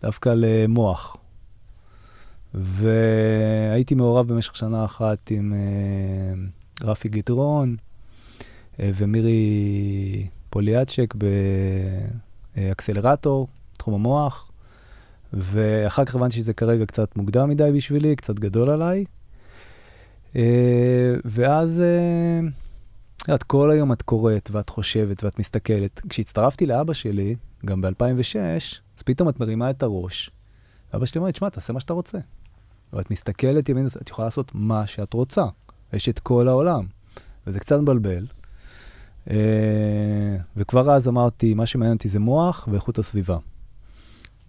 דווקא 0.03 0.35
למוח. 0.37 1.17
והייתי 2.55 3.95
מעורב 3.95 4.29
במשך 4.29 4.57
שנה 4.57 4.85
אחת 4.85 5.31
עם 5.31 5.53
uh, 5.53 6.87
רפי 6.87 7.09
גיטרון 7.09 7.77
uh, 7.77 8.81
ומירי 8.95 10.27
פוליאצ'ק 10.51 11.15
באקסלרטור, 12.57 13.49
תחום 13.77 13.95
המוח, 13.95 14.51
ואחר 15.33 16.05
כך 16.05 16.15
הבנתי 16.15 16.35
שזה 16.35 16.53
כרגע 16.53 16.87
קצת 16.87 17.17
מוקדם 17.17 17.49
מדי 17.51 17.71
בשבילי, 17.75 18.17
קצת 18.17 18.39
גדול 18.39 18.71
עליי. 18.71 19.05
Uh, 20.33 20.37
ואז... 21.25 21.83
את 23.35 23.43
כל 23.43 23.71
היום 23.71 23.93
את 23.93 24.03
קוראת 24.03 24.49
ואת 24.53 24.69
חושבת 24.69 25.25
ואת 25.25 25.39
מסתכלת. 25.39 26.01
כשהצטרפתי 26.09 26.67
לאבא 26.67 26.93
שלי, 26.93 27.37
גם 27.65 27.81
ב-2006, 27.81 28.37
אז 28.97 29.03
פתאום 29.05 29.29
את 29.29 29.41
מרימה 29.41 29.71
את 29.71 29.83
הראש. 29.83 30.31
ואבא 30.93 31.07
שלי 31.07 31.19
אומר 31.19 31.31
תשמע, 31.31 31.49
תעשה 31.49 31.73
מה 31.73 31.81
שאתה 31.81 31.93
רוצה. 31.93 32.19
ואת 32.95 33.11
מסתכלת 33.11 33.69
ימין, 33.69 33.87
את 34.03 34.11
יכולה 34.11 34.27
לעשות 34.27 34.51
מה 34.55 34.87
שאת 34.87 35.13
רוצה. 35.13 35.45
יש 35.93 36.09
את 36.09 36.19
כל 36.19 36.49
העולם. 36.49 36.87
וזה 37.47 37.61
קצת 37.61 37.81
מבלבל. 37.81 38.27
אה, 39.31 40.37
וכבר 40.57 40.91
אז 40.91 41.09
אמרתי, 41.09 41.55
מה 41.55 41.67
שמעניין 41.67 41.97
אותי 41.97 42.09
זה 42.09 42.19
מוח 42.19 42.69
ואיכות 42.73 42.99
הסביבה. 42.99 43.39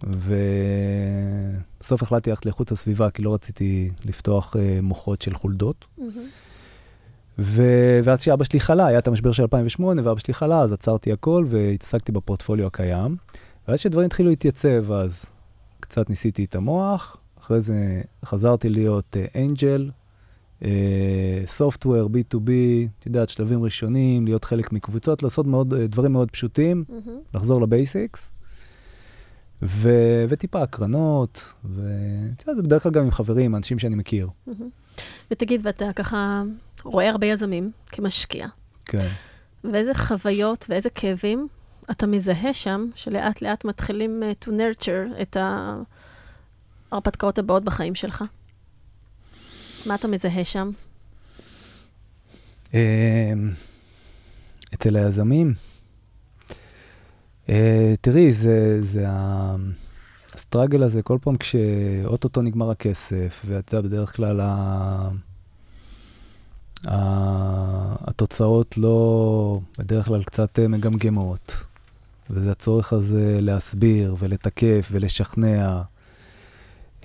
ובסוף 0.02 2.02
החלטתי 2.02 2.30
ללכת 2.30 2.46
לאיכות 2.46 2.72
הסביבה, 2.72 3.10
כי 3.10 3.22
לא 3.22 3.34
רציתי 3.34 3.90
לפתוח 4.04 4.56
אה, 4.56 4.78
מוחות 4.82 5.22
של 5.22 5.34
חולדות. 5.34 5.84
Mm-hmm. 5.98 6.02
ו... 7.38 7.62
ואז 8.04 8.20
כשאבא 8.20 8.44
שלי 8.44 8.60
חלה, 8.60 8.86
היה 8.86 8.98
את 8.98 9.08
המשבר 9.08 9.32
של 9.32 9.42
2008, 9.42 10.02
ואבא 10.04 10.20
שלי 10.20 10.34
חלה, 10.34 10.60
אז 10.60 10.72
עצרתי 10.72 11.12
הכל 11.12 11.44
והתעסקתי 11.48 12.12
בפורטפוליו 12.12 12.66
הקיים. 12.66 13.16
ואז 13.68 13.78
כשדברים 13.78 14.06
התחילו 14.06 14.30
להתייצב, 14.30 14.92
אז 14.92 15.24
קצת 15.80 16.10
ניסיתי 16.10 16.44
את 16.44 16.54
המוח, 16.54 17.16
אחרי 17.46 17.60
זה 17.60 18.00
חזרתי 18.24 18.68
להיות 18.68 19.16
אנג'ל, 19.36 19.90
סופטוור, 21.46 22.08
B2B, 22.08 22.50
את 22.98 23.06
יודעת, 23.06 23.28
שלבים 23.28 23.64
ראשונים, 23.64 24.24
להיות 24.24 24.44
חלק 24.44 24.72
מקבוצות, 24.72 25.22
לעשות 25.22 25.46
מאוד, 25.46 25.72
uh, 25.72 25.76
דברים 25.76 26.12
מאוד 26.12 26.30
פשוטים, 26.30 26.84
Mm-hmm. 26.88 27.10
לחזור 27.34 27.62
לבייסיקס, 27.62 28.30
ו... 29.62 29.90
וטיפה 30.28 30.62
הקרנות, 30.62 31.52
ואת 31.64 32.40
יודעת, 32.40 32.56
זה 32.56 32.62
בדרך 32.62 32.82
כלל 32.82 32.92
גם 32.92 33.02
עם 33.02 33.10
חברים, 33.10 33.56
אנשים 33.56 33.78
שאני 33.78 33.96
מכיר. 33.96 34.28
Mm-hmm. 34.48 35.00
ותגיד, 35.30 35.60
ואתה 35.64 35.92
ככה 35.92 36.42
רואה 36.84 37.10
הרבה 37.10 37.26
יזמים 37.26 37.70
כמשקיע, 37.86 38.46
כן. 38.84 39.06
ואיזה 39.72 39.94
חוויות 39.94 40.66
ואיזה 40.68 40.90
כאבים 40.90 41.48
אתה 41.90 42.06
מזהה 42.06 42.52
שם, 42.52 42.86
שלאט 42.94 43.42
לאט 43.42 43.64
מתחילים 43.64 44.22
uh, 44.22 44.44
to 44.44 44.48
nurture 44.48 45.22
את 45.22 45.36
ההרפתקאות 46.92 47.38
הבאות 47.38 47.64
בחיים 47.64 47.94
שלך? 47.94 48.24
מה 49.86 49.94
אתה 49.94 50.08
מזהה 50.08 50.44
שם? 50.44 50.70
אמ, 52.74 52.78
אצל 54.74 54.96
היזמים, 54.96 55.54
אה, 57.48 57.94
תראי, 58.00 58.32
זה, 58.32 58.82
זה 58.82 59.04
ה 60.34 60.39
struggle 60.39 60.82
הזה, 60.82 61.02
כל 61.02 61.18
פעם 61.22 61.36
כשאו-טו-טו 61.36 62.42
נגמר 62.42 62.70
הכסף, 62.70 63.42
ואתה 63.46 63.76
יודע, 63.76 63.88
בדרך 63.88 64.16
כלל 64.16 64.40
ה... 64.40 65.08
ה- 66.86 67.96
התוצאות 68.08 68.78
לא, 68.78 69.60
בדרך 69.78 70.06
כלל 70.06 70.24
קצת 70.24 70.58
אה, 70.58 70.68
מגמגמות, 70.68 71.52
וזה 72.30 72.50
הצורך 72.52 72.92
הזה 72.92 73.38
להסביר 73.40 74.16
ולתקף 74.18 74.88
ולשכנע. 74.90 75.82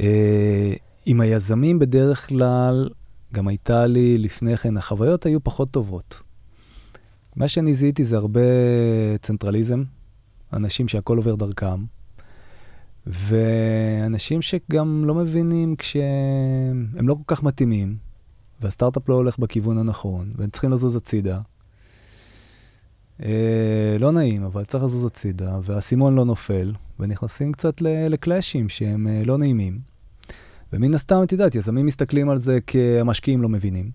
אה, 0.01 0.73
עם 1.05 1.21
היזמים 1.21 1.79
בדרך 1.79 2.27
כלל, 2.27 2.89
גם 3.33 3.47
הייתה 3.47 3.87
לי 3.87 4.17
לפני 4.17 4.57
כן, 4.57 4.77
החוויות 4.77 5.25
היו 5.25 5.43
פחות 5.43 5.71
טובות. 5.71 6.19
מה 7.35 7.47
שאני 7.47 7.73
זיהיתי 7.73 8.05
זה 8.05 8.17
הרבה 8.17 8.41
צנטרליזם, 9.21 9.83
אנשים 10.53 10.87
שהכל 10.87 11.17
עובר 11.17 11.35
דרכם, 11.35 11.85
ואנשים 13.07 14.41
שגם 14.41 15.05
לא 15.05 15.15
מבינים 15.15 15.75
כשהם 15.75 17.07
לא 17.07 17.13
כל 17.13 17.35
כך 17.35 17.43
מתאימים, 17.43 17.97
והסטארט-אפ 18.61 19.09
לא 19.09 19.15
הולך 19.15 19.39
בכיוון 19.39 19.77
הנכון, 19.77 20.33
והם 20.35 20.49
צריכים 20.49 20.71
לזוז 20.71 20.95
הצידה. 20.95 21.39
אה, 23.23 23.97
לא 23.99 24.11
נעים, 24.11 24.43
אבל 24.43 24.65
צריך 24.65 24.83
לזוז 24.83 25.05
הצידה, 25.05 25.59
והאסימון 25.63 26.15
לא 26.15 26.25
נופל, 26.25 26.73
ונכנסים 26.99 27.51
קצת 27.51 27.81
לקלאשים 27.81 28.69
שהם 28.69 29.07
אה, 29.07 29.21
לא 29.25 29.37
נעימים. 29.37 29.90
ומן 30.73 30.93
הסתם, 30.93 31.23
את 31.23 31.31
יודעת, 31.31 31.55
יזמים 31.55 31.85
מסתכלים 31.85 32.29
על 32.29 32.37
זה 32.37 32.59
כהמשקיעים 32.67 33.41
לא 33.41 33.49
מבינים, 33.49 33.91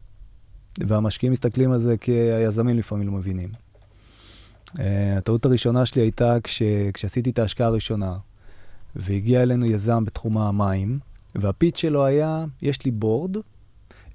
והמשקיעים 0.86 1.32
מסתכלים 1.32 1.72
על 1.72 1.80
זה 1.80 1.96
כהיזמים 2.00 2.76
לפעמים 2.76 3.06
לא 3.06 3.12
מבינים. 3.12 3.48
Uh, 4.66 4.80
הטעות 5.16 5.44
הראשונה 5.44 5.86
שלי 5.86 6.02
הייתה 6.02 6.40
כש, 6.40 6.62
כשעשיתי 6.94 7.30
את 7.30 7.38
ההשקעה 7.38 7.66
הראשונה, 7.66 8.16
והגיע 8.96 9.42
אלינו 9.42 9.66
יזם 9.66 10.04
בתחום 10.04 10.38
המים, 10.38 10.98
והפיץ 11.34 11.78
שלו 11.78 12.04
היה, 12.04 12.44
יש 12.62 12.84
לי 12.84 12.90
בורד, 12.90 13.36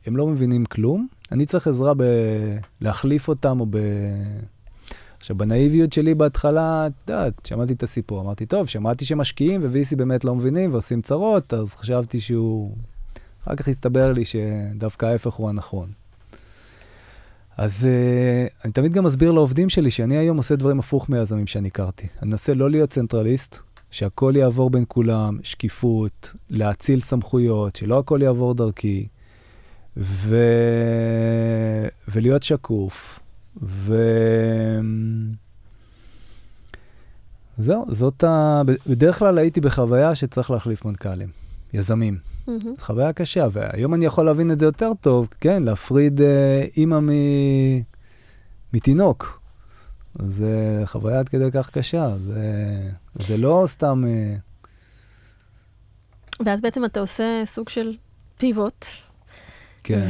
הם 0.06 0.18
לא 0.18 0.28
מבינים 0.28 0.66
כלום, 0.66 1.08
אני 1.32 1.46
צריך 1.46 1.68
עזרה 1.68 1.94
בלהחליף 2.82 3.28
אותם 3.28 3.60
או 3.60 3.66
ב... 3.70 3.78
עכשיו, 5.22 5.38
בנאיביות 5.38 5.94
שלי 5.94 6.16
בהתחלה, 6.16 6.88
את 6.88 7.10
יודעת, 7.10 7.46
שמעתי 7.46 7.74
את 7.74 7.84
הסיפור, 7.84 8.22
אמרתי, 8.22 8.46
טוב, 8.46 8.68
שמעתי 8.68 9.06
שמשקיעים 9.06 9.62
ו-VC 9.64 9.96
באמת 9.96 10.26
לא 10.26 10.36
מבינים 10.36 10.74
ועושים 10.74 11.02
צרות, 11.02 11.54
אז 11.54 11.74
חשבתי 11.74 12.20
שהוא... 12.20 12.76
אחר 13.44 13.56
כך 13.56 13.68
הסתבר 13.68 14.14
לי 14.14 14.26
שדווקא 14.26 15.06
ההפך 15.06 15.34
הוא 15.34 15.50
הנכון. 15.50 15.90
אז 17.58 17.88
uh, 17.88 18.66
אני 18.66 18.74
תמיד 18.74 18.94
גם 18.94 19.04
מסביר 19.04 19.32
לעובדים 19.32 19.70
שלי 19.70 19.92
שאני 19.92 20.18
היום 20.18 20.38
עושה 20.38 20.56
דברים 20.56 20.80
הפוך 20.80 21.10
מהיזמים 21.10 21.48
שאני 21.48 21.68
הכרתי. 21.68 22.08
אני 22.22 22.30
מנסה 22.30 22.54
לא 22.54 22.72
להיות 22.72 22.90
צנטרליסט, 22.90 23.58
שהכל 23.92 24.34
יעבור 24.36 24.70
בין 24.70 24.84
כולם, 24.88 25.38
שקיפות, 25.44 26.34
להציל 26.50 27.00
סמכויות, 27.00 27.76
שלא 27.76 28.00
הכל 28.00 28.20
יעבור 28.24 28.54
דרכי. 28.54 29.08
ו... 29.98 30.38
ולהיות 32.08 32.44
שקוף. 32.44 33.20
ו... 33.64 33.96
זהו, 37.58 37.86
זאת 37.90 38.24
ה... 38.24 38.62
בדרך 38.88 39.20
כלל 39.20 39.38
הייתי 39.38 39.62
בחוויה 39.62 40.16
שצריך 40.16 40.52
להחליף 40.52 40.86
מנכ"לים, 40.86 41.30
יזמים. 41.74 42.18
זו 42.48 42.54
חוויה 42.80 43.14
קשה, 43.14 43.48
והיום 43.52 43.94
אני 43.94 44.06
יכול 44.06 44.26
להבין 44.26 44.52
את 44.52 44.60
זה 44.60 44.66
יותר 44.66 44.92
טוב, 45.02 45.28
כן, 45.42 45.64
להפריד 45.64 46.22
אה, 46.22 46.66
אימא 46.78 47.00
מ... 47.00 47.10
מתינוק. 48.74 49.42
זה 50.20 50.82
חוויה 50.86 51.20
עד 51.20 51.30
כדי 51.30 51.52
כך 51.54 51.70
קשה, 51.70 52.18
זה, 52.18 52.44
זה 53.16 53.38
לא 53.38 53.64
סתם... 53.68 54.04
אה, 54.08 54.36
ואז 56.46 56.62
בעצם 56.62 56.86
אתה 56.86 57.00
עושה 57.00 57.44
סוג 57.46 57.70
של 57.70 57.98
פיבוט, 58.38 58.86
כן, 59.84 60.08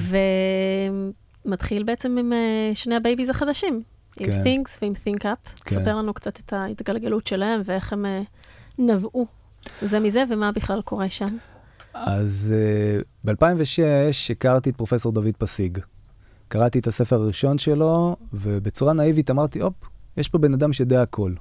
ומתחיל 1.45 1.83
בעצם 1.83 2.17
עם 2.17 2.33
אה, 2.33 2.71
שני 2.73 2.95
ה 2.95 3.00
babies 3.00 3.29
החדשים, 3.29 3.81
עם 4.19 4.25
כן. 4.25 4.43
Things 4.43 4.69
ועם 4.81 4.93
Think 4.93 5.21
Up. 5.21 5.61
כן. 5.63 5.75
ספר 5.75 5.95
לנו 5.95 6.13
קצת 6.13 6.39
את 6.39 6.53
ההתגלגלות 6.53 7.27
שלהם 7.27 7.61
ואיך 7.65 7.93
הם 7.93 8.05
אה, 8.05 8.21
נבעו 8.77 9.25
זה 9.81 9.99
מזה, 9.99 10.23
ומה 10.29 10.51
בכלל 10.51 10.81
קורה 10.81 11.09
שם. 11.09 11.37
אז 11.93 12.53
uh, 12.53 13.05
ב-2006 13.23 14.31
הכרתי 14.31 14.69
את 14.69 14.75
פרופסור 14.75 15.11
דוד 15.11 15.37
פסיג. 15.37 15.77
קראתי 16.47 16.79
את 16.79 16.87
הספר 16.87 17.15
הראשון 17.21 17.57
שלו, 17.57 18.15
ובצורה 18.33 18.93
נאיבית 18.93 19.31
אמרתי, 19.31 19.61
הופ, 19.61 19.73
יש 20.17 20.29
פה 20.29 20.37
בן 20.37 20.53
אדם 20.53 20.73
שיודע 20.73 21.01
הכל. 21.01 21.33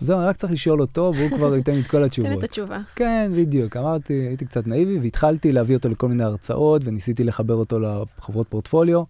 זהו, 0.00 0.18
אני 0.18 0.26
רק 0.26 0.36
צריך 0.36 0.52
לשאול 0.52 0.80
אותו, 0.80 1.12
והוא 1.16 1.30
כבר 1.30 1.56
ייתן 1.56 1.72
לי 1.72 1.80
את 1.80 1.86
כל 1.86 1.98
תן 1.98 2.04
התשובות. 2.04 2.38
את 2.38 2.44
התשובה. 2.44 2.78
כן, 2.96 3.32
בדיוק. 3.36 3.76
אמרתי, 3.76 4.14
הייתי 4.14 4.44
קצת 4.44 4.66
נאיבי, 4.66 4.98
והתחלתי 4.98 5.52
להביא 5.52 5.76
אותו 5.76 5.88
לכל 5.88 6.08
מיני 6.08 6.24
הרצאות, 6.24 6.82
וניסיתי 6.84 7.24
לחבר 7.24 7.54
אותו 7.54 7.78
לחברות 7.80 8.48
פורטפוליו, 8.48 9.02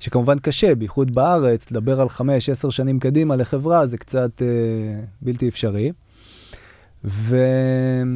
שכמובן 0.00 0.38
קשה, 0.38 0.74
בייחוד 0.74 1.14
בארץ, 1.14 1.70
לדבר 1.70 2.00
על 2.00 2.08
חמש, 2.08 2.48
עשר 2.48 2.70
שנים 2.70 3.00
קדימה 3.00 3.36
לחברה, 3.36 3.86
זה 3.86 3.98
קצת 3.98 4.42
אה, 4.42 4.46
בלתי 5.22 5.48
אפשרי. 5.48 5.92
ואחרי 7.04 8.14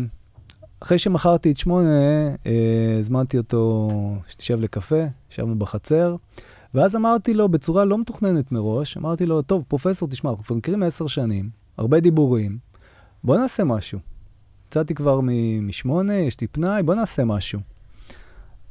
שמכרתי 0.99 1.51
את 1.51 1.57
שמונה, 1.57 2.29
אה, 2.47 2.97
הזמנתי 3.01 3.39
אותו 3.39 3.89
שנשב 4.29 4.61
לקפה, 4.61 5.05
ישבנו 5.33 5.59
בחצר, 5.59 6.17
ואז 6.75 6.97
אמרתי 6.97 7.35
לו, 7.35 7.49
בצורה 7.49 7.85
לא 7.85 7.99
מתוכננת 7.99 8.53
מראש, 8.53 8.97
אמרתי 8.97 9.27
לו, 9.27 9.43
טוב, 9.43 9.65
פרופסור, 9.69 10.09
תשמע, 10.09 10.31
אנחנו 10.31 10.45
כבר 10.45 10.57
מכירים 10.57 10.83
עשר 10.83 11.07
שנים, 11.07 11.58
הרבה 11.79 12.01
דיבורים, 12.01 12.59
בוא 13.25 13.39
נעשה 13.39 13.65
משהו. 13.65 13.99
יצאתי 14.69 14.95
כבר 14.95 15.21
משמונה, 15.63 16.15
יש 16.15 16.41
לי 16.41 16.47
פנאי, 16.47 16.83
בוא 16.83 16.95
נעשה 16.95 17.25
משהו. 17.25 17.61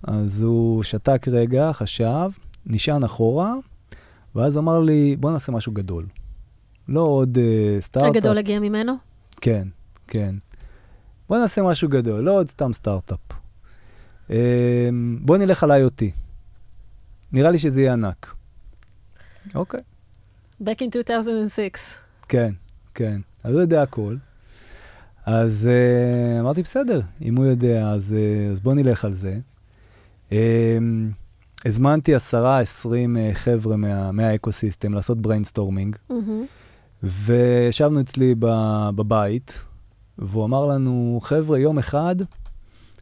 אז 0.03 0.41
הוא 0.41 0.84
שתק 0.84 1.28
רגע, 1.28 1.74
חשב, 1.74 2.30
נשען 2.66 3.03
אחורה, 3.03 3.53
ואז 4.36 4.58
אמר 4.58 4.80
לי, 4.80 5.16
בוא 5.16 5.32
נעשה 5.32 5.51
משהו 5.51 5.72
גדול. 5.72 6.05
לא 6.88 7.01
עוד 7.01 7.38
uh, 7.38 7.82
סטארט-אפ. 7.82 8.16
הגדול 8.16 8.38
הגיע 8.38 8.60
ממנו? 8.60 8.93
כן, 9.41 9.68
כן. 10.08 10.36
בוא 11.30 11.38
נעשה 11.38 11.62
משהו 11.62 11.89
גדול, 11.89 12.20
לא 12.20 12.32
עוד 12.32 12.49
סתם 12.49 12.74
סטארט-אפ. 12.74 13.20
Um, 14.28 14.32
בוא 15.22 15.38
נלך 15.38 15.64
על 15.64 15.72
IoT. 15.72 16.03
נראה 17.32 17.51
לי 17.51 17.60
שזה 17.60 17.82
יהיה 17.82 17.93
ענק. 17.93 18.34
אוקיי. 19.55 19.80
Back 20.64 20.80
in 20.80 20.89
2006. 20.95 21.60
כן, 22.30 22.53
כן. 22.98 23.22
אז 23.43 23.54
הוא 23.54 23.62
יודע 23.62 23.82
הכל. 23.82 24.16
אז 25.26 25.70
uh, 25.70 26.41
אמרתי, 26.41 26.62
בסדר, 26.62 27.02
אם 27.22 27.36
הוא 27.36 27.45
יודע, 27.45 27.89
אז, 27.89 28.16
uh, 28.18 28.52
אז 28.52 28.60
בוא 28.60 28.74
נלך 28.74 29.06
על 29.06 29.14
זה. 29.14 29.39
Um, 30.30 30.34
הזמנתי 31.66 32.16
עשרה, 32.16 32.60
עשרים 32.60 33.18
uh, 33.18 33.36
חבר'ה 33.36 33.76
מה, 33.76 34.12
מה 34.12 34.26
ecosystem 34.26 34.93
לעשות 34.93 35.22
brainstorming, 35.22 35.95
מהמם. 36.10 36.45
וישבנו 37.04 38.00
אצלי 38.00 38.36
ב- 38.39 38.89
בבית, 38.95 39.64
והוא 40.18 40.45
אמר 40.45 40.66
לנו, 40.66 41.20
חבר'ה, 41.24 41.60
יום 41.60 41.78
אחד 41.78 42.16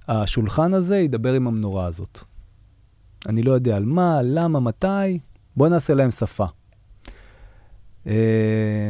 השולחן 0.07 0.73
הזה 0.73 0.97
ידבר 0.97 1.33
עם 1.33 1.47
המנורה 1.47 1.85
הזאת. 1.85 2.19
אני 3.25 3.43
לא 3.43 3.51
יודע 3.51 3.75
על 3.75 3.85
מה, 3.85 4.21
למה, 4.23 4.59
מתי, 4.59 5.19
בוא 5.55 5.67
נעשה 5.67 5.93
להם 5.93 6.11
שפה. 6.11 6.45
Uh, 8.05 8.07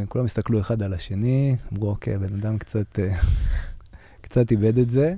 כולם 0.09 0.26
הסתכלו 0.26 0.59
אחד 0.59 0.84
על 0.84 0.93
השני, 0.93 1.55
אמרו, 1.74 1.89
אוקיי, 1.89 2.18
בן 2.18 2.34
אדם 2.34 2.57
קצת, 2.57 2.99
uh, 2.99 3.26
קצת 4.24 4.51
איבד 4.51 4.78
את 4.78 4.89
זה. 4.89 5.16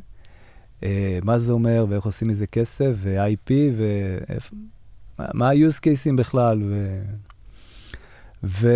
Uh, 0.81 0.85
מה 1.23 1.39
זה 1.39 1.51
אומר 1.51 1.85
ואיך 1.89 2.05
עושים 2.05 2.27
מזה 2.27 2.47
כסף, 2.47 2.91
ו-IP, 2.95 3.51
ומה 5.19 5.49
ה-use 5.49 5.77
cases 5.79 6.15
בכלל. 6.17 6.61
ו... 6.63 7.01
ו... 8.43 8.71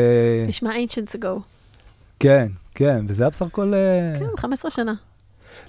נשמע 0.47 0.72
ancients 0.72 1.15
ago. 1.15 1.41
כן, 2.19 2.47
כן, 2.76 3.05
וזה 3.07 3.24
היה 3.24 3.30
בסך 3.30 3.45
הכל... 3.45 3.74
אה, 3.74 4.19
כן, 4.19 4.26
15 4.38 4.72
שנה. 4.72 4.93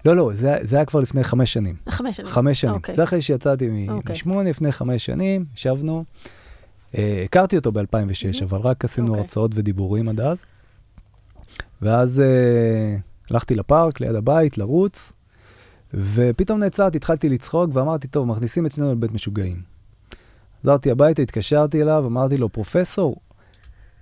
לא, 0.05 0.17
לא, 0.17 0.31
זה, 0.35 0.57
זה 0.63 0.77
היה 0.77 0.85
כבר 0.85 1.01
לפני 1.01 1.25
חמש 1.25 1.53
שנים. 1.53 1.77
חמש 1.89 2.17
שנים. 2.17 2.29
חמש 2.29 2.61
שנים. 2.61 2.75
אוקיי. 2.75 2.97
זה 2.97 3.05
אחרי 3.05 3.23
שיצאתי 3.23 3.89
אוקיי. 3.89 4.13
משמונה, 4.13 4.51
לפני 4.51 4.73
חמש 4.73 5.07
שנים, 5.07 5.45
ישבנו. 5.55 6.05
אה, 6.99 7.23
הכרתי 7.25 7.57
אותו 7.57 7.73
ב-2006, 7.73 7.83
מהמם. 7.95 8.49
אבל 8.49 8.59
רק 8.59 8.85
עשינו 8.85 9.09
אוקיי. 9.09 9.23
הרצאות 9.23 9.51
ודיבורים 9.55 10.09
עד 10.09 10.21
אז. 10.21 10.45
ואז 11.83 12.21
אה, 12.21 12.97
הלכתי 13.31 13.55
לפארק 13.55 14.01
ליד 14.01 14.15
הבית, 14.15 14.59
לרוץ, 14.59 15.13
ופתאום 15.95 16.59
נעצרתי, 16.59 16.97
התחלתי 16.97 17.29
לצחוק, 17.29 17.71
ואמרתי, 17.73 18.09
טוב, 18.09 18.27
מכניסים 18.27 18.67
את 18.67 18.73
שנינו 18.73 18.93
לבית 18.93 19.13
משוגעים. 19.13 19.63
חזרתי 20.63 20.91
הביתה, 20.91 21.23
התקשרתי 21.23 21.83
אליו, 21.83 22.05
אמרתי 22.07 22.37
לו, 22.37 22.49
פרופסור, 22.49 23.17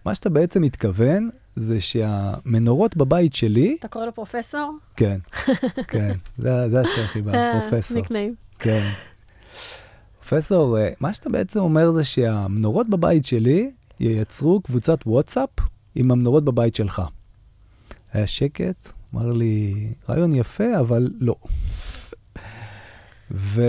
מה 0.05 0.15
שאתה 0.15 0.31
בעצם 0.31 0.63
מתכוון, 0.63 1.29
זה 1.57 1.81
שהמנורות 1.81 2.97
בבית 2.97 3.35
שלי, 3.35 3.77
אתה 3.81 3.89
קורא 3.89 4.07
לו 4.07 4.15
פרופסור? 4.15 4.79
כן, 4.97 5.17
כן, 5.93 6.13
זה, 6.39 6.71
זה 6.71 6.81
השם 6.81 7.07
חיבה, 7.07 7.31
זה 7.31 7.53
פרופסור. 7.61 7.97
הניקניים. 7.97 8.35
כן. 8.59 8.89
פרופסור, 10.31 10.79
אה, 10.79 10.91
מה 11.01 11.13
שאתה 11.13 11.31
בעצם 11.31 11.61
אומר 11.61 11.93
זה 11.93 12.05
שהמנורות 12.05 12.89
בבית 12.89 13.25
שלי 13.25 13.71
ייצרו 14.01 14.61
קבוצת 14.61 14.99
וואטסאפ 15.07 15.49
עם 15.95 16.11
המנורות 16.11 16.45
בבית 16.45 16.75
שלך. 16.75 17.03
היה 18.13 18.27
שקט, 18.27 18.89
אמר 19.15 19.33
לי, 19.33 19.75
רעיון 20.09 20.33
יפה, 20.33 20.81
אבל 20.81 21.11
לא. 21.21 21.35
ו... 23.31 23.63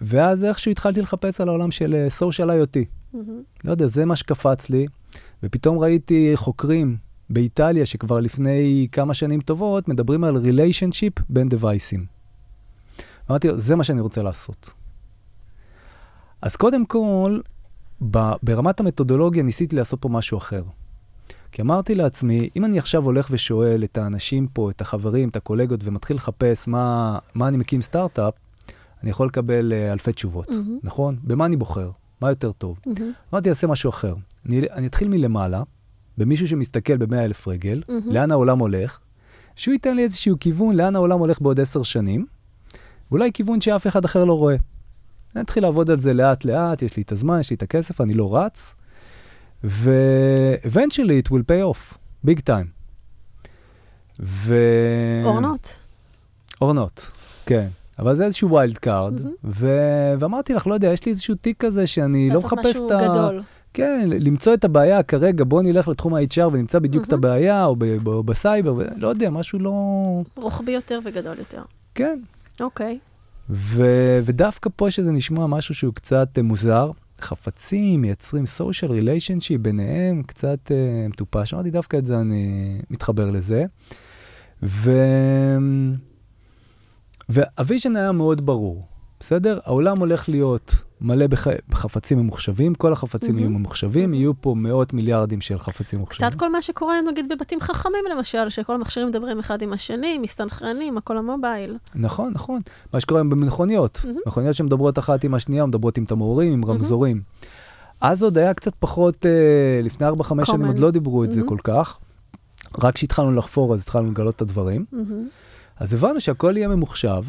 ואז 0.00 0.44
איכשהו 0.44 0.70
התחלתי 0.70 1.00
לחפש 1.00 1.40
על 1.40 1.48
העולם 1.48 1.70
של 1.70 1.94
אה, 1.94 2.08
social 2.18 2.48
IoT. 2.48 2.78
מהמם. 3.12 3.42
לא 3.64 3.70
יודע, 3.70 3.86
זה 3.86 4.04
מה 4.04 4.16
שקפץ 4.16 4.70
לי, 4.70 4.86
ופתאום 5.42 5.78
ראיתי 5.78 6.32
חוקרים 6.34 6.96
באיטליה 7.30 7.86
שכבר 7.86 8.20
לפני 8.20 8.88
כמה 8.92 9.14
שנים 9.14 9.40
טובות 9.40 9.88
מדברים 9.88 10.24
על 10.24 10.36
ריליישנשיפ 10.36 11.12
בין 11.28 11.48
דווייסים. 11.48 12.06
אמרתי 13.30 13.48
לו, 13.48 13.60
זה 13.60 13.76
מה 13.76 13.84
שאני 13.84 14.00
רוצה 14.00 14.22
לעשות. 14.22 14.85
אז 16.46 16.56
קודם 16.56 16.86
כל, 16.86 17.40
ברמת 18.42 18.80
המתודולוגיה 18.80 19.42
ניסיתי 19.42 19.76
לעשות 19.76 20.02
פה 20.02 20.08
משהו 20.08 20.38
אחר. 20.38 20.62
כי 21.52 21.62
אמרתי 21.62 21.94
לעצמי, 21.94 22.48
אם 22.56 22.64
אני 22.64 22.78
עכשיו 22.78 23.04
הולך 23.04 23.28
ושואל 23.30 23.84
את 23.84 23.98
האנשים 23.98 24.46
פה, 24.46 24.70
את 24.70 24.80
החברים, 24.80 25.28
את 25.28 25.36
הקולגות, 25.36 25.80
ומתחיל 25.84 26.16
לחפש 26.16 26.68
מה, 26.68 27.18
מה 27.34 27.48
אני 27.48 27.56
מקים 27.56 27.82
סטארט-אפ, 27.82 28.34
אני 29.02 29.10
יכול 29.10 29.26
לקבל 29.26 29.72
uh, 29.72 29.92
אלפי 29.92 30.12
תשובות, 30.12 30.50
מהמם. 30.50 30.78
נכון? 30.82 31.16
במה 31.22 31.46
אני 31.46 31.56
בוחר? 31.56 31.90
מה 32.20 32.28
יותר 32.28 32.52
טוב? 32.52 32.80
מהמם. 32.86 33.12
אמרתי, 33.32 33.48
אעשה 33.48 33.66
משהו 33.66 33.90
אחר. 33.90 34.14
אני, 34.46 34.60
אני 34.70 34.86
אתחיל 34.86 35.08
מלמעלה, 35.08 35.62
במישהו 36.18 36.48
שמסתכל 36.48 36.96
ב-100 36.96 37.16
אלף 37.16 37.48
רגל, 37.48 37.82
מהמם. 37.88 38.12
לאן 38.12 38.30
העולם 38.30 38.58
הולך, 38.58 39.00
שהוא 39.56 39.72
ייתן 39.72 39.96
לי 39.96 40.02
איזשהו 40.02 40.36
כיוון 40.40 40.76
לאן 40.76 40.96
העולם 40.96 41.18
הולך 41.18 41.40
בעוד 41.40 41.60
עשר 41.60 41.82
שנים, 41.82 42.26
ואולי 43.10 43.32
כיוון 43.32 43.60
שאף 43.60 43.86
אחד 43.86 44.04
אחר 44.04 44.24
לא 44.24 44.32
רואה. 44.32 44.56
אני 45.36 45.44
אתחיל 45.44 45.62
לעבוד 45.62 45.90
על 45.90 46.00
זה 46.00 46.14
לאט-לאט, 46.14 46.82
יש 46.82 46.96
לי 46.96 47.02
את 47.02 47.12
הזמן, 47.12 47.40
יש 47.40 47.50
לי 47.50 47.56
את 47.56 47.62
הכסף, 47.62 48.00
אני 48.00 48.14
לא 48.14 48.36
רץ, 48.36 48.74
ו-eventually 49.64 51.26
it 51.26 51.30
will 51.30 51.42
pay 51.50 51.74
off, 51.74 51.94
big 52.26 52.38
time. 52.46 52.66
ו... 54.20 54.56
אורנות. 55.24 55.76
אורנות, 56.60 57.10
כן. 57.46 57.66
אבל 57.98 58.14
זה 58.16 58.24
איזשהו 58.24 58.50
wild 58.50 58.78
card, 58.78 59.20
מהמם. 59.20 59.34
ו- 59.44 60.14
ואמרתי 60.18 60.54
לך, 60.54 60.66
לא 60.66 60.74
יודע, 60.74 60.88
יש 60.88 61.04
לי 61.06 61.12
איזשהו 61.12 61.34
תיק 61.34 61.64
כזה 61.64 61.86
שאני 61.86 62.30
לא 62.30 62.40
מחפש 62.40 62.56
את 62.56 62.60
ה... 62.60 62.68
לעשות 62.68 62.92
משהו 62.92 63.10
גדול. 63.10 63.42
כן, 63.74 64.08
למצוא 64.20 64.54
את 64.54 64.64
הבעיה 64.64 65.02
כרגע, 65.02 65.44
בוא 65.44 65.62
נלך 65.62 65.88
לתחום 65.88 66.14
ה-HR 66.14 66.46
ונמצא 66.52 66.78
בדיוק 66.78 67.04
את 67.04 67.12
מהמם. 67.12 67.24
הבעיה, 67.24 67.64
או, 67.64 67.76
ב- 67.78 68.06
או 68.08 68.22
בסייבר, 68.22 68.74
לא 68.96 69.08
יודע, 69.08 69.30
משהו 69.30 69.58
לא... 69.58 69.72
רוחבי 70.36 70.72
יותר 70.72 71.00
וגדול 71.04 71.38
יותר. 71.38 71.62
כן. 71.94 72.18
אוקיי. 72.60 72.98
ו- 73.50 74.20
ודווקא 74.24 74.70
פה 74.76 74.90
שזה 74.90 75.12
נשמע 75.12 75.46
משהו 75.46 75.74
שהוא 75.74 75.94
קצת 75.94 76.28
אה, 76.38 76.42
מוזר, 76.42 76.90
חפצים 77.20 78.02
מייצרים 78.02 78.44
social 78.44 78.88
relationship 78.88 79.58
ביניהם, 79.60 80.22
קצת 80.22 80.58
uh, 80.68 81.08
מטופש. 81.08 81.54
אמרתי, 81.54 81.70
דווקא 81.70 81.96
את 81.96 82.06
זה 82.06 82.20
אני 82.20 82.78
מתחבר 82.90 83.30
לזה. 83.30 83.64
ו... 84.62 84.90
והוויז'ן 87.28 87.96
היה 87.96 88.12
מאוד 88.12 88.46
ברור. 88.46 88.86
בסדר? 89.20 89.58
העולם 89.64 89.98
הולך 89.98 90.28
להיות 90.28 90.74
מלא 91.00 91.26
בח... 91.26 91.46
בחפצים 91.68 92.18
ממוחשבים, 92.18 92.74
כל 92.74 92.92
החפצים 92.92 93.36
Mhm. 93.36 93.38
יהיו 93.38 93.50
ממוחשבים, 93.50 94.12
Mhm. 94.12 94.16
יהיו 94.16 94.32
פה 94.40 94.54
מאות 94.56 94.92
מיליארדים 94.92 95.40
של 95.40 95.58
חפצים 95.58 95.98
ממוחשבים. 95.98 96.28
קצת 96.30 96.38
כל 96.38 96.52
מה 96.52 96.62
שקורה, 96.62 96.94
נגיד, 97.10 97.26
בבתים 97.28 97.60
חכמים, 97.60 98.04
למשל, 98.16 98.48
שכל 98.48 98.74
המכשירים 98.74 99.08
מדברים 99.08 99.38
אחד 99.38 99.62
עם 99.62 99.72
השני, 99.72 100.18
מסתנכרנים, 100.18 100.98
הכל 100.98 101.18
המובייל. 101.18 101.76
נכון, 101.94 102.32
נכון. 102.34 102.60
מה 102.92 103.00
שקורה 103.00 103.20
היום 103.20 103.30
במכוניות. 103.30 104.00
Mhm. 104.04 104.08
מכוניות 104.26 104.54
שמדברות 104.54 104.98
אחת 104.98 105.24
עם 105.24 105.34
השנייה, 105.34 105.66
מדברות 105.66 105.96
עם 105.96 106.04
תמרורים, 106.04 106.52
עם 106.52 106.64
Mhm. 106.64 106.66
רמזורים. 106.68 107.20
אז 108.00 108.22
עוד 108.22 108.38
היה 108.38 108.54
קצת 108.54 108.72
פחות, 108.78 109.26
אה, 109.26 109.30
לפני 109.82 110.06
4-5 110.06 110.46
שנים. 110.46 110.66
עוד 110.66 110.78
לא 110.78 110.90
דיברו 110.90 111.24
את 111.24 111.32
זה 111.32 111.40
Mhm. 111.40 111.44
כל 111.48 111.58
כך. 111.64 111.98
רק 112.82 112.94
כשהתחלנו 112.94 113.32
לחפור 113.32 113.74
אז 113.74 113.80
התחלנו 113.82 114.10
לגלות 114.10 114.36
את 114.36 114.40
הדברים. 114.42 114.84
מהמם. 114.92 115.28
אז 115.80 115.94
הבנו 115.94 116.20
שהכל 116.20 116.56
יהיה 116.56 116.68
ממוחשב, 116.68 117.22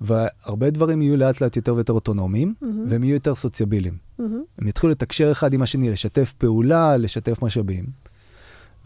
והרבה 0.00 0.70
דברים 0.70 1.02
יהיו 1.02 1.16
לאט 1.16 1.40
לאט 1.40 1.56
יותר 1.56 1.74
ויותר 1.74 1.92
אוטונומיים, 1.92 2.54
מהמם. 2.60 2.86
והם 2.88 3.04
יהיו 3.04 3.14
יותר 3.14 3.34
סוציאביליים. 3.34 3.96
מהמם. 4.18 4.42
הם 4.58 4.68
יתחילו 4.68 4.90
לתקשר 4.92 5.32
אחד 5.32 5.52
עם 5.52 5.62
השני, 5.62 5.90
לשתף 5.90 6.32
פעולה, 6.38 6.96
לשתף 6.96 7.42
משאבים. 7.42 7.84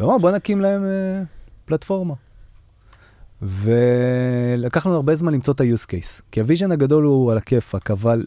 ואמרנו, 0.01 0.19
בוא 0.19 0.31
נקים 0.31 0.61
להם 0.61 0.85
אה, 0.85 1.23
פלטפורמה. 1.65 2.15
ולקח 3.43 4.87
לנו 4.87 4.95
הרבה 4.95 5.17
זמן 5.17 5.35
למצוא 5.35 5.55
את 5.55 5.61
ה-use 5.61 5.87
case, 5.87 6.23
כי 6.31 6.41
ה 6.41 6.45
vision 6.45 6.73
הגדול 6.73 7.05
הוא 7.05 7.33
על 7.33 7.39
הכיפאק, 7.39 7.91
אבל 7.91 8.27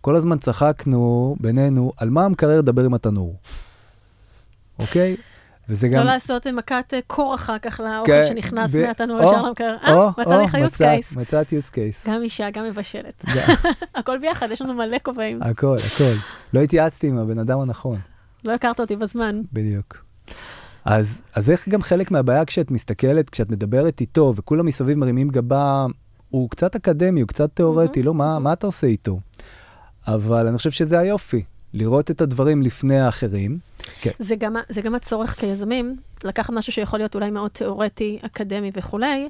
כל 0.00 0.16
הזמן 0.16 0.38
צחקנו 0.38 1.36
בינינו 1.40 1.92
על 1.96 2.10
מה 2.10 2.24
המקרר 2.24 2.60
דבר 2.60 2.84
עם 2.84 2.94
התנור, 2.94 3.36
אוקיי? 4.78 5.16
וזה 5.68 5.88
גם... 5.88 6.04
לא 6.04 6.12
לעשות 6.12 6.46
מכת 6.46 6.94
אה, 6.94 6.98
קור 7.06 7.34
אחר 7.34 7.58
כך 7.58 7.80
לאוכל 7.80 8.12
כן, 8.12 8.26
שנכנס 8.28 8.74
ב- 8.74 8.86
מהתנור 8.86 9.18
ישר 9.18 9.42
למקרר. 9.42 9.76
אה, 9.84 10.10
מצאתי 10.18 10.44
לך 10.44 10.54
use 10.54 10.78
case. 10.78 11.18
מצאת 11.18 11.48
use 11.48 11.74
case. 11.74 12.10
גם 12.10 12.22
אישה, 12.22 12.50
גם 12.50 12.64
מבשלת. 12.64 13.24
הכל 13.94 14.18
ביחד, 14.18 14.48
יש 14.50 14.62
לנו 14.62 14.74
מלא 14.74 14.96
כובעים. 15.02 15.42
הכל, 15.42 15.76
הכל. 15.94 16.12
לא 16.52 16.60
התייעצתי 16.60 17.08
עם 17.08 17.18
הבן 17.18 17.38
אדם 17.38 17.60
הנכון. 17.60 17.98
לא 18.44 18.52
הכרת 18.52 18.80
אותי 18.80 18.96
בזמן. 18.96 19.40
בדיוק. 19.52 20.04
אז, 20.84 21.20
אז 21.34 21.50
איך 21.50 21.68
גם 21.68 21.82
חלק 21.82 22.10
מהבעיה 22.10 22.44
כשאת 22.44 22.70
מסתכלת, 22.70 23.30
כשאת 23.30 23.50
מדברת 23.50 24.00
איתו 24.00 24.32
וכולם 24.36 24.66
מסביב 24.66 24.98
מרימים 24.98 25.28
גבה, 25.28 25.86
הוא 26.30 26.50
קצת 26.50 26.76
אקדמי, 26.76 27.20
הוא 27.20 27.28
קצת 27.28 27.50
תיאורטי, 27.54 28.02
לא, 28.02 28.14
מה, 28.14 28.38
מה 28.38 28.52
אתה 28.52 28.66
עושה 28.66 28.86
איתו? 28.86 29.20
אבל 30.06 30.46
אני 30.46 30.56
חושב 30.56 30.70
שזה 30.70 30.98
היופי, 30.98 31.44
לראות 31.74 32.10
את 32.10 32.20
הדברים 32.20 32.62
לפני 32.62 33.00
האחרים. 33.00 33.58
זה 34.18 34.36
גם, 34.36 34.56
זה 34.68 34.80
גם 34.80 34.94
הצורך 34.94 35.40
כיזמים, 35.40 35.96
לקחת 36.24 36.52
משהו 36.52 36.72
שיכול 36.72 36.98
להיות 36.98 37.14
אולי 37.14 37.30
מאוד 37.30 37.50
תיאורטי, 37.50 38.18
אקדמי 38.22 38.70
וכולי, 38.74 39.28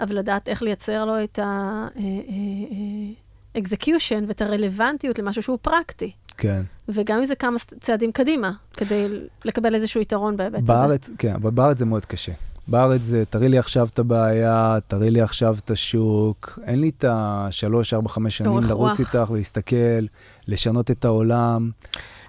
אבל 0.00 0.18
לדעת 0.18 0.48
איך 0.48 0.62
לייצר 0.62 1.04
לו 1.04 1.24
את 1.24 1.38
ה-execution 1.38 4.24
ואת 4.28 4.40
הרלוונטיות 4.40 5.18
למשהו 5.18 5.42
שהוא 5.42 5.58
פרקטי. 5.62 6.12
כן. 6.36 6.62
וגם 6.88 7.18
אם 7.18 7.24
זה 7.24 7.34
כמה 7.34 7.58
צעדים 7.80 8.12
קדימה, 8.12 8.52
כדי 8.72 9.06
לקבל 9.44 9.74
איזשהו 9.74 10.00
יתרון 10.00 10.36
בהיבט 10.36 10.58
הזה. 10.58 10.66
בארץ, 10.66 11.10
כן, 11.18 11.34
אבל 11.34 11.50
בארץ 11.50 11.78
זה 11.78 11.84
מאוד 11.84 12.04
קשה. 12.04 12.32
בארץ 12.68 13.00
זה, 13.00 13.24
תראי 13.30 13.48
לי 13.48 13.58
עכשיו 13.58 13.88
את 13.94 13.98
הבעיה, 13.98 14.78
תראי 14.86 15.10
לי 15.10 15.20
עכשיו 15.20 15.56
את 15.64 15.70
השוק, 15.70 16.58
אין 16.64 16.80
לי 16.80 16.88
את 16.88 17.04
השלוש, 17.08 17.94
ארבע, 17.94 18.08
חמש 18.08 18.38
שנים 18.38 18.52
לרוץ 18.52 18.70
רוח. 18.70 19.00
איתך 19.00 19.30
ולהסתכל, 19.30 20.06
לשנות 20.48 20.90
את 20.90 21.04
העולם. 21.04 21.70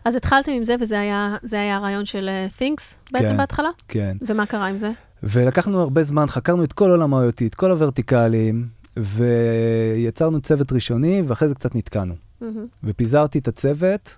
אז 0.06 0.16
התחלתם 0.16 0.52
עם 0.52 0.66
זה, 0.66 0.76
וזה 0.80 1.00
היה, 1.00 1.36
זה 1.44 1.60
היה 1.60 1.76
הרעיון 1.76 2.06
של 2.06 2.30
אה, 2.30 2.48
Things 2.60 3.12
בעצם 3.12 3.28
כן. 3.28 3.38
בהתחלה? 3.38 3.70
כן. 3.88 4.18
ומה 4.28 4.46
קרה 4.46 4.68
עם 4.68 4.78
זה? 4.78 4.92
ולקחנו 5.24 5.80
הרבה 5.80 6.04
זמן, 6.04 6.28
חקרנו 6.28 6.64
את 6.64 6.74
כל 6.74 6.92
עולם 6.92 7.14
ה-IoT, 7.14 7.46
את 7.46 7.56
כל 7.56 7.72
הוורטיקלים, 7.72 8.68
ויצרנו 8.98 10.42
צוות 10.42 10.72
ראשוני, 10.72 11.24
ואחרי 11.28 11.48
זה 11.48 11.56
קצת 11.56 11.76
נתקענו. 11.76 12.14
מהמם. 12.42 12.66
ופיזרתי 12.84 13.40
את 13.40 13.48
הצוות, 13.48 14.18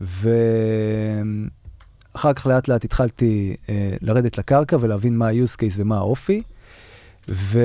ואחר 0.00 0.22
כך 2.32 2.46
לאט 2.46 2.68
לאט 2.68 2.84
התחלתי 2.84 3.56
אה, 3.68 3.94
לרדת 4.02 4.38
לקרקע 4.38 4.76
ולהבין 4.80 5.18
מה 5.18 5.28
ה-use 5.28 5.56
case 5.56 5.74
ומה 5.76 5.96
האופי. 5.96 6.42
ו... 7.28 7.60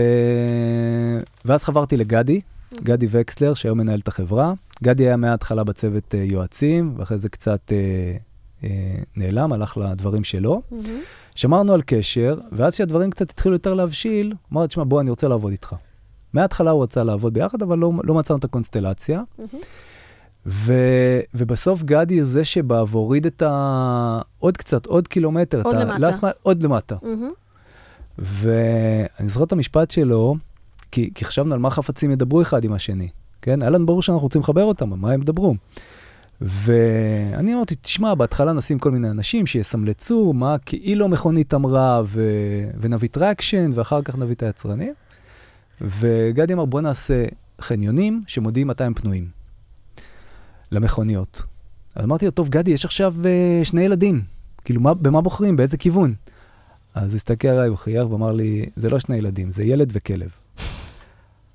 ואז 1.45 1.63
חברתי 1.63 1.97
לגדי, 1.97 2.41
גדי 2.83 3.07
וקסלר, 3.09 3.53
שהיום 3.53 3.77
מנהל 3.77 3.99
את 3.99 4.07
החברה. 4.07 4.53
גדי 4.83 5.03
היה 5.03 5.17
מההתחלה 5.17 5.63
בצוות 5.63 6.15
אה, 6.15 6.23
יועצים, 6.23 6.93
ואחרי 6.97 7.17
זה 7.17 7.29
קצת 7.29 7.71
אה, 7.71 8.17
אה, 8.63 8.95
נעלם, 9.15 9.53
הלך 9.53 9.77
לדברים 9.77 10.23
שלו. 10.23 10.61
מהמם. 10.71 10.99
שמרנו 11.35 11.73
על 11.73 11.81
קשר, 11.85 12.39
ואז 12.51 12.73
כשהדברים 12.73 13.11
קצת 13.11 13.29
התחילו 13.29 13.55
יותר 13.55 13.73
להבשיל, 13.73 14.33
אמרתי, 14.53 14.67
תשמע, 14.67 14.83
בוא, 14.83 15.01
אני 15.01 15.09
רוצה 15.09 15.27
לעבוד 15.27 15.51
איתך. 15.51 15.75
מההתחלה 16.33 16.71
הוא 16.71 16.83
רצה 16.83 17.03
לעבוד 17.03 17.33
ביחד, 17.33 17.61
אבל 17.61 17.77
לא, 17.77 17.91
לא 18.03 18.13
מצאנו 18.13 18.39
את 18.39 18.43
הקונסטלציה. 18.43 19.21
ו, 20.45 20.73
ובסוף 21.33 21.83
גדי 21.83 22.19
הוא 22.19 22.25
זה 22.25 22.45
שבא 22.45 22.83
והוריד 22.87 23.25
את 23.25 23.41
ה... 23.41 24.21
עוד 24.39 24.57
קצת, 24.57 24.85
עוד 24.85 25.07
קילומטר. 25.07 25.61
עוד 25.61 25.75
למטה. 25.75 26.27
mile, 26.27 26.31
עוד 26.43 26.63
למטה. 26.63 26.95
מהמם. 27.01 27.31
ואני 28.17 29.29
זוכר 29.29 29.43
את 29.43 29.51
המשפט 29.51 29.91
שלו, 29.91 30.35
כי, 30.91 31.11
כי 31.15 31.25
חשבנו 31.25 31.53
על 31.53 31.59
מה 31.59 31.69
חפצים 31.69 32.11
ידברו 32.11 32.41
אחד 32.41 32.63
עם 32.63 32.73
השני. 32.73 33.09
כן? 33.41 33.61
היה 33.61 33.69
לנו 33.71 33.85
ברור 33.85 34.01
שאנחנו 34.01 34.23
רוצים 34.23 34.41
לחבר 34.41 34.63
אותם, 34.63 34.93
על 34.93 34.99
מה 34.99 35.11
הם 35.11 35.21
ידברו. 35.21 35.55
ואני 36.41 37.53
אמרתי, 37.53 37.75
תשמע, 37.75 38.15
בהתחלה 38.15 38.53
נשים 38.53 38.79
כל 38.79 38.91
מיני 38.91 39.09
אנשים 39.09 39.45
שיסמלצו 39.45 40.33
מה 40.33 40.57
כאילו 40.57 41.05
המכונית 41.05 41.53
אמרה, 41.53 42.01
ו... 42.05 42.31
ונביא 42.79 43.09
traction, 43.09 43.71
ואחר 43.73 44.01
כך 44.01 44.17
נביא 44.17 44.35
את 44.35 44.43
היצרנים. 44.43 44.93
וגדי 45.81 46.53
אמר, 46.53 46.65
בוא 46.65 46.81
נעשה 46.81 47.25
חניונים 47.61 48.23
שמודיעים 48.27 48.67
מתי 48.67 48.83
הם 48.83 48.93
פנויים. 48.93 49.27
למכוניות. 50.71 51.43
אז 51.95 52.05
אמרתי 52.05 52.25
לו, 52.25 52.31
טוב, 52.31 52.49
גדי, 52.49 52.71
יש 52.71 52.85
עכשיו 52.85 53.15
uh, 53.21 53.65
שני 53.65 53.81
ילדים. 53.81 54.21
כאילו, 54.65 54.81
מה, 54.81 54.93
במה 54.93 55.21
בוחרים? 55.21 55.55
באיזה 55.55 55.77
כיוון? 55.77 56.13
אז 56.93 57.11
הוא 57.11 57.15
הסתכל 57.15 57.47
עליי, 57.47 57.67
הוא 57.67 57.77
חייך 57.77 58.11
ואמר 58.11 58.31
לי, 58.31 58.65
זה 58.75 58.89
לא 58.89 58.99
שני 58.99 59.15
ילדים, 59.15 59.51
זה 59.51 59.63
ילד 59.63 59.89
וכלב. 59.93 60.29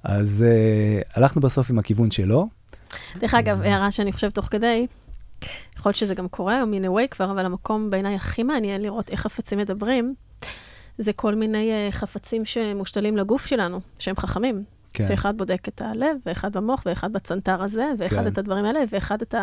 אז 0.05 0.45
uh, 0.45 1.09
הלכנו 1.15 1.41
בסוף 1.41 1.71
עם 1.71 1.79
הכיוון 1.79 2.11
שלו. 2.11 2.49
דרך 3.17 3.35
אגב, 3.35 3.63
הערה 3.63 3.91
שאני 3.91 4.13
חושבת 4.13 4.35
תוך 4.35 4.47
כדי, 4.51 4.87
יכול 5.77 5.91
להיות 5.91 5.97
שזה 5.97 6.15
גם 6.15 6.29
קורה, 6.29 6.63
או 6.63 6.67
מן 6.67 6.85
away 6.85 7.09
כבר, 7.11 7.31
אבל 7.31 7.47
המקום 7.47 7.91
בעיניי 7.91 8.15
הכי 8.15 8.43
מעניין 8.43 8.83
לראות 8.83 9.11
איך 9.11 9.21
חפצים 9.21 9.59
מדברים, 9.59 10.15
זה 10.99 11.13
כל 11.13 11.35
מיני 11.35 11.73
אה, 11.73 11.89
חפצים 11.93 12.45
שמושתלים 12.45 13.17
לגוף 13.17 13.47
שלנו, 13.47 13.81
שהם 13.99 14.17
חכמים. 14.17 14.65
כן, 14.95 15.07
שאחד 15.07 15.39
בודק 15.39 15.69
את 15.69 15.83
הלב, 15.83 16.17
ואחד 16.27 16.57
במוח, 16.57 16.83
ואחד 16.87 17.13
בצנתר 17.13 17.63
הזה, 17.63 17.89
ואחד 17.99 18.23
כן. 18.23 18.27
את 18.27 18.39
הדברים 18.39 18.65
האלה, 18.65 18.81
ואחד 18.91 19.23
את 19.23 19.35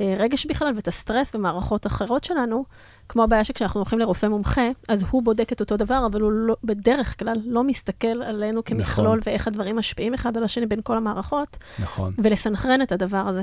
הרגש 0.00 0.46
בכלל, 0.46 0.72
ואת 0.74 0.88
הסטרס 0.88 1.34
ומערכות 1.34 1.86
אחרות 1.86 2.24
שלנו. 2.24 2.64
כמו 3.08 3.22
הבעיה 3.22 3.44
שכשאנחנו 3.44 3.80
הולכים 3.80 3.98
לרופא 3.98 4.26
מומחה, 4.26 4.68
אז 4.88 5.04
הוא 5.10 5.22
בודק 5.22 5.52
את 5.52 5.60
אותו 5.60 5.76
דבר, 5.76 6.06
אבל 6.06 6.20
הוא 6.20 6.32
לא, 6.32 6.56
בדרך 6.64 7.18
כלל 7.18 7.36
לא 7.44 7.64
מסתכל 7.64 8.22
עלינו 8.22 8.64
כמכלול, 8.64 9.18
נכון. 9.18 9.20
ואיך 9.24 9.48
הדברים 9.48 9.76
משפיעים 9.76 10.14
אחד 10.14 10.36
על 10.36 10.44
השני 10.44 10.66
בין 10.66 10.80
כל 10.82 10.96
המערכות. 10.96 11.56
נכון. 11.78 12.12
ולסנכרן 12.18 12.82
את 12.82 12.92
הדבר 12.92 13.28
הזה. 13.28 13.42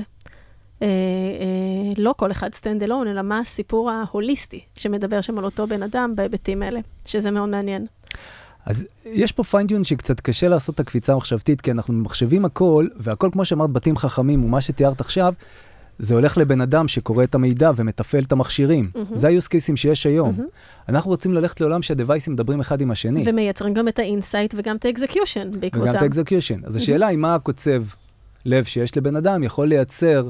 אה, 0.82 0.86
אה, 0.86 1.92
לא 1.96 2.14
כל 2.16 2.30
אחד 2.30 2.50
stand 2.54 2.86
alone, 2.86 3.08
אלא 3.08 3.22
מה 3.22 3.38
הסיפור 3.38 3.90
ההוליסטי 3.90 4.60
שמדבר 4.78 5.20
שם 5.20 5.38
על 5.38 5.44
אותו 5.44 5.66
בן 5.66 5.82
אדם 5.82 6.12
בהיבטים 6.16 6.62
האלה, 6.62 6.80
שזה 7.06 7.30
מאוד 7.30 7.48
מעניין. 7.48 7.86
אז 8.68 8.84
יש 9.04 9.32
פה 9.32 9.44
פיינטיון 9.44 9.84
שקצת 9.84 10.20
קשה 10.20 10.48
לעשות 10.48 10.74
את 10.74 10.80
הקפיצה 10.80 11.12
המחשבתית, 11.12 11.60
כי 11.60 11.70
אנחנו 11.70 11.94
ממחשבים 11.94 12.44
הכל, 12.44 12.86
והכל, 12.96 13.28
כמו 13.32 13.44
שאמרת, 13.44 13.70
בתים 13.70 13.96
חכמים, 13.96 14.44
ומה 14.44 14.60
שתיארת 14.60 15.00
עכשיו, 15.00 15.32
זה 15.98 16.14
הולך 16.14 16.38
לבן 16.38 16.60
אדם 16.60 16.88
שקורא 16.88 17.24
את 17.24 17.34
המידע 17.34 17.70
ומתפעל 17.76 18.22
את 18.22 18.32
המכשירים. 18.32 18.90
מהמם. 18.94 19.18
זה 19.18 19.28
ה-use 19.28 19.46
cases 19.46 19.76
שיש 19.76 20.06
היום. 20.06 20.32
מהמם. 20.36 20.48
אנחנו 20.88 21.10
רוצים 21.10 21.34
ללכת 21.34 21.60
לעולם 21.60 21.82
שהדווייסים 21.82 22.32
מדברים 22.32 22.60
אחד 22.60 22.80
עם 22.80 22.90
השני. 22.90 23.24
ומייצרים 23.26 23.74
גם 23.74 23.88
את 23.88 23.98
ה 23.98 24.05
insight 24.05 24.54
וגם 24.58 24.76
את 24.76 24.84
ה 24.84 24.90
execution 24.90 25.40
וגם 25.40 25.54
את 25.54 25.60
בעקבותם. 25.60 25.98
ה 25.98 26.04
execution. 26.04 26.60
אז 26.64 26.76
השאלה 26.76 27.06
היא 27.06 27.18
מה 27.18 27.34
הקוצב 27.34 27.82
לב 28.44 28.64
שיש 28.64 28.96
לבן 28.96 29.16
אדם 29.16 29.42
יכול 29.42 29.68
לייצר, 29.68 30.28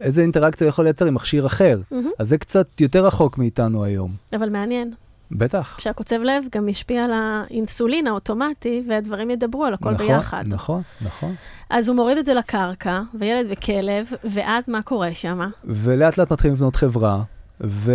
איזה 0.00 0.22
אינטראקציה 0.22 0.64
הוא 0.64 0.68
יכול 0.68 0.84
לייצר 0.84 1.06
עם 1.06 1.14
מכשיר 1.14 1.46
אחר. 1.46 1.80
מהמם. 1.90 2.10
אז 2.18 2.28
זה 2.28 2.38
קצת 2.38 2.80
יותר 2.80 3.06
רחוק 3.06 3.38
מאיתנו 3.38 3.84
היום. 3.84 4.10
אבל 4.36 4.48
מעניין. 4.48 4.92
בטח. 5.32 5.74
כשהקוצב 5.78 6.16
לב 6.16 6.44
גם 6.52 6.68
ישפיע 6.68 7.04
על 7.04 7.10
האינסולין 7.12 8.06
האוטומטי, 8.06 8.82
והדברים 8.88 9.30
ידברו 9.30 9.64
על 9.64 9.74
הכל 9.74 9.90
נכון, 9.90 10.06
ביחד. 10.06 10.44
נכון, 10.46 10.82
נכון. 11.00 11.34
אז 11.70 11.88
הוא 11.88 11.96
מוריד 11.96 12.18
את 12.18 12.24
זה 12.24 12.34
לקרקע, 12.34 13.02
וילד 13.18 13.46
וכלב, 13.50 14.06
ואז 14.24 14.68
מה 14.68 14.82
קורה 14.82 15.14
שם? 15.14 15.40
ולאט 15.64 16.18
לאט 16.18 16.32
מתחילים 16.32 16.54
לבנות 16.56 16.76
חברה, 16.76 17.22
ו... 17.60 17.92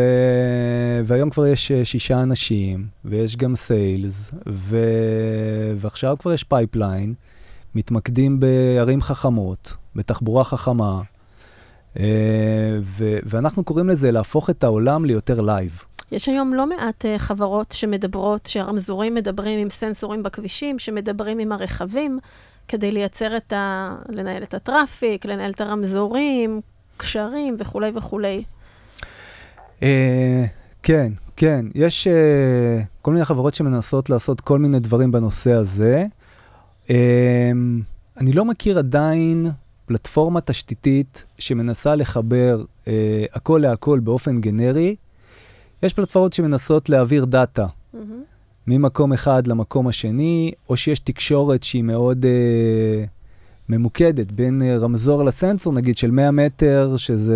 והיום 1.05 1.29
כבר 1.29 1.47
יש 1.47 1.71
אה, 1.71 1.85
שישה 1.85 2.21
אנשים, 2.21 2.87
ויש 3.05 3.37
גם 3.37 3.55
sales, 3.55 4.31
ו... 4.49 4.77
ועכשיו 5.77 6.15
כבר 6.19 6.33
יש 6.33 6.43
pipeline, 6.43 7.13
מתמקדים 7.75 8.39
בערים 8.39 9.01
חכמות, 9.01 9.73
בתחבורה 9.95 10.43
חכמה, 10.43 11.01
אה, 11.99 12.77
ו... 12.81 13.17
ואנחנו 13.23 13.63
קוראים 13.63 13.89
לזה 13.89 14.11
להפוך 14.11 14.49
את 14.49 14.63
העולם 14.63 15.05
ליותר 15.05 15.41
live. 15.41 15.83
יש 16.11 16.29
היום 16.29 16.53
לא 16.53 16.67
מעט 16.67 17.05
uh, 17.05 17.19
חברות 17.19 17.71
שמדברות, 17.71 18.45
שהרמזורים 18.45 19.15
מדברים 19.15 19.59
עם 19.59 19.69
סנסורים 19.69 20.23
בכבישים, 20.23 20.79
שמדברים 20.79 21.39
עם 21.39 21.51
הרכבים, 21.51 22.19
כדי 22.67 22.91
לייצר 22.91 23.37
את 23.37 23.53
ה... 23.53 23.95
לנהל 24.09 24.43
את 24.43 24.53
ה 24.53 24.61
traffic, 24.61 25.25
לנהל 25.25 25.51
את 25.51 25.61
הרמזורים, 25.61 26.61
קשרים 26.97 27.55
וכולי 27.59 27.91
וכולי. 27.95 28.43
אה, 29.83 30.45
כן, 30.83 31.11
כן. 31.35 31.65
יש 31.75 32.07
אה, 32.07 32.81
כל 33.01 33.11
מיני 33.11 33.25
חברות 33.25 33.55
שמנסות 33.55 34.09
לעשות 34.09 34.41
כל 34.41 34.59
מיני 34.59 34.79
דברים 34.79 35.11
בנושא 35.11 35.51
הזה. 35.51 36.05
אה, 36.89 37.51
אני 38.17 38.33
לא 38.33 38.45
מכיר 38.45 38.79
עדיין 38.79 39.47
פלטפורמה 39.85 40.41
תשתיתית 40.41 41.25
שמנסה 41.37 41.95
לחבר 41.95 42.63
אה, 42.87 43.25
הכל 43.33 43.59
להכל 43.63 43.99
באופן 43.99 44.41
גנרי. 44.41 44.95
יש 45.83 45.93
פלטפורמות 45.93 46.33
שמנסות 46.33 46.89
להעביר 46.89 47.25
דאטה 47.25 47.65
מהמם. 47.93 48.23
ממקום 48.67 49.13
אחד 49.13 49.47
למקום 49.47 49.87
השני, 49.87 50.51
או 50.69 50.77
שיש 50.77 50.99
תקשורת 50.99 51.63
שהיא 51.63 51.83
מאוד 51.83 52.25
אה, 52.25 53.05
ממוקדת 53.69 54.31
בין 54.31 54.61
אה, 54.61 54.77
רמזור 54.77 55.23
לסנסור, 55.23 55.73
נגיד 55.73 55.97
של 55.97 56.11
100 56.11 56.31
מטר, 56.31 56.97
שזה 56.97 57.35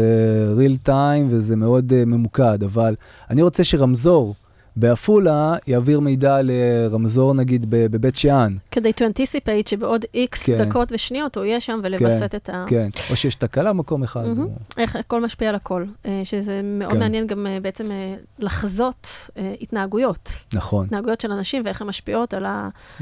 real 0.57 0.87
time 0.87 1.25
וזה 1.29 1.55
מאוד 1.55 1.93
אה, 1.93 2.05
ממוקד, 2.05 2.63
אבל 2.63 2.95
אני 3.29 3.41
רוצה 3.41 3.63
שרמזור 3.63 4.35
בעפולה 4.79 5.55
יעביר 5.67 5.99
מידע 5.99 6.39
לרמזור 6.43 7.33
נגיד 7.33 7.65
בבית 7.69 8.15
שאן, 8.15 8.55
כדי 8.71 8.89
to 8.89 9.01
anticipate 9.01 9.69
שבעוד 9.69 10.05
איקס 10.13 10.43
כן. 10.45 10.65
דקות 10.65 10.91
ושניות 10.91 11.37
הוא 11.37 11.45
יהיה 11.45 11.59
שם 11.59 11.79
ולווסת 11.83 12.35
את 12.35 12.49
ה... 12.49 12.63
כן, 12.67 12.89
או 13.11 13.15
שיש 13.15 13.35
תקלה 13.35 13.73
במקום 13.73 14.03
אחד. 14.03 14.27
מהמם. 14.27 14.41
או- 14.41 14.49
איך 14.77 14.95
הכל 14.95 15.21
משפיע 15.23 15.49
על 15.49 15.55
הכל. 15.55 15.85
אה, 16.05 16.21
שזה 16.23 16.61
מאוד 16.63 16.91
כן. 16.91 16.99
מעניין 16.99 17.27
גם 17.27 17.47
אה, 17.47 17.59
בעצם 17.59 17.91
אה, 17.91 18.15
לחזות 18.39 19.29
התנהגויות, 19.61 20.29
נכון, 20.53 20.85
התנהגויות 20.85 21.21
של 21.21 21.31
אנשים 21.31 21.61
ואיך 21.65 21.81
הן 21.81 21.87
משפיעות 21.87 22.33
על 22.33 22.45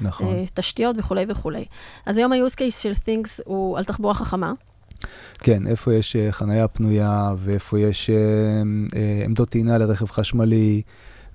נכון. 0.02 0.36
התשתיות 0.44 0.96
וכולי 1.00 1.26
וכולי. 1.30 1.66
אז 2.06 2.18
היום 2.18 2.34
ה-use 2.34 2.54
case 2.54 2.82
של 2.82 2.92
Things 2.92 3.42
הוא 3.46 3.78
על 3.78 3.84
תחבורה 3.84 4.14
חכמה. 4.14 4.54
כן, 5.40 5.68
איפה 5.68 5.94
יש 5.94 6.16
חנייה 6.32 6.68
פנויה, 6.68 7.34
ואיפה 7.38 7.80
יש 7.80 8.10
עמדות 9.26 9.50
טעינה 9.50 9.78
לרכב 9.78 10.06
חשמלי, 10.06 10.82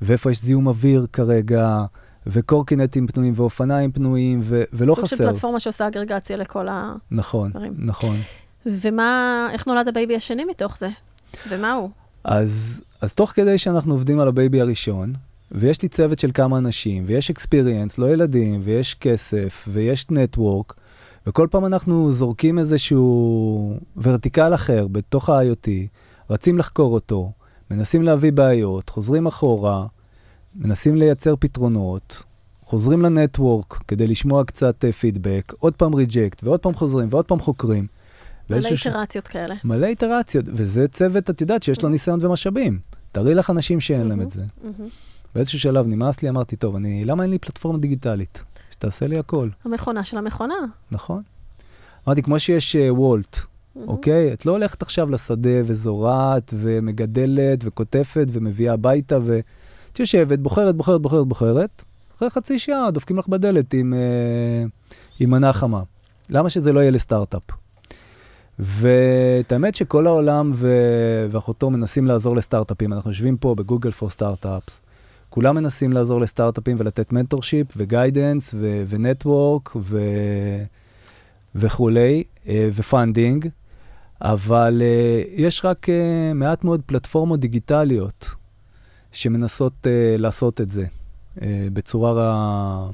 ואיפה 0.02 0.30
יש 0.30 0.42
זיהום 0.42 0.66
אוויר 0.66 1.06
כרגע, 1.12 1.84
וקורקינטים 2.26 3.06
פנויים 3.06 3.32
ואופניים 3.36 3.92
פנויים, 3.92 4.40
ו- 4.42 4.62
ולא 4.72 4.94
סוג 4.94 5.06
של 5.06 5.16
חסר. 5.16 5.30
פלטפורמה 5.30 5.60
שעושה 5.60 5.88
אגרגציה 5.88 6.36
לכל 6.36 6.68
ה... 6.68 6.92
נכון. 7.10 7.50
נכון. 7.78 8.16
ומה, 8.66 9.48
איך 9.52 9.66
נולד 9.66 9.88
ה 9.88 9.94
baby 9.94 10.16
השני 10.16 10.44
מתוך 10.44 10.78
זה? 10.78 10.88
ומה 11.48 11.72
הוא? 11.72 11.90
אז, 12.24 12.80
אז 13.00 13.14
תוך 13.14 13.30
כדי 13.30 13.58
שאנחנו 13.58 13.92
עובדים 13.92 14.20
על 14.20 14.28
ה 14.28 14.35
baby 14.35 14.60
הראשון, 14.60 15.12
ויש 15.52 15.82
לי 15.82 15.88
צוות 15.88 16.18
של 16.18 16.30
כמה 16.34 16.58
אנשים, 16.58 17.04
ויש 17.06 17.30
experience, 17.30 17.98
לא 17.98 18.12
ילדים, 18.12 18.60
ויש 18.64 18.94
כסף, 18.94 19.68
ויש 19.72 20.06
network, 20.10 20.74
וכל 21.26 21.48
פעם 21.50 21.66
אנחנו 21.66 22.12
זורקים 22.12 22.58
איזשהו 22.58 23.76
vertical 23.96 24.54
אחר 24.54 24.86
בתוך 24.86 25.28
ה-IoT, 25.28 25.68
רצים 26.30 26.58
לחקור 26.58 26.94
אותו, 26.94 27.32
מנסים 27.72 28.02
להביא 28.02 28.32
בעיות, 28.32 28.88
חוזרים 28.88 29.26
אחורה, 29.26 29.86
מנסים 30.54 30.96
לייצר 30.96 31.34
פתרונות, 31.36 32.22
חוזרים 32.64 33.02
לנטוורק 33.02 33.80
כדי 33.88 34.06
לשמוע 34.06 34.44
קצת 34.44 34.84
אה, 34.84 34.92
פידבק, 34.92 35.52
עוד 35.58 35.74
פעם 35.74 35.94
ריג'קט, 35.94 36.44
ועוד 36.44 36.60
פעם 36.60 36.74
חוזרים, 36.74 37.08
ועוד 37.10 37.24
פעם 37.24 37.38
חוקרים. 37.40 37.86
מלא 38.50 38.60
באיזשהו 38.60 38.78
ש- 38.78 38.86
איטרציות 38.86 39.28
כאלה. 39.28 39.54
מלא 39.64 39.86
איטרציות, 39.86 40.44
וזה 40.48 40.88
צוות, 40.88 41.30
את 41.30 41.40
יודעת, 41.40 41.62
שיש 41.62 41.82
לו 41.82 41.88
ניסיון 41.88 42.18
ומשאבים. 42.24 42.78
תראי 43.12 43.34
לך 43.34 43.50
אנשים 43.50 43.80
שאין 43.80 44.06
להם 44.08 44.20
את 44.20 44.30
זה. 44.30 44.44
מהמם. 44.62 44.88
באיזשהו 45.34 45.58
שלב 45.60 45.86
נמאס 45.86 46.22
לי, 46.22 46.28
אמרתי, 46.28 46.56
טוב, 46.56 46.76
אני, 46.76 47.04
למה 47.04 47.22
אין 47.22 47.30
לי 47.30 47.38
פלטפורמה 47.38 47.78
דיגיטלית? 47.78 48.42
שתעשה 48.70 49.06
לי 49.06 49.18
הכל, 49.18 49.48
המכונה 49.64 50.04
של 50.04 50.18
המכונה. 50.18 50.54
נכון? 50.90 51.22
אמרתי, 52.06 52.22
כמו 52.22 52.40
שיש 52.40 52.76
uh, 52.76 52.78
וולט, 53.76 53.88
אוקיי? 53.88 54.32
את 54.32 54.46
לא 54.46 54.52
הולכת 54.52 54.82
עכשיו 54.82 55.10
לשדה 55.10 55.60
וזורעת 55.64 56.54
ומגדלת 56.56 57.58
וקוטפת 57.64 58.26
ומביאה 58.30 58.72
הביתה 58.72 59.18
ואת 59.22 60.00
יושבת, 60.00 60.38
בוחרת, 60.38 60.76
בוחרת, 60.76 61.00
בוחרת, 61.00 61.26
בוחרת, 61.26 61.82
אחרי 62.16 62.30
חצי 62.30 62.58
שעה 62.58 62.90
דופקים 62.90 63.18
לך 63.18 63.28
בדלת 63.28 63.74
עם, 63.74 63.94
uh, 63.94 64.70
עם 65.20 65.30
מנה 65.30 65.52
חמה. 65.52 65.82
למה 66.30 66.50
שזה 66.50 66.72
לא 66.72 66.80
יהיה 66.80 66.90
לסטארט-אפ? 66.90 67.42
ואת 68.58 69.52
האמת 69.52 69.74
שכל 69.74 70.06
העולם 70.06 70.52
ו- 70.54 71.26
ואחותו 71.30 71.70
מנסים 71.70 72.06
לעזור 72.06 72.36
לסטארט-אפים. 72.36 72.92
אנחנו 72.92 73.10
יושבים 73.10 73.36
פה 73.36 73.54
ב-Google 73.54 73.90
for 73.90 74.10
Startups. 74.10 74.80
כולם 75.28 75.54
מנסים 75.54 75.92
לעזור 75.92 76.20
לסטארט-אפים 76.20 76.76
ולתת 76.80 77.12
mentorship 77.12 77.66
ו 77.76 77.85
guidance 77.85 78.54
ו- 78.58 78.82
ו 78.88 78.99
network 78.99 79.76
ו- 79.76 80.62
וכולי, 81.54 82.24
אה, 82.48 82.68
ו 82.74 82.82
funding, 82.82 83.48
אבל 84.22 84.82
אה, 84.82 85.22
יש 85.32 85.64
רק 85.64 85.88
אה, 85.88 86.32
מעט 86.34 86.64
מאוד 86.64 86.82
פלטפורמות 86.86 87.40
דיגיטליות 87.40 88.28
שמנסות 89.12 89.86
אה, 89.86 90.16
לעשות 90.18 90.60
את 90.60 90.70
זה 90.70 90.86
אה, 91.42 91.66
בצורה 91.72 92.12
ר- 92.12 92.90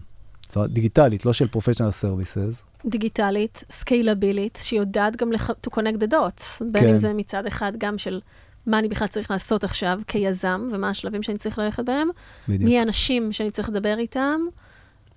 בצורה 0.49 0.66
דיגיטלית, 0.66 1.26
לא 1.26 1.33
של 1.33 1.49
professional 1.49 1.91
services. 1.91 2.62
דיגיטלית, 2.87 3.64
סקיילבילית, 3.70 4.59
שיודעת 4.62 5.16
גם 5.16 5.33
לח... 5.33 5.51
to 5.51 5.70
connect 5.76 6.03
the 6.03 6.11
dots. 6.12 6.64
בין 6.72 6.83
כן. 6.83 6.89
אם 6.89 6.97
זה 6.97 7.12
מצד 7.12 7.47
אחד 7.47 7.72
גם 7.79 7.99
של 7.99 8.20
מה 8.66 8.79
אני 8.79 8.89
בכלל 8.89 9.09
צריך 9.09 9.31
לעשות 9.31 9.64
עכשיו 9.64 10.01
כיזם, 10.07 10.68
ומה 10.72 10.89
השלבים 10.91 11.22
שאני 11.22 11.39
צריך 11.39 11.59
ללכת 11.59 11.85
בהם, 11.85 12.09
בדיוק. 12.49 12.62
מי 12.62 12.79
האנשים 12.79 13.33
שאני 13.33 13.51
צריך 13.51 13.68
לדבר 13.68 13.99
איתם, 13.99 14.41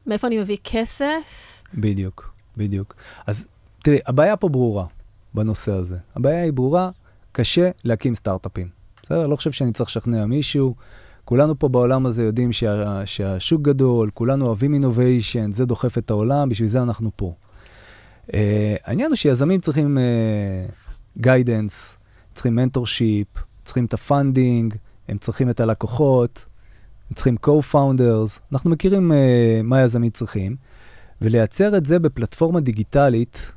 מאיפה 0.07 0.28
אני 0.28 0.38
מביא 0.38 0.57
כסף. 0.64 1.62
בדיוק, 1.74 2.34
בדיוק. 2.57 2.95
אז 3.28 3.45
תראי, 3.84 3.99
הבעיה 4.05 4.36
פה 4.38 4.49
ברורה 4.49 4.86
בנושא 5.34 5.72
הזה. 5.72 5.98
הבעיה 6.16 6.44
היא 6.44 6.54
ברורה, 6.54 6.90
קשה 7.32 7.70
להקים 7.84 8.16
סטארט-אפים. 8.16 8.68
בסדר? 9.04 9.28
לא 9.28 9.36
חושב 9.36 9.52
שאני 9.52 9.74
צריך 9.74 9.90
לשכנע 9.90 10.26
מישהו. 10.26 10.76
כולנו 11.26 11.60
פה 11.60 11.70
בעולם 11.70 12.06
הזה 12.06 12.24
יודעים 12.24 12.52
שה, 12.52 13.06
שהשוק 13.06 13.62
גדול, 13.62 14.10
כולנו 14.14 14.46
אוהבים 14.46 14.74
innovation, 14.74 15.52
זה 15.52 15.66
דוחף 15.66 15.98
את 15.98 16.10
העולם, 16.10 16.50
בשביל 16.50 16.68
זה 16.68 16.84
אנחנו 16.84 17.12
פה. 17.16 17.34
Uh, 18.28 18.34
העניין 18.84 19.08
הוא 19.08 19.16
שיזמים 19.16 19.62
צריכים 19.62 19.98
uh, 19.98 21.22
צריכים 22.34 22.56
mentorship, 22.56 23.28
צריכים 23.66 23.86
את 23.86 23.94
ה 23.93 24.03
funding, 24.03 24.76
הם 25.08 25.18
צריכים 25.18 25.50
את 25.50 25.60
הלקוחות, 25.60 26.46
הם 27.10 27.16
צריכים 27.16 27.36
co-founders, 27.46 28.40
אנחנו 28.52 28.70
מכירים 28.70 29.12
uh, 29.12 29.16
מה 29.64 29.82
יזמים 29.82 30.12
צריכים. 30.12 30.56
ולייצר 31.22 31.78
את 31.78 31.86
זה 31.86 32.00
בפלטפורמה 32.00 32.60
דיגיטלית 32.60 33.52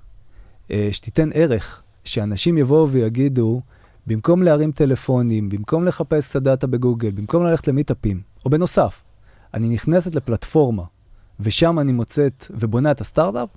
שתיתן 0.71 1.29
ערך, 1.35 1.83
שאנשים 2.05 2.59
יבואו 2.59 2.89
ויגידו, 2.89 3.61
במקום 4.07 4.43
להרים 4.43 4.73
טלפונים, 4.73 5.49
במקום 5.49 5.85
לחפש 5.85 6.31
את 6.31 6.37
הדאטה 6.37 6.67
בגוגל, 6.67 7.11
במקום 7.11 7.45
ללכת 7.45 7.69
למיטאפים, 7.69 8.21
או 8.45 8.51
בנוסף, 8.51 9.03
אני 9.55 9.69
נכנסת 9.69 10.15
לפלטפורמה, 10.15 10.83
ושם 11.41 11.79
אני 11.79 11.93
מוצאת 11.93 12.47
ובונה 12.51 12.91
את 12.91 13.01
הסטארט-אפ, 13.01 13.49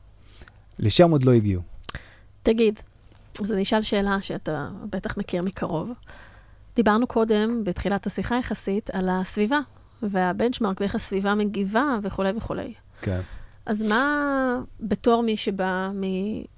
לשם 0.79 1.11
עוד 1.11 1.25
לא 1.25 1.31
הגיעו. 1.31 1.61
תגיד, 2.43 2.79
אז 3.43 3.53
אני 3.53 3.61
אשאל 3.61 3.81
שאלה 3.81 4.21
שאתה 4.21 4.69
בטח 4.89 5.17
מכיר 5.17 5.41
מקרוב. 5.43 5.91
דיברנו 6.75 7.07
קודם, 7.07 7.63
בתחילת 7.63 8.07
השיחה 8.07 8.35
יחסית, 8.35 8.89
על 8.89 9.09
הסביבה, 9.09 9.59
והבנצ'מרק 10.03 10.81
ואיך 10.81 10.95
הסביבה 10.95 11.35
מגיבה 11.35 11.99
וכולי 12.03 12.31
וכולי. 12.37 12.73
כן. 13.01 13.19
אז 13.68 13.84
מה, 13.84 14.59
בתור 14.80 15.24
מי 15.24 15.38
שבא 15.38 15.91
מ, 15.93 16.03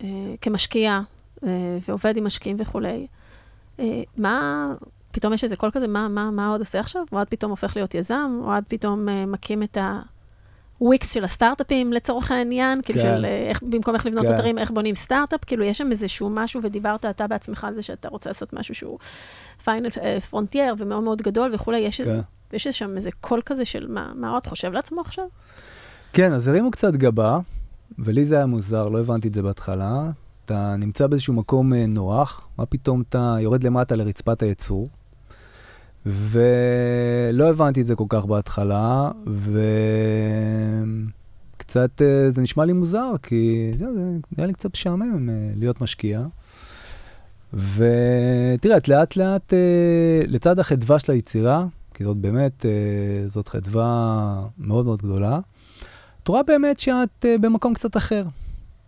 אה, 0.03 0.07
כמשקיע 0.41 0.99
אה, 1.43 1.77
ועובד 1.87 2.17
עם 2.17 2.25
משקיעים 2.25 2.57
וכולי, 2.59 3.07
אה, 3.79 4.01
מה, 4.17 4.67
פתאום 5.11 5.33
יש 5.33 5.43
איזה 5.43 5.55
קול 5.55 5.71
כזה, 5.71 5.87
מה, 5.87 6.07
מה, 6.07 6.31
מה 6.31 6.47
עוד 6.47 6.59
עושה 6.59 6.79
עכשיו? 6.79 7.03
אוהד 7.11 7.27
פתאום 7.29 7.51
הופך 7.51 7.75
להיות 7.75 7.95
יזם, 7.95 8.39
אוהד 8.43 8.63
פתאום 8.67 9.09
אה, 9.09 9.25
מקים 9.25 9.63
את 9.63 9.77
הוויקס 10.77 11.13
של 11.13 11.23
הסטארט-אפים 11.23 11.93
לצורך 11.93 12.31
העניין, 12.31 12.81
כאילו 12.81 12.99
כן. 12.99 13.17
של 13.17 13.25
אה, 13.25 13.47
איך, 13.49 13.63
במקום 13.63 13.95
איך 13.95 14.05
לבנות 14.05 14.25
כן. 14.25 14.35
אתרים, 14.35 14.57
איך 14.57 14.71
בונים 14.71 14.95
סטארט-אפ, 14.95 15.45
כאילו 15.45 15.63
יש 15.63 15.77
שם 15.77 15.91
איזשהו 15.91 16.29
משהו, 16.29 16.61
ודיברת 16.63 17.05
אתה 17.05 17.27
בעצמך 17.27 17.63
על 17.63 17.73
זה 17.73 17.81
שאתה 17.81 18.09
רוצה 18.09 18.29
לעשות 18.29 18.53
משהו 18.53 18.75
שהוא 18.75 18.99
final 19.63 19.89
frontier 20.29 20.75
ומאוד 20.77 21.03
מאוד 21.03 21.21
גדול 21.21 21.51
וכולי, 21.53 21.79
יש, 21.79 22.01
כן. 22.01 22.19
יש 22.53 22.67
שם 22.67 22.95
איזה 22.95 23.09
קול 23.21 23.41
כזה 23.45 23.65
של 23.65 23.87
מה, 23.87 24.11
מה 24.15 24.29
עוד 24.29 24.47
חושב 24.47 24.71
לעצמו 24.73 25.01
עכשיו? 25.01 25.25
כן, 26.13 26.33
אז 26.33 26.47
הרימו 26.47 26.71
קצת 26.71 26.93
גבה, 26.93 27.39
ולי 27.99 28.25
זה 28.25 28.35
היה 28.35 28.45
מוזר, 28.45 28.89
לא 28.89 28.99
הבנתי 28.99 29.27
את 29.27 29.33
זה 29.33 29.41
בהתחלה. 29.41 30.09
אתה 30.45 30.75
נמצא 30.77 31.07
באיזשהו 31.07 31.33
מקום 31.33 31.73
אה, 31.73 31.85
נוח, 31.87 32.47
מה 32.57 32.65
פתאום 32.65 33.01
אתה 33.01 33.35
יורד 33.39 33.63
למטה 33.63 33.95
לרצפת 33.95 34.41
הייצור, 34.41 34.87
ולא 36.05 37.49
הבנתי 37.49 37.81
את 37.81 37.87
זה 37.87 37.95
כל 37.95 38.05
כך 38.09 38.25
בהתחלה, 38.25 39.11
וקצת, 41.57 42.01
אה, 42.01 42.31
זה 42.31 42.41
נשמע 42.41 42.65
לי 42.65 42.73
מוזר, 42.73 43.11
כי 43.23 43.71
זה, 43.79 43.85
נראה 44.31 44.47
לי 44.47 44.53
קצת 44.53 44.73
משעמם 44.73 45.29
אה, 45.29 45.51
להיות 45.55 45.81
משקיע. 45.81 46.25
ותראה, 47.53 48.77
את 48.77 48.87
לאט 48.87 49.15
לאט, 49.15 49.53
לצד 50.27 50.59
החדווה 50.59 50.99
של 50.99 51.11
היצירה, 51.11 51.65
כי 51.93 52.03
זאת 52.03 52.17
באמת, 52.17 52.65
זאת 53.27 53.47
חדווה 53.47 54.47
מאוד 54.57 54.85
מאוד 54.85 55.01
גדולה, 55.01 55.39
רואה 56.29 56.43
באמת 56.43 56.79
שאת 56.79 57.25
uh, 57.25 57.41
במקום 57.41 57.73
קצת 57.73 57.97
אחר. 57.97 58.23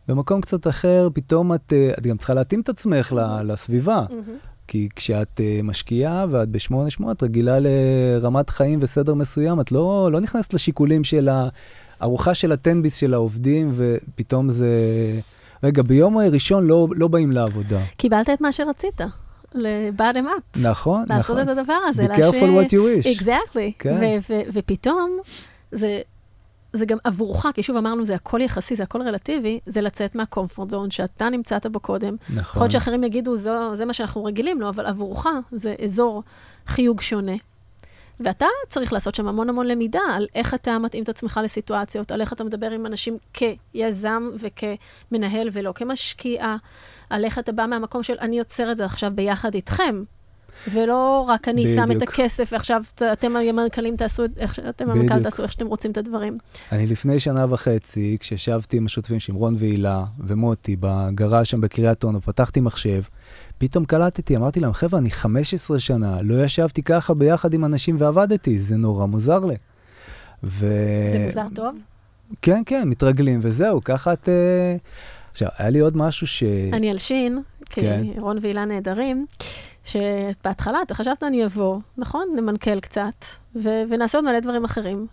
במקום 0.08 0.42
קצת 0.42 0.68
אחר, 0.68 1.10
פתאום 1.14 1.54
את, 1.54 1.74
אה, 1.74 1.92
את 1.98 2.08
גם 2.08 2.18
צריכה 2.18 2.34
להתאים 2.34 2.62
את 2.62 2.70
עצמך 2.70 3.14
ל- 3.14 3.52
לסביבה. 3.52 4.06
מהמם. 4.10 4.38
כי 4.68 4.90
כשאת 4.96 5.42
אה, 5.42 5.60
משקיעה 5.64 6.26
ואת 6.30 6.50
ב-8-8, 6.50 7.04
את 7.12 7.24
רגילה 7.24 7.58
לרמת 7.60 8.50
חיים 8.50 8.80
וסדר 8.82 9.14
מסוים, 9.14 9.60
את 9.60 9.72
לא, 9.72 10.10
לא 10.12 10.20
נכנסת 10.20 10.54
לשיקולים 10.54 11.04
של 11.04 11.30
הארוחה 12.00 12.34
של 12.34 12.52
הטנביס 12.52 12.96
של 12.96 13.14
העובדים, 13.14 13.72
ופתאום 13.76 14.50
זה... 14.50 14.70
רגע, 15.64 15.82
ביום 15.84 16.18
ראשון 16.18 16.68
לא, 16.68 16.88
לא 16.96 17.08
באים 17.08 17.32
לעבודה. 17.32 17.80
קיבלת 17.98 18.30
את 18.30 18.42
מה 18.42 18.52
שרצית, 18.52 19.02
ל-bottom 19.56 20.26
up. 20.26 20.60
נכון, 20.62 21.06
לעשות 21.10 21.38
נכון. 21.38 21.50
את 21.52 21.58
הדבר 21.58 21.78
הזה. 21.88 22.06
Be 22.06 22.16
careful 22.18 22.66
what 22.66 22.70
you 22.70 23.06
wish. 23.06 23.22
exactly. 23.22 23.72
כן. 23.80 24.20
ופתאום, 24.54 25.18
זה, 25.72 26.02
זה 26.74 26.86
גם 26.86 26.98
עבורך, 27.04 27.46
כי 27.54 27.64
שוב 27.64 27.78
אמרנו, 27.78 28.06
זה 28.06 28.16
הכל 28.16 28.42
יחסי, 28.42 28.76
זה 28.76 28.84
הכל 28.84 29.02
רלטיבי, 29.02 29.60
זה 29.66 29.82
לצאת 29.82 30.16
מהקומפורט 30.16 30.70
זון 30.70 30.92
שאתה 30.92 31.30
נמצאת 31.30 31.66
בו 31.66 31.80
קודם. 31.80 32.16
יכול 32.24 32.42
נכון. 32.42 32.62
להיות 32.62 32.72
שאחרים 32.72 33.04
יגידו, 33.04 33.36
זו, 33.36 33.76
זה 33.76 33.86
מה 33.86 33.94
שאנחנו 33.94 34.24
רגילים 34.24 34.62
לו, 34.62 34.70
אבל 34.70 34.86
עבורך 34.86 35.28
זה 35.52 35.76
אזור 35.84 36.24
חיוג 36.68 37.02
שונה. 37.02 37.36
ואתה 38.20 38.46
צריך 38.68 38.94
לעשות 38.94 39.16
שם 39.16 39.28
המון 39.28 39.50
המון 39.50 39.68
למידה 39.68 40.00
על 40.14 40.28
איך 40.36 40.54
אתה 40.54 40.78
מתאים 40.78 41.04
את 41.04 41.10
עצמך 41.10 41.40
לסיטואציות, 41.44 42.12
על 42.12 42.22
איך 42.22 42.34
אתה 42.34 42.44
מדבר 42.44 42.72
עם 42.72 42.86
אנשים 42.86 43.18
כיזם 43.34 44.30
וכמנהל 44.40 45.50
ולא 45.52 45.72
כמשקיע, 45.76 46.56
על 47.10 47.26
איך 47.26 47.40
אתה 47.40 47.52
בא 47.52 47.66
מהמקום 47.66 48.04
של 48.04 48.16
אני 48.22 48.38
יוצר 48.38 48.72
את 48.72 48.78
זה 48.78 48.86
עכשיו 48.86 49.12
ביחד 49.16 49.56
איתכם, 49.56 50.04
ולא 50.74 51.26
רק 51.28 51.48
אני 51.48 51.68
שם 51.76 51.82
את 51.84 51.88
בדיוק. 51.88 52.04
הכסף 52.04 52.50
ועכשיו 52.52 52.84
אתם 53.14 53.36
המנכ"לים 53.36 53.96
תעשו, 53.96 54.26
את- 54.26 54.32
איך 54.38 54.56
ש- 54.56 54.60
אתם 54.60 54.90
המנכ"ל 54.90 55.08
בדיוק. 55.10 55.24
תעשו 55.24 55.44
איך 55.44 55.52
שאתם 55.52 55.68
רוצים 55.68 55.92
את 55.92 55.98
הדברים. 55.98 56.38
אני 56.72 56.88
לפני 56.88 57.20
שנה 57.20 57.46
וחצי, 57.54 58.18
כשישבתי 58.20 58.78
עם 58.78 58.86
השותפים 58.86 59.20
שמרון 59.20 59.56
והילה 59.58 60.04
ומוטי 60.20 60.76
בגראז' 60.80 61.46
שם 61.48 61.62
בקריית 61.62 62.04
אונו, 62.04 62.22
פתחתי 62.22 62.60
מחשב, 62.62 63.02
פתאום 63.58 63.86
קלטתי, 63.86 64.38
אמרתי 64.38 64.60
להם, 64.60 64.74
חבר'ה, 64.74 65.00
אני 65.00 65.12
15 65.12 65.80
שנה, 65.80 66.18
לא 66.22 66.44
ישבתי 66.44 66.82
ככה 66.84 67.14
ביחד 67.14 67.54
עם 67.54 67.66
אנשים 67.66 67.96
ועבדתי, 68.00 68.60
זה 68.60 68.78
נורא 68.78 69.06
מוזר 69.06 69.40
לי. 69.46 69.56
ו... 70.44 70.60
זה 71.12 71.24
מוזר 71.26 71.46
טוב? 71.56 71.76
כן, 72.42 72.62
כן, 72.66 72.84
מתרגלים, 72.90 73.40
וזהו, 73.44 73.82
ככה 73.82 74.14
את... 74.14 74.30
אה, 74.30 74.76
עכשיו, 75.32 75.48
היה 75.58 75.70
לי 75.70 75.80
עוד 75.80 75.98
משהו 75.98 76.28
ש... 76.28 76.44
אני 76.74 76.92
אלשין, 76.92 77.42
כי 77.72 77.82
כן. 77.82 78.04
רון 78.18 78.38
והילה 78.42 78.66
נהדרים, 78.66 79.26
שבהתחלה 79.86 80.82
אתה 80.82 80.96
חשבת 80.96 81.24
אני 81.24 81.46
אבוא, 81.46 81.80
נכון? 81.98 82.28
נמנכ"ל 82.36 82.80
קצת, 82.80 83.26
ו- 83.56 83.84
ונעשה 83.90 84.18
עוד 84.18 84.26
מלא 84.26 84.40
דברים 84.40 84.64
אחרים. 84.64 85.08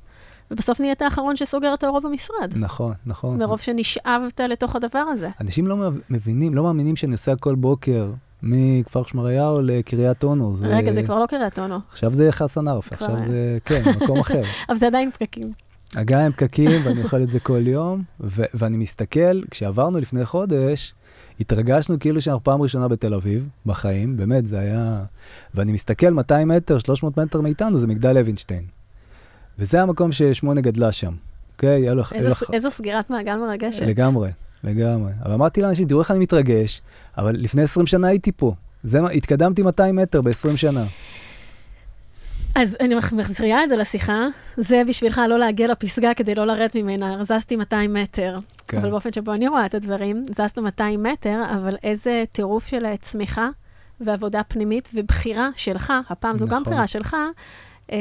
ובסוף 0.51 0.81
נהיית 0.81 1.03
האחרון 1.03 1.37
שסוגר 1.37 1.75
את 1.75 1.85
האורות 1.85 2.03
במשרד, 2.03 2.53
נכון, 2.57 2.93
נכון. 3.07 3.39
מרוב 3.39 3.61
שנשאבת 3.61 4.41
לתוך 4.41 4.77
הדבר 4.77 4.99
הזה. 4.99 5.29
אנשים 5.41 5.67
לא 5.67 5.77
מבינים, 6.11 6.55
לא 6.55 6.63
מאמינים 6.63 6.97
שאני 6.97 7.11
נוסע 7.11 7.37
כל 7.37 7.55
בוקר 7.55 8.11
מכפר 8.43 9.03
שמריהו 9.03 9.61
לקריית 9.63 10.25
אונו. 10.25 10.55
זה... 10.55 10.67
רגע, 10.67 10.93
זה 10.93 11.03
כבר 11.03 11.19
לא 11.19 11.27
קריית 11.27 11.59
אונו, 11.59 11.79
עכשיו 11.91 12.13
זה 12.13 12.33
חסן 12.33 12.69
כבר 12.69 12.91
עכשיו 12.91 13.17
היה. 13.17 13.29
זה, 13.29 13.59
כן, 13.65 13.83
מקום 14.03 14.21
אחר. 14.21 14.43
אבל 14.69 14.77
זה 14.77 14.87
עדיין 14.87 15.11
פקקים. 15.11 15.53
עם 16.27 16.33
פקקים, 16.33 16.81
ואני 16.85 17.03
אוכל 17.03 17.23
את 17.23 17.31
זה 17.31 17.41
כל 17.41 17.67
יום, 17.67 18.03
ו- 18.21 18.45
ואני 18.55 18.77
מסתכל, 18.77 19.43
כשעברנו 19.51 19.99
לפני 19.99 20.25
חודש, 20.25 20.95
התרגשנו 21.41 21.99
כאילו 21.99 22.21
שאנחנו 22.21 22.45
פעם 22.45 22.63
ראשונה 22.63 22.89
בתל 22.89 23.15
אביב, 23.15 23.49
בחיים, 23.67 24.17
באמת, 24.17 24.47
זה 24.47 24.59
היה... 24.59 25.03
ואני 25.55 25.73
מסתכל 25.73 26.11
200 26.11 26.49
מטר, 26.49 26.79
300 26.79 27.19
מטר 27.19 27.41
מאיתנו, 27.41 27.79
זה 27.79 27.87
מגדל 27.87 28.13
לוינשטיין. 28.13 28.63
וזה 29.59 29.83
המקום 29.83 30.13
ששמונה 30.13 30.61
גדלה 30.61 30.93
שם, 30.93 31.13
אוקיי? 31.55 31.69
היה 31.83 31.93
איזו, 32.13 32.29
לו- 32.29 32.55
איזו 32.55 32.71
סגירת 32.71 33.11
מעגל 33.11 33.37
מרגשת. 33.37 33.83
לגמרי, 33.83 34.31
לגמרי. 34.65 35.13
אבל 35.25 35.33
אמרתי 35.33 35.63
לאנשים, 35.63 35.89
תראו 35.89 36.01
איך 36.01 36.11
אני 36.11 36.19
מתרגש, 36.19 36.83
אבל 37.19 37.37
לפני 37.39 37.63
20 37.63 37.87
שנה 37.87 38.07
הייתי 38.09 38.33
פה. 38.33 38.53
זה 38.85 39.01
מה, 39.01 39.11
התקדמתי 39.11 39.63
200 39.63 39.97
מטר 39.97 40.21
ב-20 40.23 40.57
שנה. 40.57 40.85
אז 42.61 42.77
אני 42.81 42.95
מח- 42.95 43.13
מחזירה 43.13 43.65
את 43.65 43.69
זה 43.69 43.77
לשיחה, 43.77 44.27
זה 44.57 44.83
בשבילך 44.89 45.21
לא 45.29 45.39
להגיע 45.39 45.69
לפסגה 45.69 46.15
כדי 46.15 46.35
לא 46.35 46.45
לרדת 46.47 46.75
ממנה, 46.77 47.25
זזתי 47.25 47.57
200 47.57 47.95
מטר. 47.95 48.37
כן. 48.69 48.79
אבל 48.79 48.91
באופן 48.91 49.13
שבו 49.13 49.33
אני 49.33 49.49
רואה 49.49 49.67
את 49.67 49.75
הדברים, 49.75 50.23
זזנו 50.25 50.63
200 50.63 51.03
מטר, 51.03 51.43
אבל 51.55 51.77
איזה 51.83 52.25
טירוף 52.33 52.67
של 52.67 52.87
אה, 52.87 52.97
צמיחה 52.97 53.49
ועבודה 54.01 54.43
פנימית 54.43 54.89
ובחירה 54.95 55.49
שלך, 55.57 55.93
הפעם 56.11 56.37
זו 56.37 56.47
גם 56.47 56.53
נכון. 56.61 56.73
בחירה 56.73 56.87
שלך, 56.87 57.17
אה, 57.93 57.97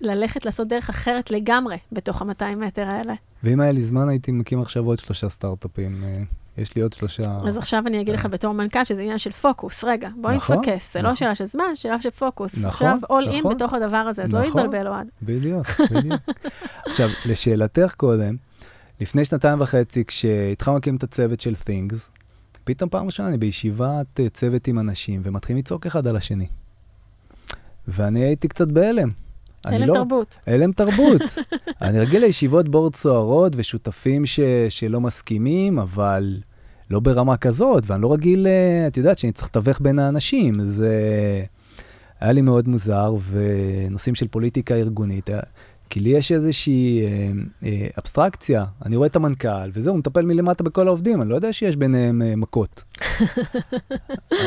ללכת 0.00 0.46
לעשות 0.46 0.68
דרך 0.68 0.88
אחרת 0.88 1.30
לגמרי 1.30 1.76
בתוך 1.92 2.22
ה-200 2.22 2.56
מטר 2.56 2.82
האלה. 2.82 3.14
ואם 3.42 3.60
היה 3.60 3.72
לי 3.72 3.82
זמן, 3.82 4.08
הייתי 4.08 4.32
מקים 4.32 4.62
עכשיו 4.62 4.86
עוד 4.86 4.98
שלושה 4.98 5.28
סטארט-אפים. 5.28 6.04
אה, 6.04 6.22
יש 6.58 6.76
לי 6.76 6.82
עוד 6.82 6.92
שלושה... 6.92 7.22
אז 7.48 7.56
עכשיו 7.56 7.82
אני 7.86 8.00
אגיד 8.00 8.14
לך 8.14 8.26
בתור 8.26 8.52
מנכ"ל 8.52 8.84
שזה 8.84 9.02
עניין 9.02 9.18
של 9.18 9.32
פוקוס. 9.32 9.84
רגע, 9.84 10.08
בוא 10.16 10.30
נכון, 10.30 10.56
נתפקס, 10.56 10.92
זה 10.92 11.02
לא 11.02 11.04
נכון. 11.04 11.16
שאלה 11.16 11.34
של 11.34 11.44
זמן, 11.44 11.64
שאלה 11.74 12.00
של 12.00 12.10
פוקוס. 12.10 12.58
נכון, 12.58 12.68
עכשיו 12.68 12.98
in 13.02 13.38
נכון. 13.38 13.54
בתוך 13.54 13.72
הדבר 13.72 13.96
הזה, 13.96 14.22
אז 14.22 14.32
לא 14.32 14.42
נכון. 14.42 14.62
להתבלבל 14.62 14.88
אוהד. 14.88 15.08
בדיוק, 15.22 15.66
בדיוק. 15.92 16.20
עכשיו, 16.86 17.08
לשאלתך 17.26 17.94
קודם, 17.96 18.36
לפני 19.00 19.24
שנתיים 19.24 19.60
וחצי, 19.60 20.04
כשהתחלנו 20.04 20.76
להקים 20.76 20.96
את 20.96 21.02
הצוות 21.02 21.40
של 21.40 21.54
Things, 21.64 22.10
פתאום 22.64 22.90
פעם 22.90 23.06
ראשונה 23.06 23.28
אני 23.28 23.38
בישיבת 23.38 24.20
אה, 24.20 24.28
צוות 24.28 24.68
עם 24.68 24.78
אנשים, 24.78 25.20
ומתחילים 25.24 25.58
לצעוק 25.58 25.86
אחד 25.86 26.06
על 26.06 26.16
השני. 26.16 26.46
ואני 27.88 28.20
הייתי 28.20 28.48
קצת 28.48 28.70
בהלם. 28.70 29.08
אני 29.68 29.76
הלם 29.76 29.88
לא- 29.88 29.94
תרבות. 29.94 30.36
הלם 30.46 30.72
תרבות. 30.72 31.22
אני 31.82 32.00
רגיל 32.00 32.20
לישיבות 32.24 32.68
בורד 32.68 32.94
סוערות 32.94 33.52
ושותפים 33.56 34.26
ש... 34.26 34.40
שלא 34.68 35.00
מסכימים, 35.00 35.78
אבל 35.78 36.36
לא 36.90 37.00
ברמה 37.00 37.36
כזאת, 37.36 37.84
ואני 37.86 38.02
לא 38.02 38.12
רגיל, 38.12 38.46
אה, 38.46 38.86
את 38.86 38.96
יודעת, 38.96 39.18
שאני 39.18 39.32
צריך 39.32 39.48
לתווך 39.48 39.80
בין 39.80 39.98
האנשים. 39.98 40.60
זה 40.60 40.94
היה 42.20 42.32
לי 42.32 42.40
מאוד 42.40 42.68
מוזר, 42.68 43.14
ונושאים 43.30 44.14
של 44.14 44.28
פוליטיקה 44.28 44.74
ארגונית. 44.74 45.30
כי 45.90 46.00
לי 46.00 46.10
יש 46.10 46.32
איזושהי 46.32 47.04
אה, 47.04 47.30
אה, 47.64 47.86
אבסטרקציה, 47.98 48.64
אני 48.86 48.96
רואה 48.96 49.06
את 49.06 49.16
המנכ"ל, 49.16 49.70
וזהו, 49.72 49.92
הוא 49.92 49.98
מטפל 49.98 50.24
מלמטה 50.24 50.64
בכל 50.64 50.86
העובדים, 50.86 51.22
אני 51.22 51.30
לא 51.30 51.34
יודע 51.34 51.52
שיש 51.52 51.76
ביניהם 51.76 52.22
אה, 52.22 52.36
מכות. 52.36 52.84
אז, 54.30 54.38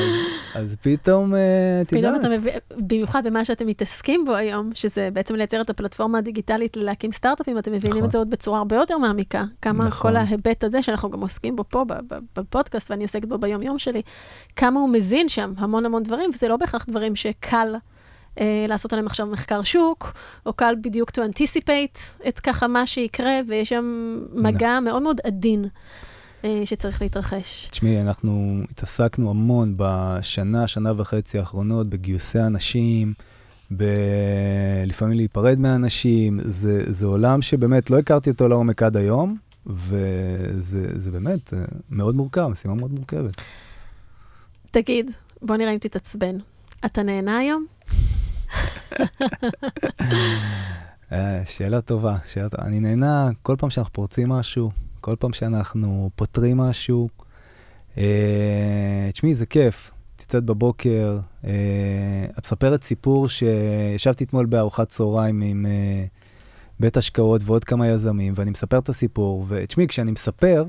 אז 0.55 0.75
פתאום, 0.81 1.35
אה, 1.35 1.81
את 1.81 1.89
פתאום 1.89 2.15
אתה 2.15 2.29
מבין, 2.29 2.53
במיוחד 2.77 3.27
במה 3.27 3.45
שאתם 3.45 3.67
מתעסקים 3.67 4.25
בו 4.25 4.35
היום, 4.35 4.69
שזה 4.73 5.09
בעצם 5.13 5.35
לייצר 5.35 5.61
את 5.61 5.69
הפלטפורמה 5.69 6.17
הדיגיטלית 6.17 6.77
להקים 6.77 7.11
סטארט-אפים, 7.11 7.57
אתם 7.57 7.71
מבינים 7.71 7.97
נכון. 7.97 8.05
את 8.05 8.11
זה 8.11 8.17
עוד 8.17 8.29
בצורה 8.29 8.57
הרבה 8.57 8.75
יותר 8.75 8.97
מעמיקה. 8.97 9.43
כמה 9.61 9.85
נכון. 9.85 10.11
כל 10.11 10.17
ההיבט 10.17 10.63
הזה, 10.63 10.81
שאנחנו 10.81 11.09
גם 11.09 11.21
עוסקים 11.21 11.55
בו 11.55 11.63
פה 11.69 11.85
בפודקאסט, 12.35 12.91
ואני 12.91 13.03
עוסקת 13.03 13.27
בו 13.27 13.37
ביום-יום 13.37 13.79
שלי, 13.79 14.01
כמה 14.55 14.79
הוא 14.79 14.89
מזין 14.89 15.29
שם 15.29 15.53
המון 15.57 15.85
המון 15.85 16.03
דברים, 16.03 16.29
וזה 16.33 16.47
לא 16.47 16.57
בהכרח 16.57 16.85
דברים 16.87 17.15
שקל 17.15 17.75
אה, 18.39 18.65
לעשות 18.67 18.93
עליהם 18.93 19.07
עכשיו 19.07 19.27
מחקר 19.27 19.63
שוק, 19.63 20.13
או 20.45 20.53
קל 20.53 20.75
בדיוק 20.82 21.09
to 21.09 21.13
anticipate 21.13 22.27
את 22.27 22.39
ככה 22.39 22.67
מה 22.67 22.88
שיקרה, 22.88 23.39
ויש 23.47 23.69
שם 23.69 24.19
מגע 24.34 24.79
מאוד 24.79 25.01
מאוד 25.01 25.21
עדין 25.23 25.65
אה, 26.43 26.61
שצריך 26.65 27.01
להתרחש. 27.01 27.67
תשמעי, 27.71 28.01
אנחנו 28.01 28.61
התעסקנו 28.69 29.29
המון 29.29 29.73
בשנה, 29.77 30.67
שנה 30.67 30.91
וחצי 30.97 31.39
האחרונות 31.39 31.88
בגיוסי 31.88 32.39
אנשים, 32.39 33.13
ב... 33.77 33.84
לפעמים 34.88 35.17
להיפרד 35.17 35.59
מאנשים. 35.59 36.39
זה, 36.43 36.84
זה 36.88 37.05
עולם 37.05 37.41
שבאמת 37.41 37.89
לא 37.89 37.99
הכרתי 37.99 38.29
אותו 38.29 38.49
לעומק 38.49 38.84
עד 38.84 38.97
היום, 38.97 39.38
וזה 39.65 40.99
זה 40.99 41.11
באמת 41.11 41.53
אה, 41.53 41.59
מאוד 41.89 42.15
מורכב, 42.15 42.47
משימה 42.47 42.73
מאוד 42.73 42.91
מורכבת. 42.91 43.41
תגיד, 44.71 45.11
בוא 45.41 45.57
נראה 45.57 45.73
אם 45.73 45.77
תתעצבן. 45.77 46.38
אתה 46.86 47.03
נהנה 47.03 47.38
היום? 47.38 47.65
אה, 51.11 51.41
שאלה 51.45 51.81
טובה, 51.81 52.15
שאלה 52.27 52.49
טובה. 52.49 52.63
אני 52.63 52.79
נהנה 52.79 53.29
כל 53.41 53.55
פעם 53.59 53.69
שאנחנו 53.69 53.93
פורצים 53.93 54.29
משהו, 54.29 54.71
כל 55.01 55.15
פעם 55.19 55.33
שאנחנו 55.33 56.09
פותרים 56.15 56.57
משהו. 56.57 57.09
אה, 57.97 59.09
תשמעי, 59.13 59.35
זה 59.35 59.45
כיף. 59.45 59.91
את 60.15 60.21
יוצאת 60.21 60.43
בבוקר, 60.43 61.17
אה, 61.45 61.51
את 62.37 62.45
מספרת 62.45 62.83
סיפור 62.83 63.29
שישבתי 63.29 64.23
אתמול 64.23 64.45
בארוחת 64.45 64.89
צהריים 64.89 65.41
עם 65.41 65.65
בית 66.79 66.97
השקעות 66.97 67.41
ועוד 67.45 67.63
כמה 67.63 67.87
יזמים, 67.87 68.33
ואני 68.35 68.51
מספר 68.51 68.77
את 68.77 68.89
הסיפור, 68.89 69.45
ותשמעי, 69.47 69.87
כשאני 69.87 70.11
מספר, 70.11 70.65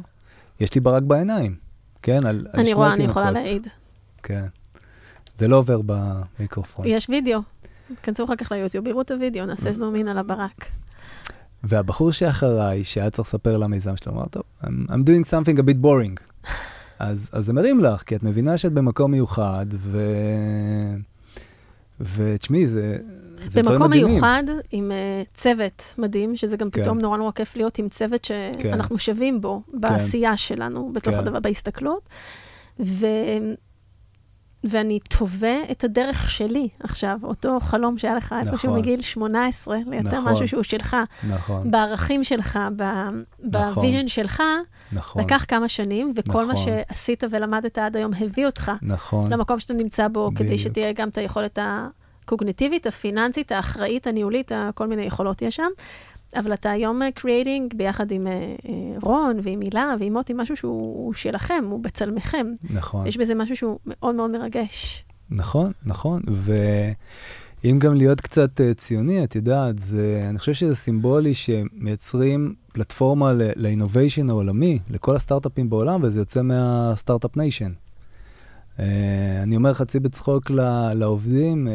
יש 0.61 0.75
לי 0.75 0.81
ברק 0.81 1.03
בעיניים, 1.03 1.57
כן? 2.03 2.27
על, 2.27 2.27
על 2.27 2.47
אני 2.55 2.65
שני 2.65 2.73
רואה, 2.73 2.95
אני 2.95 3.05
יכולה. 3.05 3.31
להעיד. 3.31 3.67
כן. 4.23 4.47
זה 5.43 5.49
לא 5.49 5.57
עובר 5.57 5.81
במיקרופון. 5.87 6.87
יש 6.89 7.09
וידאו. 7.09 7.41
כנסו 8.03 8.25
אחר 8.25 8.37
כך 8.37 8.53
ליוטיוב, 8.53 8.87
יראו 8.87 9.01
את 9.01 9.11
הוידאו, 9.11 9.47
נעשה 9.47 9.73
זום 9.73 9.95
אין 9.95 10.09
על 10.09 10.19
הברק. 10.19 10.67
והבחור 11.65 12.13
שאחריי, 12.13 12.85
שהיה 12.85 13.11
צריך 13.11 13.29
לספר 13.29 13.55
על 13.55 13.63
המיזם 13.63 13.97
שלו, 13.97 14.13
אמר, 14.13 14.25
טוב, 14.27 14.43
I'm, 14.63 14.67
I'm 14.67 14.91
doing 14.91 15.31
something 15.31 15.59
a 15.59 15.63
bit 15.63 15.85
boring. 15.85 16.21
אז, 16.99 17.29
אז 17.33 17.47
זה 17.47 17.53
מרים 17.53 17.81
לך, 17.81 18.03
כי 18.03 18.17
את 18.17 18.23
מבינה 18.23 18.59
שאת 18.59 18.73
במקום 18.73 19.11
מיוחד, 19.11 19.67
ו... 19.75 20.01
ותשמעי, 22.01 22.67
זה, 22.67 22.99
זה 23.47 23.63
במקום. 23.63 23.91
מיוחד, 23.91 24.43
עם 24.71 24.91
uh, 24.91 25.35
צוות 25.35 25.95
מדהים, 25.99 26.37
שזה 26.37 26.57
גם 26.57 26.71
כן. 26.71 26.83
פתאום 26.83 26.99
נורא 26.99 27.19
נורא 27.19 27.33
כיף 27.33 27.57
להיות 27.57 27.79
עם 27.79 27.89
צוות 27.89 28.25
שאנחנו 28.25 28.99
שווים 28.99 29.41
בו, 29.41 29.63
בעשייה 29.73 30.37
שלנו, 30.37 30.93
בתוך 30.93 31.15
כן. 31.15 31.21
הדבר, 31.21 31.41
בהסתכלות. 31.41 32.09
ו... 32.81 33.07
ואני 34.65 34.99
טובע 35.01 35.57
את 35.71 35.85
הדרך 35.85 36.31
שלי 36.31 36.69
עכשיו, 36.81 37.19
אותו 37.23 37.61
חלום 37.61 37.99
שהיה 37.99 38.15
לך 38.15 38.35
איפשהו 38.39 38.69
נכון. 38.69 38.79
מגיל 38.79 39.01
18, 39.01 39.77
לייצר 39.87 40.19
נכון. 40.19 40.33
משהו 40.33 40.49
שהוא 40.49 40.63
שלך, 40.63 40.97
נכון, 41.29 41.71
בערכים 41.71 42.25
שלך, 42.25 42.59
ב- 42.77 42.83
נכון. 42.83 43.25
ב 43.75 43.80
vision 43.80 44.09
שלך, 44.09 44.43
נכון, 44.93 45.23
לקח 45.25 45.45
כמה 45.49 45.69
שנים, 45.69 46.13
וכל 46.17 46.47
מה 46.47 46.53
נכון. 46.53 46.65
שעשית 46.89 47.25
ולמדת 47.31 47.79
עד 47.79 47.97
היום 47.97 48.13
הביא 48.21 48.47
אותך 48.47 48.73
נכון, 48.83 49.33
למקום 49.33 49.59
שאתה 49.59 49.75
נמצא 49.75 50.09
בו, 50.09 50.31
כדי 50.35 50.45
בדיוק. 50.45 50.61
שתהיה 50.61 50.93
גם 50.93 51.09
את 51.09 51.19
היכולת 51.19 51.59
הקוגניטיבית, 51.63 52.87
הפיננסית, 52.87 53.53
האחראית, 53.53 54.07
הניהולית, 54.07 54.53
כל 54.75 54.87
מיני 54.87 55.03
יכולות 55.03 55.43
יש 55.43 55.57
שם. 55.57 55.69
אבל 56.35 56.55
אתה 56.55 56.71
היום 56.71 57.01
creating 57.15 57.75
ביחד 57.75 58.11
עם 58.11 58.27
אה, 58.27 58.33
אה, 58.33 58.99
רון 59.03 59.39
ועם 59.43 59.61
הילה 59.61 59.95
ועם 59.99 60.13
מוטי, 60.13 60.33
משהו 60.37 60.57
שהוא 60.57 60.97
הוא 60.97 61.15
שלכם, 61.15 61.65
הוא 61.71 61.81
בצלמכם. 61.81 62.47
נכון. 62.71 63.07
יש 63.07 63.17
בזה 63.17 63.35
משהו 63.35 63.57
שהוא 63.57 63.79
מאוד 63.87 64.15
מאוד 64.15 64.31
מרגש. 64.31 65.05
נכון, 65.31 65.73
נכון, 65.85 66.23
ואם 67.65 67.79
גם 67.79 67.95
להיות 67.95 68.21
קצת 68.21 68.61
אה, 68.61 68.75
ציוני, 68.75 69.25
את 69.25 69.35
יודעת, 69.35 69.79
זה, 69.79 70.21
אני 70.29 70.39
חושב 70.39 70.53
שזה 70.53 70.77
סימבולי 70.77 71.35
שמייצרים 71.35 72.55
פלטפורמה 72.73 73.33
ל 73.57 73.63
innovation 73.63 74.31
העולמי, 74.31 74.79
לכל 74.91 75.17
הסטארט-אפים 75.17 75.71
בעולם, 75.71 76.01
וזה 76.03 76.21
יוצא 76.21 76.43
מה 76.43 76.64
startup 76.64 77.37
nation. 77.37 77.73
אני 79.43 79.57
אומר 79.57 79.75
חצי 79.75 80.01
בצחוק 80.01 80.51
ל- 80.51 80.93
לעובדים, 80.95 81.69
אה, 81.69 81.73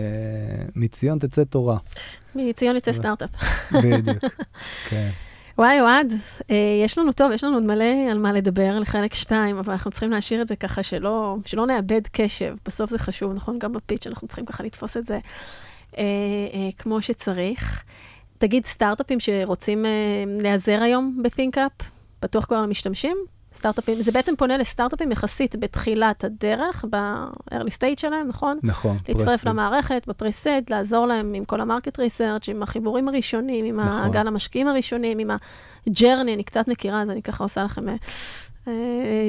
מציון 0.76 1.20
תצא 1.20 1.44
תורה. 1.44 1.78
מציון 2.36 2.76
יצא 2.76 2.92
סטארט-אפ. 2.92 3.30
בדיוק, 3.72 4.18
כן. 4.90 5.10
וואי, 5.58 5.82
אוהד, 5.82 6.12
אה, 6.52 6.56
יש 6.84 6.98
לנו 6.98 7.12
טוב, 7.12 7.32
יש 7.32 7.44
לנו 7.44 7.54
עוד 7.54 7.64
מלא 7.64 8.12
על 8.12 8.20
מה 8.20 8.34
לדבר 8.34 8.80
לחלק 8.80 9.14
שתיים, 9.14 9.58
אבל 9.58 9.74
אנחנו 9.74 9.92
צריכים 9.92 10.12
להשאיר 10.12 10.42
את 10.42 10.48
זה 10.48 10.56
ככה 10.56 10.84
שלא, 10.84 11.38
שלא 11.46 11.66
נאבד 11.66 12.02
קשב. 12.12 12.56
בסוף 12.66 12.90
זה 12.90 13.00
חשוב, 13.00 13.34
נכון? 13.34 13.60
גם 13.60 13.74
בפיץ' 13.74 14.08
אנחנו 14.08 14.28
צריכים 14.28 14.46
ככה 14.46 14.64
לתפוס 14.64 14.98
את 14.98 15.04
זה 15.04 15.20
אה, 15.98 16.04
אה, 16.54 16.70
כמו 16.78 17.02
שצריך. 17.02 17.84
תגיד, 18.38 18.66
סטארט-אפים 18.66 19.20
שרוצים 19.20 19.86
אה, 19.86 19.92
להיעזר 20.42 20.82
היום 20.82 21.24
ב-ThinkUp, 21.24 21.84
פתוח 22.20 22.46
כבר 22.46 22.62
למשתמשים? 22.62 23.18
סטארט-אפים, 23.58 24.02
זה 24.02 24.12
בעצם 24.12 24.34
פונה 24.38 24.58
לסטארט-אפים 24.58 25.12
יחסית 25.12 25.56
בתחילת 25.56 26.24
הדרך, 26.24 26.86
ב-early 26.90 27.74
stage 27.80 28.02
שלהם, 28.02 28.28
נכון? 28.28 28.60
נכון. 28.64 28.98
להצטרף 29.08 29.28
פרסי. 29.28 29.50
למערכת, 29.50 30.04
בפרסד, 30.08 30.62
לעזור 30.70 31.06
להם 31.06 31.34
עם 31.34 31.46
כל 31.46 31.62
המרקט 31.62 32.00
ריסרצ', 32.00 32.50
עם 32.50 32.64
החיבורים 32.64 33.08
הראשונים, 33.08 33.66
עם 33.66 33.80
נכון. 33.80 34.04
הגל 34.04 34.28
המשקיעים 34.28 34.68
הראשונים, 34.68 35.20
עם 35.20 35.30
ה 35.88 35.93
journey, 35.93 36.34
אני 36.34 36.44
קצת 36.44 36.68
מכירה, 36.68 37.02
אז 37.02 37.10
אני 37.10 37.22
ככה 37.22 37.44
עושה 37.44 37.64
לכם 37.64 37.86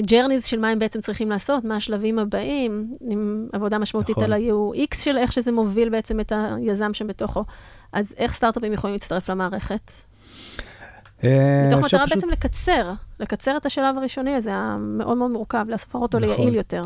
journeys 0.07 0.45
של 0.45 0.61
מה 0.61 0.69
הם 0.69 0.79
בעצם 0.79 1.01
צריכים 1.01 1.31
לעשות, 1.31 1.65
מה 1.65 1.77
השלבים 1.77 2.19
הבאים, 2.19 2.93
עם 3.01 3.49
עבודה 3.53 3.79
משמעותית 3.79 4.19
נכון. 4.19 4.25
על 4.25 4.33
ה-UX 4.33 4.97
של 4.97 5.19
איך 5.19 5.33
שזה 5.33 5.53
מוביל 5.53 5.89
בעצם 5.89 6.21
את 6.21 6.33
היזם 6.57 6.95
שבתוכו. 6.95 7.45
אז 7.93 8.15
איך 8.17 8.35
סטארט-אפים 8.35 8.73
יכולים 8.73 8.95
להצטרף 8.95 9.31
למערכת? 9.31 9.91
אה, 11.25 11.65
מתוך 11.69 11.85
מטרה 11.85 12.07
פשוט- 12.07 12.17
בעצם 12.17 12.31
לקצר, 12.31 12.93
לקצר 13.21 13.57
את 13.57 13.67
השלב 13.67 13.99
הראשוני 13.99 14.35
הזה, 14.35 14.51
המאוד 14.55 15.17
מאוד 15.17 15.31
מורכב, 15.31 15.65
להפוך 15.69 16.03
אותו 16.03 16.19
נכון. 16.19 16.31
ליעיל 16.31 16.55
יותר. 16.55 16.83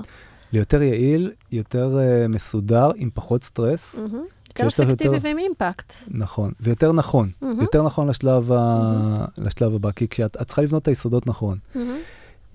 ליותר 0.52 0.82
יעיל, 0.82 1.32
יותר 1.52 1.98
אה, 2.00 2.28
מסודר, 2.28 2.90
עם 2.96 3.10
פחות 3.14 3.44
סטרס. 3.44 3.94
מהמם. 3.94 4.24
יותר 4.48 4.66
אפקטיבי 4.84 5.04
יותר- 5.14 5.18
ועם 5.26 5.38
impact. 5.38 5.92
נכון, 6.10 6.52
ויותר 6.60 6.92
נכון. 6.92 7.30
מהמם. 7.42 7.60
יותר 7.60 7.82
נכון 7.82 8.08
לשלב, 8.08 8.52
ה... 8.52 9.24
לשלב 9.38 9.74
הבא, 9.74 9.90
כי 9.90 10.08
כשאת 10.08 10.36
את 10.42 10.46
צריכה 10.46 10.62
לבנות 10.62 10.82
את 10.82 10.88
היסודות 10.88 11.26
נכון. 11.26 11.58
מהמם. 11.74 11.96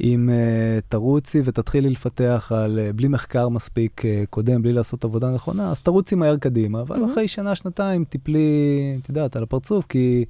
אם 0.01 0.29
uh, 0.29 0.81
תרוצי 0.89 1.41
ותתחילי 1.43 1.89
לפתח 1.89 2.51
על, 2.55 2.79
uh, 2.89 2.93
בלי 2.93 3.07
מחקר 3.07 3.49
מספיק 3.49 4.01
uh, 4.01 4.05
קודם, 4.29 4.61
בלי 4.61 4.73
לעשות 4.73 5.03
עבודה 5.03 5.31
נכונה, 5.35 5.71
אז 5.71 5.81
תרוצי 5.81 6.15
מהר 6.15 6.37
קדימה, 6.37 6.81
אבל 6.81 6.97
מהמם. 6.99 7.11
אחרי 7.11 7.27
שנה, 7.27 7.55
שנתיים 7.55 8.03
תיפלי, 8.03 8.49
את 9.03 9.09
יודעת, 9.09 9.35
על 9.35 9.43
הפרצוף, 9.43 9.85
כי 9.89 10.25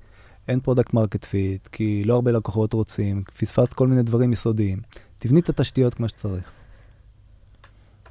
אין 0.48 0.60
product 0.60 0.94
market 0.94 1.26
fit, 1.26 1.68
כי 1.68 2.04
לא 2.06 2.14
הרבה 2.14 2.32
לקוחות 2.32 2.74
רוצים, 2.74 3.24
פספסת 3.38 3.74
כל 3.74 3.88
מיני 3.88 4.04
דברים 4.04 4.34
יסודיים. 4.34 4.80
תבני 5.20 5.40
את 5.40 5.50
התשתיות 5.50 5.94
כמו 5.94 6.10
שצריך. 6.10 6.52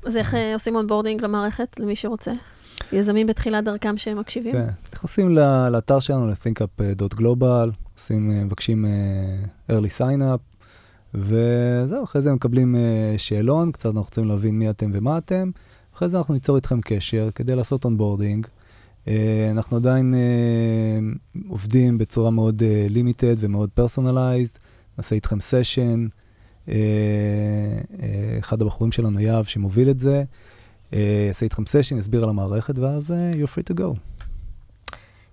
אז 0.04 0.16
איך 0.16 0.34
אה, 0.34 0.54
עושים 0.54 0.76
onboarding 0.76 1.22
למערכת, 1.22 1.80
למי 1.80 1.96
שרוצה? 1.96 2.32
יזמים 2.92 3.26
בתחילת 3.26 3.64
דרכם 3.64 3.96
שהם 3.96 4.18
מקשיבים? 4.18 4.52
כן, 4.52 4.68
נכנסים 4.92 5.34
לאתר 5.70 6.00
שלנו, 6.00 6.26
ל-thinkup.global, 6.26 7.70
עושים, 7.94 8.30
אה, 8.30 8.44
מבקשים 8.44 8.86
אה, 8.86 9.76
early 9.76 10.00
sign 10.00 10.20
up, 10.20 10.56
וזהו, 11.14 12.04
אחרי 12.04 12.22
זה 12.22 12.32
מקבלים 12.32 12.76
אה, 12.76 13.14
שאלון, 13.16 13.72
קצת 13.72 13.86
אנחנו 13.86 14.02
רוצים 14.02 14.28
להבין 14.28 14.58
מי 14.58 14.70
אתם 14.70 14.90
ומה 14.94 15.18
אתם, 15.18 15.50
אחרי 15.94 16.08
זה 16.08 16.18
אנחנו 16.18 16.34
ניצור 16.34 16.56
איתכם 16.56 16.80
קשר 16.80 17.28
כדי 17.34 17.56
לעשות 17.56 17.84
onboarding. 17.84 18.46
אה, 19.08 19.48
אנחנו 19.50 19.76
עדיין 19.76 20.14
אה, 20.14 20.98
עובדים 21.48 21.98
בצורה 21.98 22.30
מאוד 22.30 22.62
limited 22.90 23.34
ומאוד 23.38 23.70
personalized, 23.70 24.58
נעשה 24.98 25.14
איתכם 25.14 25.40
session, 25.40 26.06
אחד 28.40 28.62
הבחורים 28.62 28.92
שלנו, 28.92 29.20
יהב, 29.20 29.44
שמוביל 29.44 29.90
את 29.90 30.00
זה, 30.00 30.24
אה, 30.92 31.24
יעשה 31.28 31.44
איתכם 31.44 31.66
session, 31.66 31.98
יסביר 31.98 32.22
על 32.22 32.28
המערכת, 32.28 32.78
ואז 32.78 33.12
אה, 33.12 33.32
you're 33.32 33.48
free 33.48 33.72
to 33.72 33.80
go. 33.80 33.98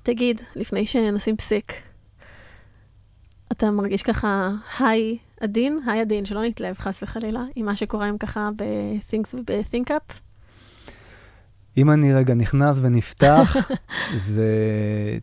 תגיד, 0.03 0.41
לפני 0.55 0.85
שנשים 0.85 1.37
פסיק, 1.37 1.73
אתה 3.51 3.71
מרגיש 3.71 4.03
ככה 4.03 4.51
היי 4.79 5.17
עדין, 5.41 5.79
היי 5.87 6.01
עדין, 6.01 6.25
שלא 6.25 6.43
נתלהב 6.43 6.77
חס 6.77 7.03
וחלילה, 7.03 7.43
עם 7.55 7.65
מה 7.65 7.75
שקורה 7.75 8.05
עם 8.05 8.17
ככה 8.17 8.49
ב-Things 8.55 9.35
וב-ThinkUp? 9.35 10.13
אם 11.77 11.91
אני 11.91 12.13
רגע 12.13 12.33
נכנס 12.33 12.77
ונפתח, 12.81 13.55
זה, 14.33 14.47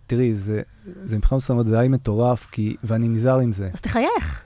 תראי, 0.06 0.34
זה, 0.34 0.62
זה 1.04 1.16
מבחינת 1.16 1.38
מסוימות, 1.42 1.66
זה 1.66 1.80
די 1.80 1.88
מטורף, 1.88 2.46
כי, 2.52 2.76
ואני 2.84 3.08
נזהר 3.08 3.38
עם 3.38 3.52
זה. 3.52 3.70
אז 3.74 3.80
תחייך, 3.80 4.42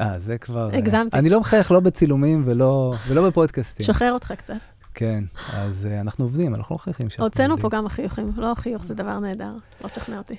אה, 0.00 0.18
זה 0.18 0.38
כבר... 0.38 0.70
אה, 0.72 0.78
הגזמתי. 0.78 1.18
אני 1.18 1.30
לא 1.30 1.40
מחייך 1.40 1.70
לא 1.72 1.80
בצילומים 1.80 2.42
ולא, 2.46 2.94
ולא 3.08 3.28
בפודקאסטים. 3.28 3.86
שחרר 3.86 4.12
אותך 4.12 4.32
קצת. 4.32 4.54
כן, 4.94 5.24
אז 5.52 5.88
uh, 5.90 6.00
אנחנו 6.00 6.24
עובדים, 6.24 6.54
אנחנו 6.54 6.74
לא 6.74 6.76
מחייכים 6.76 7.10
שאנחנו 7.10 7.24
הוצאנו 7.24 7.52
עובדים. 7.52 7.70
פה 7.70 7.76
גם 7.76 7.86
החיוכים, 7.86 8.32
לא 8.36 8.54
חיוך 8.56 8.84
זה 8.84 8.94
דבר 8.94 9.18
נהדר, 9.18 9.52
לא 9.84 9.88
תשכנע 9.88 10.18
אותי. 10.18 10.34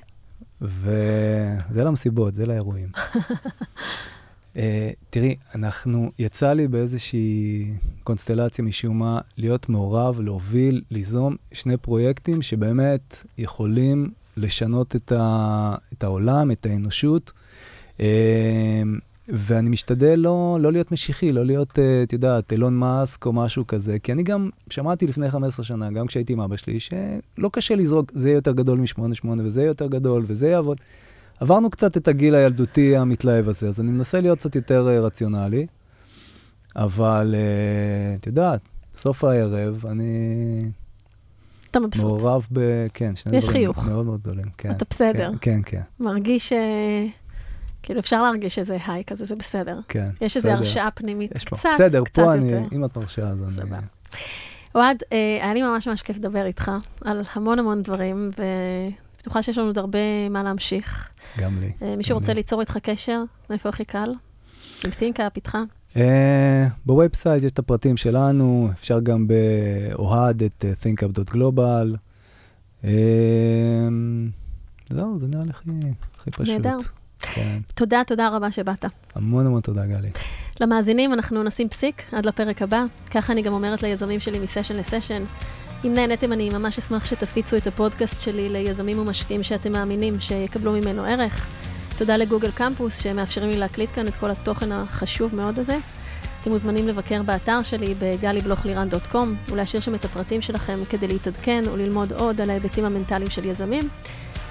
וזה 0.62 1.84
למסיבות, 1.84 2.36
זה 2.36 2.46
לאירועים. 2.46 2.90
uh, 4.56 4.58
תראי, 5.10 5.36
אנחנו, 5.56 6.12
יצא 6.20 6.54
לי 6.54 6.68
באיזושהי 6.68 7.66
קונסטלציה 8.04 8.66
משום 8.66 9.00
מה 9.00 9.20
להיות 9.38 9.70
מעורב, 9.70 10.22
להוביל, 10.22 10.82
ליזום 10.92 11.36
שני 11.54 11.78
פרויקטים 11.78 12.42
שבאמת 12.42 13.24
יכולים 13.38 14.12
לשנות 14.38 14.96
את, 14.96 15.12
ה, 15.12 15.76
את 15.94 16.04
העולם, 16.04 16.52
את 16.52 16.66
האנושות. 16.66 17.32
Uh, 17.98 18.02
ואני 19.28 19.70
משתדל 19.70 20.16
לא, 20.20 20.58
לא 20.62 20.72
להיות 20.72 20.92
משיחי, 20.92 21.32
לא 21.32 21.46
להיות, 21.46 21.80
אה, 21.80 22.04
את 22.04 22.14
יודעת, 22.14 22.52
אילון 22.52 22.76
מאסק 22.76 23.26
או 23.26 23.34
משהו 23.34 23.68
כזה, 23.68 24.00
כי 24.00 24.12
אני 24.12 24.24
גם 24.24 24.50
שמעתי 24.70 25.08
לפני 25.08 25.32
15 25.32 25.66
שנה, 25.66 25.92
גם 25.92 26.08
כשהייתי 26.08 26.34
עם 26.34 26.40
אבא 26.40 26.58
שלי, 26.58 26.80
שלא 26.80 27.50
קשה 27.52 27.76
לזרוק, 27.76 28.12
זה 28.16 28.30
יהיה 28.30 28.38
יותר 28.38 28.52
גדול 28.52 28.80
מ-8-8 28.80 29.28
וזה 29.44 29.62
יהיה 29.62 29.68
יותר 29.68 29.88
גדול 29.88 30.24
וזה 30.28 30.48
יעבוד. 30.48 30.78
עברנו 31.40 31.70
קצת 31.70 31.98
את 31.98 32.08
הגיל 32.08 32.36
הילדותי 32.36 32.98
המתלהב 32.98 33.50
הזה, 33.50 33.68
אז 33.68 33.80
אני 33.80 33.92
מנסה 33.92 34.22
להיות 34.22 34.40
קצת 34.40 34.56
יותר 34.56 34.88
אה, 34.88 35.00
רציונלי, 35.00 35.68
אבל 36.76 37.36
אה, 37.38 38.16
את 38.16 38.28
יודעת, 38.28 38.62
סוף 38.98 39.24
הערב 39.24 39.86
אני 39.86 40.72
אתה 41.72 41.80
מבסוט, 41.80 42.04
מעורב 42.04 42.48
ב... 42.54 42.60
כן, 42.94 43.16
שני 43.16 43.38
יש 43.38 43.44
דברים 43.44 43.62
חיוך. 43.62 43.86
מאוד 43.86 44.06
מאוד 44.06 44.20
גדולים. 44.22 44.46
כן, 44.58 44.72
אתה 44.72 44.86
בסדר. 44.90 45.32
כן, 45.42 45.60
כן, 45.66 45.82
מרגיש, 46.00 46.54
אה, 46.54 47.06
כאילו 47.84 48.00
אפשר 48.00 48.22
להרגיש 48.22 48.60
איזה 48.60 48.78
היי 48.88 49.04
כזה, 49.04 49.26
זה 49.26 49.36
בסדר. 49.36 49.80
כן. 49.88 50.10
יש 50.22 50.38
איזו 50.38 50.50
בסדר. 50.50 50.58
הרשאה 50.60 50.92
פנימית, 50.92 51.32
יש 51.36 51.44
פה, 51.44 51.56
קצת, 51.56 51.70
בסדר, 51.74 52.04
קצת 52.04 52.16
פה 52.16 52.34
אני, 52.34 52.52
יותר. 52.52 52.76
אם 52.76 52.86
את 52.86 52.98
מרשה, 52.98 53.22
אז 53.22 53.44
אני... 53.44 53.52
סבבה. 53.52 53.80
אוהד, 54.76 55.04
היה 55.42 55.54
לי 55.54 55.62
ממש 55.62 55.88
ממש 55.88 56.02
כיף 56.02 56.18
לדבר 56.18 56.46
איתך 56.46 56.72
על 57.06 57.22
המון 57.34 57.60
המון 57.60 57.84
דברים, 57.84 58.32
ובטוחה 59.26 59.44
שיש 59.44 59.58
לנו 59.58 59.68
עוד 59.68 59.78
הרבה 59.78 60.30
מה 60.30 60.44
להמשיך. 60.44 61.10
גם 61.40 61.60
לי. 61.60 61.72
אה, 61.82 61.96
מי 61.96 62.04
שרוצה 62.04 62.34
לי. 62.34 62.40
ליצור 62.40 62.62
איתך 62.62 62.78
קשר, 62.78 63.24
איפה 63.50 63.70
הכי 63.70 63.86
קל? 63.86 64.10
עם 64.86 64.92
ThinkUp, 64.92 65.32
איתך? 65.36 65.58
אה, 65.98 66.68
ב 66.86 66.93
website 66.93 67.44
יש 67.44 67.52
את 67.52 67.60
הפרטים 67.60 67.98
שלנו, 67.98 68.70
אפשר 68.74 69.00
גם 69.00 69.28
ב-ohad 69.28 70.44
at 70.44 70.66
אה, 70.66 70.72
thinkup.global. 70.84 71.98
זהו, 74.90 75.20
זה 75.20 75.28
נראה 75.28 75.44
לי 75.44 75.50
הכי 75.50 75.70
הכי 76.20 76.32
פשוט. 76.32 76.48
נהדר. 76.50 76.78
כן. 77.20 77.60
תודה, 77.76 78.02
תודה 78.08 78.30
רבה 78.30 78.52
שבאת. 78.52 78.86
המון 79.16 79.46
המון 79.46 79.62
תודה, 79.62 79.86
גלי. 79.86 80.10
למאזינים, 80.62 81.14
אנחנו 81.14 81.44
נשים 81.44 81.70
פסיק 81.70 82.04
עד 82.12 82.26
לפרק 82.26 82.62
הבא. 82.62 82.86
ככה 83.12 83.34
אני 83.34 83.42
גם 83.42 83.54
אומרת 83.54 83.84
ליזמים 83.84 84.20
שלי 84.20 84.40
מסשן 84.40 84.76
לסשן. 84.76 85.24
אם 85.86 85.94
נהניתם, 85.94 86.34
אני 86.34 86.50
ממש 86.50 86.78
אשמח 86.78 87.06
שתפיצו 87.06 87.58
את 87.58 87.68
הפודקאסט 87.68 88.22
שלי 88.22 88.50
ליזמים 88.50 89.00
ומשקיעים 89.00 89.44
שאתם 89.44 89.72
מאמינים 89.72 90.20
שיקבלו 90.20 90.72
ממנו 90.72 91.04
ערך. 91.04 91.48
תודה 91.98 92.18
לגוגל 92.18 92.52
קמפוס 92.52 93.00
שמאפשרים 93.00 93.50
לי 93.50 93.58
להקליט 93.58 93.92
כאן 93.92 94.08
את 94.08 94.16
כל 94.16 94.32
התוכן 94.32 94.72
החשוב 94.72 95.36
מאוד 95.36 95.60
הזה. 95.60 95.78
אתם 96.42 96.52
מוזמנים 96.52 96.88
לבקר 96.88 97.24
באתר 97.24 97.64
שלי 97.64 97.96
בגלי-בלוך-לירן.קום 98.00 99.36
ולהשאיר 99.50 99.82
שם 99.82 99.96
את 99.96 100.06
הפרטים 100.06 100.42
שלכם 100.42 100.80
כדי 100.90 101.08
להתעדכן 101.08 101.64
וללמוד 101.72 102.14
עוד 102.14 102.42
על 102.42 102.50
ההיבטים 102.50 102.86
המנטליים 102.86 103.30
של 103.30 103.46
יזמים, 103.46 103.90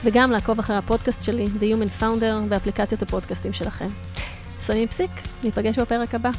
וגם 0.05 0.31
לעקוב 0.31 0.59
אחרי 0.59 0.77
הפודקאסט 0.77 1.25
שלי, 1.25 1.45
The 1.45 1.63
Human 1.63 2.03
Founder, 2.03 2.35
ואפליקציות 2.49 3.03
הפודקאסטים 3.03 3.53
שלכם. 3.53 3.89
שמים 4.67 4.89
פסיק, 4.89 5.11
ניפגש 5.45 5.79
בפרק 5.79 6.15
הבא. 6.15 6.31